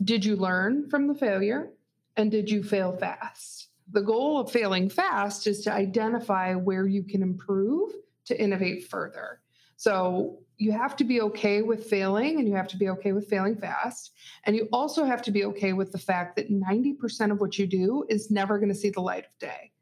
did 0.03 0.25
you 0.25 0.37
learn 0.37 0.89
from 0.89 1.07
the 1.07 1.15
failure 1.15 1.71
and 2.17 2.31
did 2.31 2.51
you 2.51 2.63
fail 2.63 2.97
fast? 2.97 3.69
The 3.91 4.03
goal 4.03 4.41
of 4.41 4.51
failing 4.51 4.91
fast 4.91 5.47
is 5.47 5.63
to 5.63 5.73
identify 5.73 6.55
where 6.55 6.87
you 6.87 7.03
can 7.03 7.23
improve 7.23 7.93
to 8.27 8.41
innovate 8.41 8.89
further. 8.89 9.41
So 9.77 10.39
you 10.59 10.73
have 10.73 10.97
to 10.97 11.05
be 11.05 11.21
okay 11.21 11.63
with 11.63 11.85
failing 11.85 12.39
and 12.39 12.49
you 12.49 12.55
have 12.55 12.69
to 12.69 12.77
be 12.77 12.89
okay 12.89 13.13
with 13.13 13.29
failing 13.29 13.57
fast. 13.57 14.13
And 14.45 14.57
you 14.57 14.69
also 14.73 15.05
have 15.05 15.21
to 15.23 15.31
be 15.31 15.45
okay 15.45 15.75
with 15.75 15.93
the 15.93 15.99
fact 15.99 16.37
that 16.37 16.51
90% 16.51 17.31
of 17.31 17.41
what 17.41 17.59
you 17.59 17.67
do 17.67 18.05
is 18.09 18.31
never 18.31 18.59
going 18.59 18.71
to 18.71 18.75
see 18.75 18.91
the 18.91 19.01
light 19.01 19.27
of 19.27 19.39
day. 19.39 19.73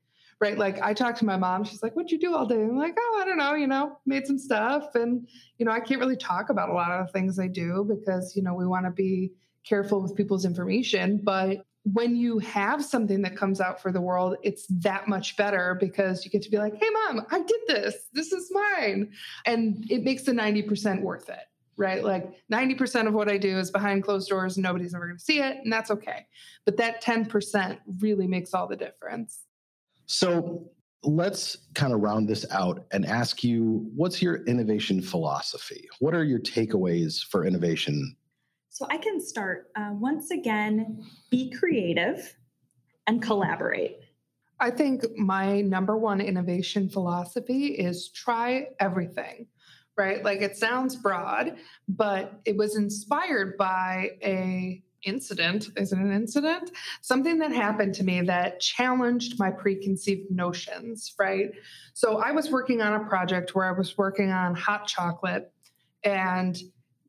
Right. 0.41 0.59
Like 0.59 0.83
I 0.83 0.93
talked 0.93 1.19
to 1.21 1.25
my 1.25 1.37
mom, 1.37 1.65
she's 1.65 1.83
like, 1.83 1.95
What'd 1.95 2.11
you 2.11 2.19
do 2.19 2.35
all 2.35 2.45
day? 2.45 2.61
I'm 2.61 2.77
like, 2.77 2.97
Oh, 2.99 3.21
I 3.23 3.25
don't 3.25 3.39
know, 3.39 3.55
you 3.55 3.69
know, 3.69 3.99
made 4.05 4.27
some 4.27 4.39
stuff. 4.39 4.95
And, 4.97 5.29
you 5.59 5.65
know, 5.65 5.71
I 5.71 5.79
can't 5.79 6.01
really 6.01 6.17
talk 6.17 6.51
about 6.51 6.71
a 6.71 6.73
lot 6.73 6.91
of 6.91 7.07
the 7.07 7.13
things 7.13 7.39
I 7.39 7.47
do 7.47 7.87
because, 7.89 8.35
you 8.37 8.43
know, 8.43 8.53
we 8.53 8.67
want 8.67 8.85
to 8.85 8.91
be 8.91 9.31
careful 9.65 10.03
with 10.03 10.17
people's 10.17 10.45
information. 10.45 11.21
But 11.23 11.65
when 11.85 12.17
you 12.17 12.39
have 12.39 12.85
something 12.85 13.23
that 13.23 13.37
comes 13.37 13.61
out 13.61 13.81
for 13.81 13.93
the 13.93 14.01
world, 14.01 14.37
it's 14.43 14.67
that 14.69 15.07
much 15.07 15.37
better 15.37 15.77
because 15.79 16.25
you 16.25 16.31
get 16.31 16.43
to 16.43 16.51
be 16.51 16.57
like, 16.57 16.75
hey, 16.81 16.89
mom, 16.91 17.27
I 17.31 17.41
did 17.41 17.61
this. 17.69 17.95
This 18.15 18.33
is 18.33 18.51
mine. 18.51 19.13
And 19.45 19.85
it 19.91 20.03
makes 20.03 20.23
the 20.23 20.33
90% 20.33 21.03
worth 21.03 21.29
it, 21.29 21.45
right? 21.77 22.03
Like 22.03 22.33
90% 22.51 23.07
of 23.07 23.13
what 23.13 23.31
I 23.31 23.37
do 23.37 23.59
is 23.59 23.71
behind 23.71 24.03
closed 24.03 24.31
doors 24.31 24.57
and 24.57 24.65
nobody's 24.65 24.95
ever 24.95 25.07
going 25.07 25.19
to 25.19 25.25
see 25.25 25.41
it. 25.41 25.59
And 25.63 25.71
that's 25.71 25.91
okay. 25.91 26.27
But 26.65 26.79
that 26.79 27.03
10% 27.03 27.79
really 28.01 28.27
makes 28.27 28.55
all 28.55 28.67
the 28.67 28.77
difference. 28.77 29.41
So 30.07 30.71
let's 31.03 31.59
kind 31.75 31.93
of 31.93 32.01
round 32.01 32.29
this 32.29 32.47
out 32.51 32.87
and 32.93 33.05
ask 33.05 33.45
you 33.45 33.91
what's 33.95 34.23
your 34.23 34.43
innovation 34.47 35.03
philosophy? 35.03 35.87
What 36.01 36.15
are 36.15 36.25
your 36.25 36.41
takeaways 36.41 37.23
for 37.23 37.45
innovation 37.45 38.17
so 38.75 38.89
I 38.91 38.99
can 38.99 39.21
start. 39.21 39.71
Uh, 39.77 39.91
once 39.93 40.33
again, 40.33 41.07
be 41.31 41.49
creative 41.49 42.35
and 43.07 43.23
collaborate. 43.23 44.01
I 44.59 44.73
think 44.73 45.05
my 45.17 45.61
number 45.61 45.97
one 45.97 46.21
innovation 46.21 46.89
philosophy 46.89 47.67
is 47.67 48.09
try 48.09 48.67
everything, 48.81 49.47
right? 49.97 50.25
Like 50.25 50.43
it 50.43 50.57
sounds 50.57 50.97
broad, 50.97 51.57
but 51.87 52.41
it 52.45 52.57
was 52.57 52.77
inspired 52.77 53.57
by 53.57 54.11
a 54.25 54.83
incident. 55.05 55.69
Is 55.77 55.93
it 55.93 55.99
an 56.01 56.11
incident? 56.11 56.73
Something 57.01 57.39
that 57.39 57.53
happened 57.53 57.95
to 57.95 58.03
me 58.03 58.23
that 58.23 58.59
challenged 58.59 59.39
my 59.39 59.53
preconceived 59.53 60.33
notions, 60.33 61.15
right? 61.17 61.53
So 61.93 62.17
I 62.17 62.33
was 62.33 62.51
working 62.51 62.83
on 62.83 63.01
a 63.01 63.05
project 63.09 63.55
where 63.55 63.73
I 63.73 63.79
was 63.79 63.97
working 63.97 64.33
on 64.33 64.57
hot 64.57 64.89
chocolate 64.89 65.53
and 66.03 66.57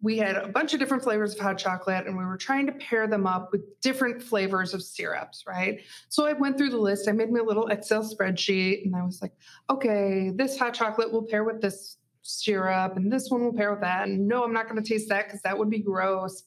we 0.05 0.19
had 0.19 0.35
a 0.35 0.47
bunch 0.47 0.71
of 0.71 0.79
different 0.79 1.01
flavors 1.01 1.33
of 1.33 1.39
hot 1.39 1.57
chocolate 1.57 2.05
and 2.05 2.15
we 2.15 2.23
were 2.23 2.37
trying 2.37 2.67
to 2.67 2.71
pair 2.73 3.07
them 3.07 3.25
up 3.25 3.51
with 3.51 3.61
different 3.81 4.21
flavors 4.21 4.75
of 4.75 4.83
syrups, 4.83 5.45
right? 5.47 5.81
So 6.09 6.27
I 6.27 6.33
went 6.33 6.59
through 6.59 6.69
the 6.69 6.77
list, 6.77 7.09
I 7.09 7.11
made 7.11 7.31
me 7.31 7.39
a 7.39 7.43
little 7.43 7.65
Excel 7.69 8.03
spreadsheet 8.03 8.85
and 8.85 8.95
I 8.95 9.03
was 9.03 9.19
like, 9.19 9.33
okay, 9.67 10.29
this 10.35 10.59
hot 10.59 10.75
chocolate 10.75 11.11
will 11.11 11.23
pair 11.23 11.43
with 11.43 11.59
this 11.59 11.97
syrup 12.21 12.97
and 12.97 13.11
this 13.11 13.31
one 13.31 13.43
will 13.43 13.53
pair 13.53 13.71
with 13.71 13.81
that. 13.81 14.07
And 14.07 14.27
no, 14.27 14.43
I'm 14.43 14.53
not 14.53 14.69
going 14.69 14.81
to 14.81 14.87
taste 14.87 15.09
that 15.09 15.25
because 15.25 15.41
that 15.41 15.57
would 15.57 15.71
be 15.71 15.79
gross. 15.79 16.43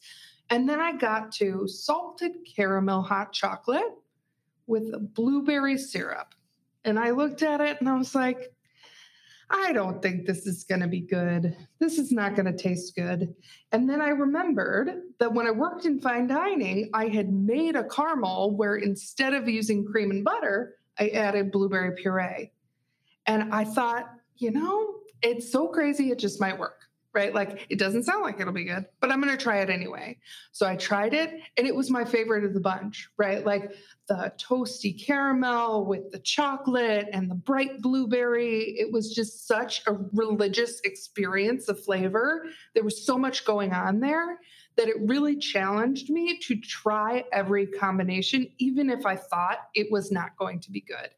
And 0.51 0.69
then 0.69 0.81
I 0.81 0.93
got 0.93 1.33
to 1.33 1.67
salted 1.67 2.31
caramel 2.55 3.03
hot 3.03 3.33
chocolate 3.33 3.93
with 4.69 5.15
blueberry 5.15 5.79
syrup. 5.79 6.33
And 6.85 6.97
I 6.97 7.11
looked 7.11 7.43
at 7.43 7.61
it 7.61 7.81
and 7.81 7.89
I 7.89 7.99
was 7.99 8.15
like, 8.15 8.53
I 9.51 9.73
don't 9.73 10.03
think 10.03 10.27
this 10.27 10.47
is 10.47 10.65
going 10.65 10.83
to 10.83 10.87
be 10.87 11.01
good. 11.01 11.57
This 11.79 11.99
is 11.99 12.13
not 12.13 12.35
going 12.35 12.47
to 12.47 12.57
taste 12.57 12.95
good. 12.95 13.35
And 13.73 13.89
then 13.89 14.01
I 14.01 14.09
remembered 14.09 15.03
that 15.19 15.33
when 15.33 15.47
I 15.47 15.51
worked 15.51 15.87
in 15.87 16.01
fine 16.01 16.27
dining, 16.27 16.91
I 16.93 17.07
had 17.07 17.33
made 17.33 17.75
a 17.75 17.89
caramel 17.89 18.57
where 18.57 18.77
instead 18.77 19.33
of 19.33 19.49
using 19.49 19.87
cream 19.87 20.11
and 20.11 20.25
butter, 20.25 20.75
I 20.99 21.09
added 21.09 21.53
blueberry 21.53 21.95
puree. 21.97 22.53
And 23.27 23.55
I 23.55 23.65
thought, 23.65 24.11
you 24.37 24.51
know, 24.51 24.97
it's 25.23 25.51
so 25.51 25.69
crazy, 25.69 26.11
it 26.11 26.19
just 26.19 26.41
might 26.41 26.59
work 26.59 26.88
right? 27.15 27.35
Like 27.35 27.67
it 27.71 27.79
doesn't 27.79 28.05
sound 28.05 28.23
like 28.23 28.41
it'll 28.41 28.53
be 28.53 28.65
good, 28.65 28.87
but 29.01 29.11
I'm 29.11 29.21
going 29.21 29.37
to 29.37 29.43
try 29.43 29.61
it 29.61 29.71
anyway. 29.71 30.19
So 30.53 30.67
I 30.67 30.77
tried 30.77 31.15
it 31.15 31.33
and 31.57 31.67
it 31.67 31.75
was 31.75 31.91
my 31.91 32.05
favorite 32.05 32.45
of 32.45 32.55
the 32.55 32.61
bunch, 32.61 33.09
right? 33.17 33.45
Like 33.45 33.73
the 34.09 34.33
toasty 34.39 35.05
caramel 35.07 35.87
with 35.87 36.11
the 36.11 36.19
chocolate 36.19 37.09
and 37.13 37.31
the 37.31 37.35
bright 37.35 37.81
blueberry. 37.81 38.75
It 38.79 38.93
was 38.93 39.15
just 39.15 39.47
such 39.47 39.83
a 39.87 39.93
religious 40.13 40.81
experience 40.85 41.69
of 41.69 41.83
flavor. 41.83 42.45
There 42.75 42.85
was 42.85 43.05
so 43.05 43.17
much 43.19 43.45
going 43.45 43.73
on 43.73 44.01
there 44.01 44.39
that 44.77 44.89
it 44.89 44.97
really 45.01 45.37
challenged 45.37 46.11
me 46.11 46.39
to 46.39 46.57
try 46.61 47.25
every 47.33 47.67
combination, 47.67 48.49
even 48.59 48.91
if 48.91 49.05
I 49.05 49.17
thought 49.17 49.59
it 49.75 49.91
was 49.91 50.13
not 50.13 50.37
going 50.39 50.61
to 50.61 50.71
be 50.71 50.81
good, 50.81 51.11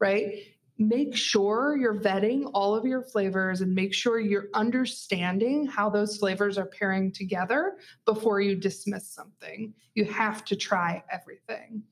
right? 0.00 0.34
Make 0.78 1.16
sure 1.16 1.76
you're 1.76 1.98
vetting 2.00 2.50
all 2.52 2.74
of 2.74 2.84
your 2.84 3.02
flavors 3.02 3.60
and 3.60 3.74
make 3.74 3.94
sure 3.94 4.18
you're 4.18 4.48
understanding 4.54 5.66
how 5.66 5.88
those 5.88 6.16
flavors 6.16 6.58
are 6.58 6.66
pairing 6.66 7.12
together 7.12 7.76
before 8.04 8.40
you 8.40 8.56
dismiss 8.56 9.08
something. 9.08 9.72
You 9.94 10.04
have 10.06 10.44
to 10.46 10.56
try 10.56 11.04
everything. 11.10 11.82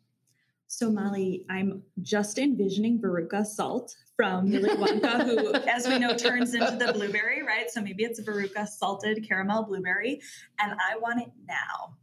So, 0.67 0.91
Molly, 0.91 1.45
I'm 1.51 1.83
just 2.01 2.39
envisioning 2.39 2.99
Veruca 2.99 3.45
salt 3.45 3.95
from 4.17 4.51
Willy 4.51 4.71
Wonka, 4.71 5.23
who, 5.25 5.55
as 5.69 5.87
we 5.87 5.99
know, 5.99 6.17
turns 6.17 6.55
into 6.55 6.77
the 6.77 6.93
blueberry, 6.93 7.43
right? 7.43 7.71
So 7.71 7.83
maybe 7.83 8.05
it's 8.05 8.21
Veruca 8.21 8.67
salted 8.67 9.27
caramel 9.29 9.65
blueberry, 9.65 10.21
and 10.59 10.73
I 10.73 10.97
want 10.99 11.21
it 11.21 11.31
now. 11.47 11.97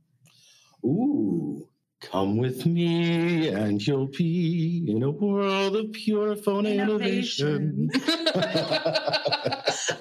Ooh. 0.86 1.69
Come 2.02 2.38
with 2.38 2.66
me 2.66 3.50
and 3.50 3.86
you'll 3.86 4.08
be 4.08 4.86
in 4.88 5.04
a 5.04 5.12
world 5.12 5.76
of 5.76 5.92
pure 5.92 6.36
FONA 6.36 6.70
innovation. 6.70 7.90
innovation. 7.94 8.34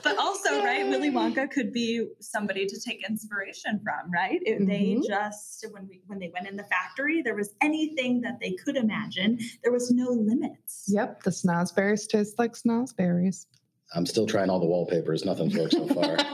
but 0.05 0.16
also, 0.16 0.62
right, 0.62 0.86
Willy 0.88 1.11
Wonka 1.11 1.51
could 1.51 1.72
be 1.72 2.07
somebody 2.20 2.66
to 2.66 2.80
take 2.80 3.05
inspiration 3.09 3.80
from, 3.82 4.12
right? 4.12 4.40
It, 4.46 4.61
mm-hmm. 4.61 4.68
They 4.68 5.01
just 5.09 5.66
when 5.72 5.88
we 5.88 6.01
when 6.07 6.20
they 6.20 6.30
went 6.32 6.46
in 6.46 6.57
the 6.57 6.64
factory, 6.64 7.20
there 7.22 7.34
was 7.34 7.55
anything 7.61 8.20
that 8.20 8.38
they 8.40 8.53
could 8.53 8.76
imagine. 8.76 9.38
There 9.64 9.72
was 9.72 9.90
no 9.90 10.11
limits. 10.11 10.84
Yep, 10.86 11.24
the 11.24 11.30
snozberries 11.30 12.07
taste 12.07 12.38
like 12.38 12.53
snozberries. 12.53 13.46
I'm 13.92 14.07
still 14.07 14.26
trying 14.26 14.51
all 14.51 14.61
the 14.61 14.66
wallpapers. 14.66 15.24
Nothing's 15.24 15.57
worked 15.57 15.72
so 15.72 15.88
far. 15.88 16.16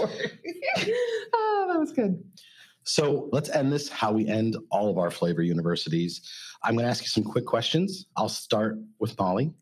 oh, 0.00 1.66
that 1.68 1.78
was 1.78 1.92
good. 1.92 2.22
So 2.84 3.28
let's 3.32 3.48
end 3.50 3.72
this 3.72 3.88
how 3.88 4.12
we 4.12 4.26
end 4.26 4.56
all 4.70 4.90
of 4.90 4.98
our 4.98 5.10
flavor 5.10 5.42
universities. 5.42 6.22
I'm 6.62 6.74
going 6.74 6.84
to 6.84 6.90
ask 6.90 7.02
you 7.02 7.08
some 7.08 7.24
quick 7.24 7.46
questions. 7.46 8.06
I'll 8.16 8.28
start 8.28 8.78
with 8.98 9.18
Molly 9.18 9.52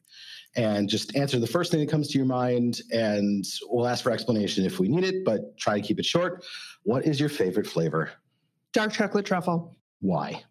and 0.57 0.89
just 0.89 1.15
answer 1.17 1.39
the 1.39 1.47
first 1.47 1.71
thing 1.71 1.81
that 1.81 1.91
comes 1.91 2.09
to 2.09 2.19
your 2.19 2.27
mind. 2.27 2.81
And 2.93 3.45
we'll 3.69 3.87
ask 3.87 4.03
for 4.03 4.11
explanation 4.11 4.65
if 4.65 4.81
we 4.81 4.89
need 4.89 5.05
it, 5.05 5.25
but 5.25 5.57
try 5.59 5.81
to 5.81 5.87
keep 5.87 5.99
it 5.99 6.05
short. 6.05 6.45
What 6.85 7.07
is 7.07 7.21
your 7.21 7.29
favorite 7.29 7.67
flavor? 7.67 8.11
Dark 8.73 8.93
chocolate 8.93 9.27
truffle. 9.27 9.77
Why? 10.01 10.43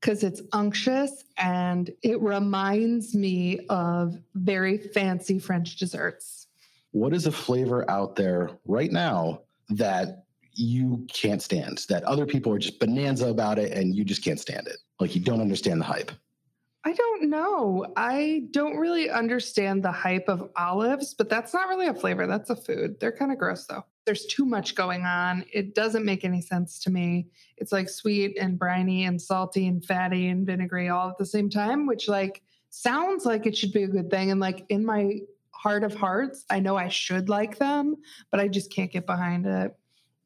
Because 0.00 0.22
it's 0.22 0.42
unctuous 0.52 1.24
and 1.38 1.90
it 2.02 2.20
reminds 2.20 3.14
me 3.14 3.60
of 3.68 4.18
very 4.34 4.76
fancy 4.78 5.38
French 5.38 5.76
desserts. 5.76 6.46
What 6.90 7.14
is 7.14 7.26
a 7.26 7.32
flavor 7.32 7.88
out 7.90 8.16
there 8.16 8.50
right 8.66 8.92
now 8.92 9.42
that 9.70 10.23
you 10.54 11.06
can't 11.12 11.42
stand 11.42 11.84
that 11.88 12.04
other 12.04 12.26
people 12.26 12.52
are 12.52 12.58
just 12.58 12.78
bonanza 12.78 13.28
about 13.28 13.58
it 13.58 13.72
and 13.72 13.94
you 13.94 14.04
just 14.04 14.22
can't 14.24 14.40
stand 14.40 14.66
it. 14.66 14.76
Like 15.00 15.14
you 15.14 15.20
don't 15.20 15.40
understand 15.40 15.80
the 15.80 15.84
hype. 15.84 16.12
I 16.86 16.92
don't 16.92 17.30
know. 17.30 17.86
I 17.96 18.44
don't 18.50 18.76
really 18.76 19.08
understand 19.08 19.82
the 19.82 19.90
hype 19.90 20.28
of 20.28 20.50
olives 20.56 21.14
but 21.14 21.28
that's 21.28 21.54
not 21.54 21.68
really 21.68 21.86
a 21.86 21.94
flavor 21.94 22.26
that's 22.26 22.50
a 22.50 22.56
food. 22.56 23.00
They're 23.00 23.12
kind 23.12 23.32
of 23.32 23.38
gross 23.38 23.66
though. 23.66 23.84
There's 24.04 24.26
too 24.26 24.44
much 24.44 24.74
going 24.74 25.04
on. 25.04 25.44
It 25.52 25.74
doesn't 25.74 26.04
make 26.04 26.24
any 26.24 26.42
sense 26.42 26.78
to 26.80 26.90
me. 26.90 27.28
It's 27.56 27.72
like 27.72 27.88
sweet 27.88 28.36
and 28.38 28.58
briny 28.58 29.04
and 29.04 29.20
salty 29.20 29.66
and 29.66 29.84
fatty 29.84 30.28
and 30.28 30.46
vinegary 30.46 30.90
all 30.90 31.08
at 31.08 31.18
the 31.18 31.26
same 31.26 31.48
time 31.48 31.86
which 31.86 32.08
like 32.08 32.42
sounds 32.70 33.24
like 33.24 33.46
it 33.46 33.56
should 33.56 33.72
be 33.72 33.84
a 33.84 33.88
good 33.88 34.10
thing. 34.10 34.30
And 34.30 34.40
like 34.40 34.66
in 34.68 34.84
my 34.84 35.20
heart 35.50 35.82
of 35.82 35.94
hearts 35.94 36.44
i 36.50 36.60
know 36.60 36.76
i 36.76 36.88
should 36.88 37.30
like 37.30 37.56
them 37.56 37.96
but 38.30 38.38
i 38.38 38.46
just 38.46 38.70
can't 38.70 38.92
get 38.92 39.06
behind 39.06 39.46
it 39.46 39.74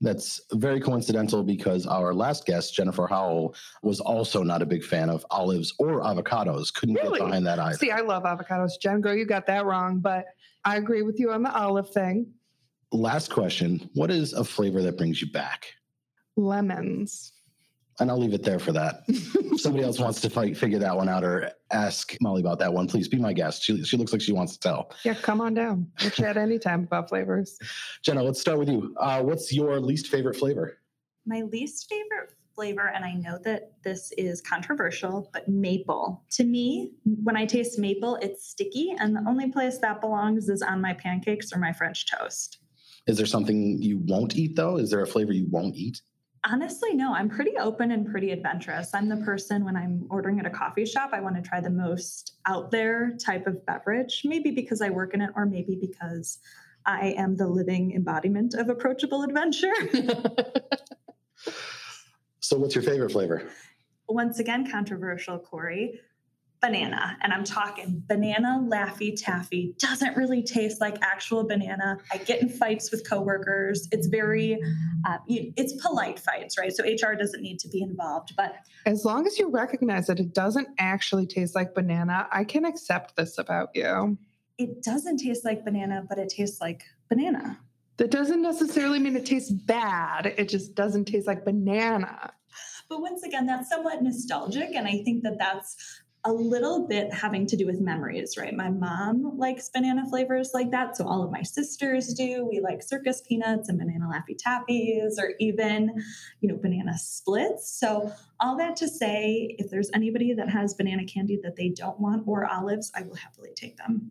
that's 0.00 0.40
very 0.52 0.80
coincidental 0.80 1.42
because 1.42 1.86
our 1.86 2.14
last 2.14 2.46
guest, 2.46 2.74
Jennifer 2.74 3.06
Howell, 3.06 3.54
was 3.82 4.00
also 4.00 4.42
not 4.42 4.62
a 4.62 4.66
big 4.66 4.84
fan 4.84 5.10
of 5.10 5.26
olives 5.30 5.74
or 5.78 6.02
avocados. 6.02 6.72
Couldn't 6.72 6.96
really? 6.96 7.18
get 7.18 7.26
behind 7.26 7.46
that 7.46 7.58
either. 7.58 7.76
See, 7.76 7.90
I 7.90 8.00
love 8.00 8.22
avocados. 8.22 8.72
Jen, 8.80 9.00
girl, 9.00 9.14
you 9.14 9.26
got 9.26 9.46
that 9.46 9.64
wrong, 9.64 9.98
but 9.98 10.26
I 10.64 10.76
agree 10.76 11.02
with 11.02 11.18
you 11.18 11.32
on 11.32 11.42
the 11.42 11.52
olive 11.52 11.90
thing. 11.90 12.32
Last 12.92 13.30
question 13.30 13.90
What 13.94 14.10
is 14.10 14.32
a 14.32 14.44
flavor 14.44 14.82
that 14.82 14.96
brings 14.96 15.20
you 15.20 15.30
back? 15.30 15.66
Lemons 16.36 17.32
and 18.00 18.10
I'll 18.10 18.18
leave 18.18 18.32
it 18.32 18.42
there 18.42 18.58
for 18.58 18.72
that. 18.72 19.02
if 19.08 19.60
somebody 19.60 19.84
else 19.84 19.98
wants 19.98 20.20
to 20.20 20.30
fight, 20.30 20.56
figure 20.56 20.78
that 20.78 20.96
one 20.96 21.08
out 21.08 21.24
or 21.24 21.50
ask 21.70 22.16
Molly 22.20 22.40
about 22.40 22.58
that 22.60 22.72
one, 22.72 22.86
please 22.86 23.08
be 23.08 23.18
my 23.18 23.32
guest. 23.32 23.62
She, 23.62 23.82
she 23.84 23.96
looks 23.96 24.12
like 24.12 24.22
she 24.22 24.32
wants 24.32 24.52
to 24.54 24.60
tell. 24.60 24.92
Yeah, 25.04 25.14
come 25.14 25.40
on 25.40 25.54
down. 25.54 25.90
We'll 26.00 26.10
chat 26.10 26.36
anytime 26.36 26.84
about 26.84 27.08
flavors. 27.08 27.58
Jenna, 28.02 28.22
let's 28.22 28.40
start 28.40 28.58
with 28.58 28.68
you. 28.68 28.94
Uh, 28.98 29.22
what's 29.22 29.52
your 29.52 29.80
least 29.80 30.08
favorite 30.08 30.36
flavor? 30.36 30.78
My 31.26 31.42
least 31.42 31.88
favorite 31.88 32.34
flavor, 32.54 32.90
and 32.92 33.04
I 33.04 33.12
know 33.12 33.38
that 33.44 33.72
this 33.84 34.12
is 34.18 34.40
controversial, 34.40 35.30
but 35.32 35.48
maple. 35.48 36.24
To 36.32 36.44
me, 36.44 36.92
when 37.04 37.36
I 37.36 37.46
taste 37.46 37.78
maple, 37.78 38.16
it's 38.16 38.48
sticky, 38.48 38.94
and 38.98 39.14
the 39.14 39.22
only 39.28 39.50
place 39.50 39.78
that 39.78 40.00
belongs 40.00 40.48
is 40.48 40.62
on 40.62 40.80
my 40.80 40.94
pancakes 40.94 41.52
or 41.52 41.58
my 41.58 41.72
French 41.72 42.10
toast. 42.10 42.58
Is 43.06 43.16
there 43.16 43.26
something 43.26 43.80
you 43.80 43.98
won't 44.04 44.36
eat 44.36 44.56
though? 44.56 44.76
Is 44.76 44.90
there 44.90 45.02
a 45.02 45.06
flavor 45.06 45.32
you 45.32 45.46
won't 45.50 45.76
eat? 45.76 46.02
Honestly, 46.50 46.94
no. 46.94 47.12
I'm 47.12 47.28
pretty 47.28 47.56
open 47.58 47.90
and 47.90 48.10
pretty 48.10 48.30
adventurous. 48.30 48.94
I'm 48.94 49.08
the 49.08 49.18
person 49.18 49.64
when 49.64 49.76
I'm 49.76 50.06
ordering 50.08 50.40
at 50.40 50.46
a 50.46 50.50
coffee 50.50 50.86
shop, 50.86 51.10
I 51.12 51.20
want 51.20 51.36
to 51.36 51.42
try 51.42 51.60
the 51.60 51.70
most 51.70 52.38
out 52.46 52.70
there 52.70 53.16
type 53.22 53.46
of 53.46 53.64
beverage, 53.66 54.22
maybe 54.24 54.50
because 54.50 54.80
I 54.80 54.88
work 54.88 55.12
in 55.12 55.20
it, 55.20 55.30
or 55.36 55.44
maybe 55.44 55.76
because 55.78 56.38
I 56.86 57.14
am 57.18 57.36
the 57.36 57.46
living 57.46 57.92
embodiment 57.92 58.54
of 58.54 58.70
approachable 58.70 59.24
adventure. 59.24 59.74
so, 62.40 62.56
what's 62.56 62.74
your 62.74 62.84
favorite 62.84 63.12
flavor? 63.12 63.50
Once 64.08 64.38
again, 64.38 64.70
controversial, 64.70 65.38
Corey 65.38 66.00
banana 66.60 67.16
and 67.22 67.32
i'm 67.32 67.44
talking 67.44 68.02
banana 68.08 68.64
laffy 68.68 69.14
taffy. 69.16 69.74
Doesn't 69.78 70.16
really 70.16 70.42
taste 70.42 70.80
like 70.80 70.96
actual 71.02 71.46
banana. 71.46 71.98
I 72.12 72.18
get 72.18 72.42
in 72.42 72.48
fights 72.48 72.90
with 72.90 73.08
coworkers. 73.08 73.88
It's 73.92 74.06
very 74.06 74.58
uh, 75.06 75.18
it's 75.28 75.72
polite 75.84 76.18
fights 76.18 76.58
right? 76.58 76.72
So 76.72 76.84
hr 76.84 77.14
doesn't 77.14 77.42
need 77.42 77.58
to 77.60 77.68
be 77.68 77.82
involved 77.82 78.34
but 78.36 78.56
as 78.86 79.04
long 79.04 79.26
as 79.26 79.38
you 79.38 79.50
recognize 79.50 80.06
that 80.06 80.18
it 80.18 80.32
doesn't 80.32 80.68
actually 80.78 81.26
taste 81.26 81.54
like 81.54 81.74
banana 81.74 82.26
i 82.32 82.44
can 82.44 82.64
accept 82.64 83.16
this 83.16 83.38
about 83.38 83.70
you. 83.74 84.18
It 84.58 84.82
doesn't 84.82 85.18
taste 85.18 85.44
like 85.44 85.64
banana 85.64 86.04
but 86.08 86.18
it 86.18 86.28
tastes 86.28 86.60
like 86.60 86.82
banana. 87.08 87.58
That 87.98 88.10
doesn't 88.10 88.42
necessarily 88.42 89.00
mean 89.00 89.16
it 89.16 89.26
tastes 89.26 89.50
bad. 89.50 90.26
It 90.26 90.48
just 90.48 90.74
doesn't 90.76 91.06
taste 91.06 91.26
like 91.26 91.44
banana. 91.44 92.32
But 92.88 93.00
once 93.00 93.22
again 93.22 93.46
that's 93.46 93.68
somewhat 93.68 94.02
nostalgic 94.02 94.70
and 94.74 94.86
i 94.88 95.02
think 95.04 95.22
that 95.22 95.38
that's 95.38 95.76
a 96.24 96.32
little 96.32 96.86
bit 96.86 97.12
having 97.12 97.46
to 97.46 97.56
do 97.56 97.64
with 97.64 97.80
memories, 97.80 98.36
right? 98.36 98.54
My 98.54 98.70
mom 98.70 99.38
likes 99.38 99.68
banana 99.68 100.04
flavors 100.08 100.50
like 100.52 100.70
that. 100.72 100.96
So 100.96 101.06
all 101.06 101.22
of 101.22 101.30
my 101.30 101.42
sisters 101.42 102.12
do. 102.12 102.46
We 102.50 102.60
like 102.60 102.82
circus 102.82 103.22
peanuts 103.26 103.68
and 103.68 103.78
banana 103.78 104.06
laffy 104.06 104.36
taffies 104.36 105.18
or 105.18 105.34
even, 105.38 106.02
you 106.40 106.48
know, 106.48 106.56
banana 106.56 106.98
splits. 106.98 107.70
So 107.78 108.12
all 108.40 108.56
that 108.58 108.76
to 108.76 108.88
say, 108.88 109.56
if 109.58 109.70
there's 109.70 109.90
anybody 109.94 110.34
that 110.34 110.50
has 110.50 110.74
banana 110.74 111.04
candy 111.04 111.38
that 111.42 111.56
they 111.56 111.68
don't 111.68 111.98
want 112.00 112.24
or 112.26 112.46
olives, 112.46 112.90
I 112.94 113.02
will 113.02 113.16
happily 113.16 113.50
take 113.54 113.76
them. 113.76 114.10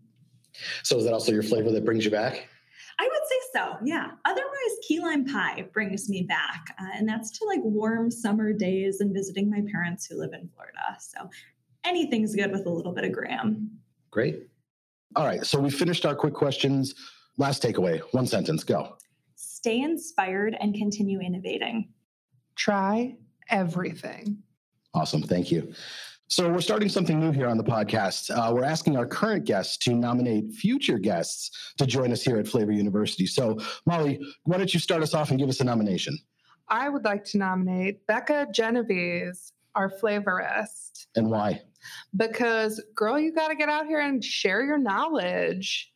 So 0.84 0.98
is 0.98 1.04
that 1.04 1.14
also 1.14 1.32
your 1.32 1.44
flavor 1.44 1.72
that 1.72 1.86
brings 1.86 2.06
you 2.06 2.12
back? 2.12 2.48
I 3.00 3.04
would 3.04 3.28
say 3.30 3.36
so, 3.54 3.78
yeah. 3.84 4.12
Otherwise, 4.26 4.48
key 4.88 5.00
lime 5.00 5.24
pie 5.26 5.68
brings 5.72 6.10
me 6.10 6.24
back, 6.24 6.76
uh, 6.80 6.88
and 6.96 7.08
that's 7.08 7.38
to 7.38 7.46
like 7.46 7.60
warm 7.64 8.10
summer 8.10 8.54
days 8.54 9.02
and 9.02 9.14
visiting 9.14 9.52
my 9.52 9.62
parents 9.72 10.08
who 10.08 10.18
live 10.18 10.34
in 10.34 10.50
Florida. 10.56 10.98
So 11.00 11.30
anything's 11.88 12.36
good 12.36 12.52
with 12.52 12.66
a 12.66 12.70
little 12.70 12.94
bit 12.94 13.06
of 13.06 13.12
graham. 13.12 13.72
Great. 14.12 14.48
All 15.16 15.26
right. 15.26 15.46
So 15.46 15.60
we 15.60 15.70
finished 15.70 16.06
our 16.06 16.16
quick 16.16 16.34
questions. 16.34 16.94
Last 17.38 17.64
takeaway 17.64 18.02
one 18.12 18.28
sentence, 18.28 18.64
go. 18.64 18.98
Stay 19.36 19.82
inspired 19.82 20.56
and 20.60 20.74
continue 20.74 21.20
innovating. 21.20 21.90
Try 22.56 23.16
everything. 23.50 24.38
Awesome. 24.94 25.22
Thank 25.22 25.52
you. 25.52 25.74
So, 26.30 26.52
we're 26.52 26.60
starting 26.60 26.90
something 26.90 27.22
new 27.22 27.32
here 27.32 27.48
on 27.48 27.56
the 27.56 27.64
podcast. 27.64 28.30
Uh, 28.30 28.54
we're 28.54 28.66
asking 28.66 28.98
our 28.98 29.06
current 29.06 29.46
guests 29.46 29.78
to 29.86 29.94
nominate 29.94 30.52
future 30.52 30.98
guests 30.98 31.74
to 31.78 31.86
join 31.86 32.12
us 32.12 32.22
here 32.22 32.38
at 32.38 32.48
Flavor 32.48 32.74
University. 32.74 33.26
So, 33.26 33.58
Molly, 33.86 34.20
why 34.44 34.58
don't 34.58 34.74
you 34.74 34.80
start 34.82 35.02
us 35.04 35.14
off 35.14 35.30
and 35.30 35.40
give 35.40 35.48
us 35.48 35.62
a 35.62 35.64
nomination? 35.64 36.18
I 36.68 36.90
would 36.90 37.06
like 37.06 37.24
to 37.26 37.38
nominate 37.38 38.06
Becca 38.08 38.48
Genovese, 38.52 39.54
our 39.74 39.90
flavorist. 39.90 41.06
And 41.16 41.30
why? 41.30 41.62
Because, 42.16 42.82
girl, 42.96 43.20
you 43.20 43.34
got 43.34 43.50
to 43.50 43.56
get 43.56 43.70
out 43.70 43.88
here 43.88 44.00
and 44.00 44.24
share 44.24 44.64
your 44.64 44.78
knowledge. 44.78 45.94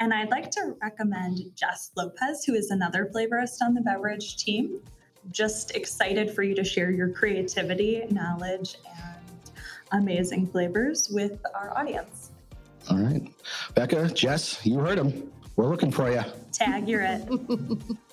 And 0.00 0.12
I'd 0.12 0.30
like 0.30 0.50
to 0.52 0.74
recommend 0.82 1.38
Jess 1.54 1.92
Lopez, 1.96 2.44
who 2.44 2.54
is 2.54 2.70
another 2.70 3.10
flavorist 3.14 3.62
on 3.62 3.74
the 3.74 3.80
beverage 3.80 4.36
team. 4.36 4.80
Just 5.30 5.76
excited 5.76 6.30
for 6.30 6.42
you 6.42 6.54
to 6.56 6.64
share 6.64 6.90
your 6.90 7.08
creativity, 7.08 8.04
knowledge, 8.10 8.76
and 8.98 9.50
amazing 9.92 10.48
flavors 10.48 11.08
with 11.10 11.40
our 11.54 11.76
audience. 11.78 12.30
All 12.90 12.98
right. 12.98 13.22
Becca, 13.74 14.08
Jess, 14.08 14.64
you 14.66 14.80
heard 14.80 14.98
them. 14.98 15.30
We're 15.54 15.68
looking 15.68 15.92
for 15.92 16.10
you. 16.10 16.22
Tag, 16.50 16.88
you're 16.88 17.02
it. 17.02 17.22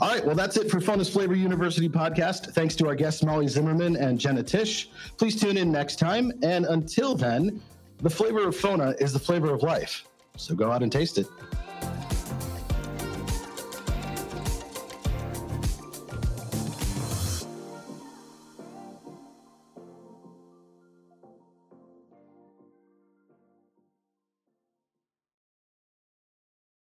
All 0.00 0.08
right, 0.08 0.24
well, 0.24 0.36
that's 0.36 0.56
it 0.56 0.70
for 0.70 0.80
FONA's 0.80 1.08
Flavor 1.08 1.34
University 1.34 1.88
podcast. 1.88 2.52
Thanks 2.52 2.76
to 2.76 2.86
our 2.86 2.94
guests, 2.94 3.24
Molly 3.24 3.48
Zimmerman 3.48 3.96
and 3.96 4.16
Jenna 4.16 4.44
Tisch. 4.44 4.90
Please 5.16 5.34
tune 5.34 5.56
in 5.56 5.72
next 5.72 5.98
time. 5.98 6.32
And 6.44 6.66
until 6.66 7.16
then, 7.16 7.60
the 8.00 8.10
flavor 8.10 8.46
of 8.46 8.54
FONA 8.54 8.94
is 9.00 9.12
the 9.12 9.18
flavor 9.18 9.52
of 9.52 9.64
life. 9.64 10.04
So 10.36 10.54
go 10.54 10.70
out 10.70 10.84
and 10.84 10.92
taste 10.92 11.18
it. 11.18 11.26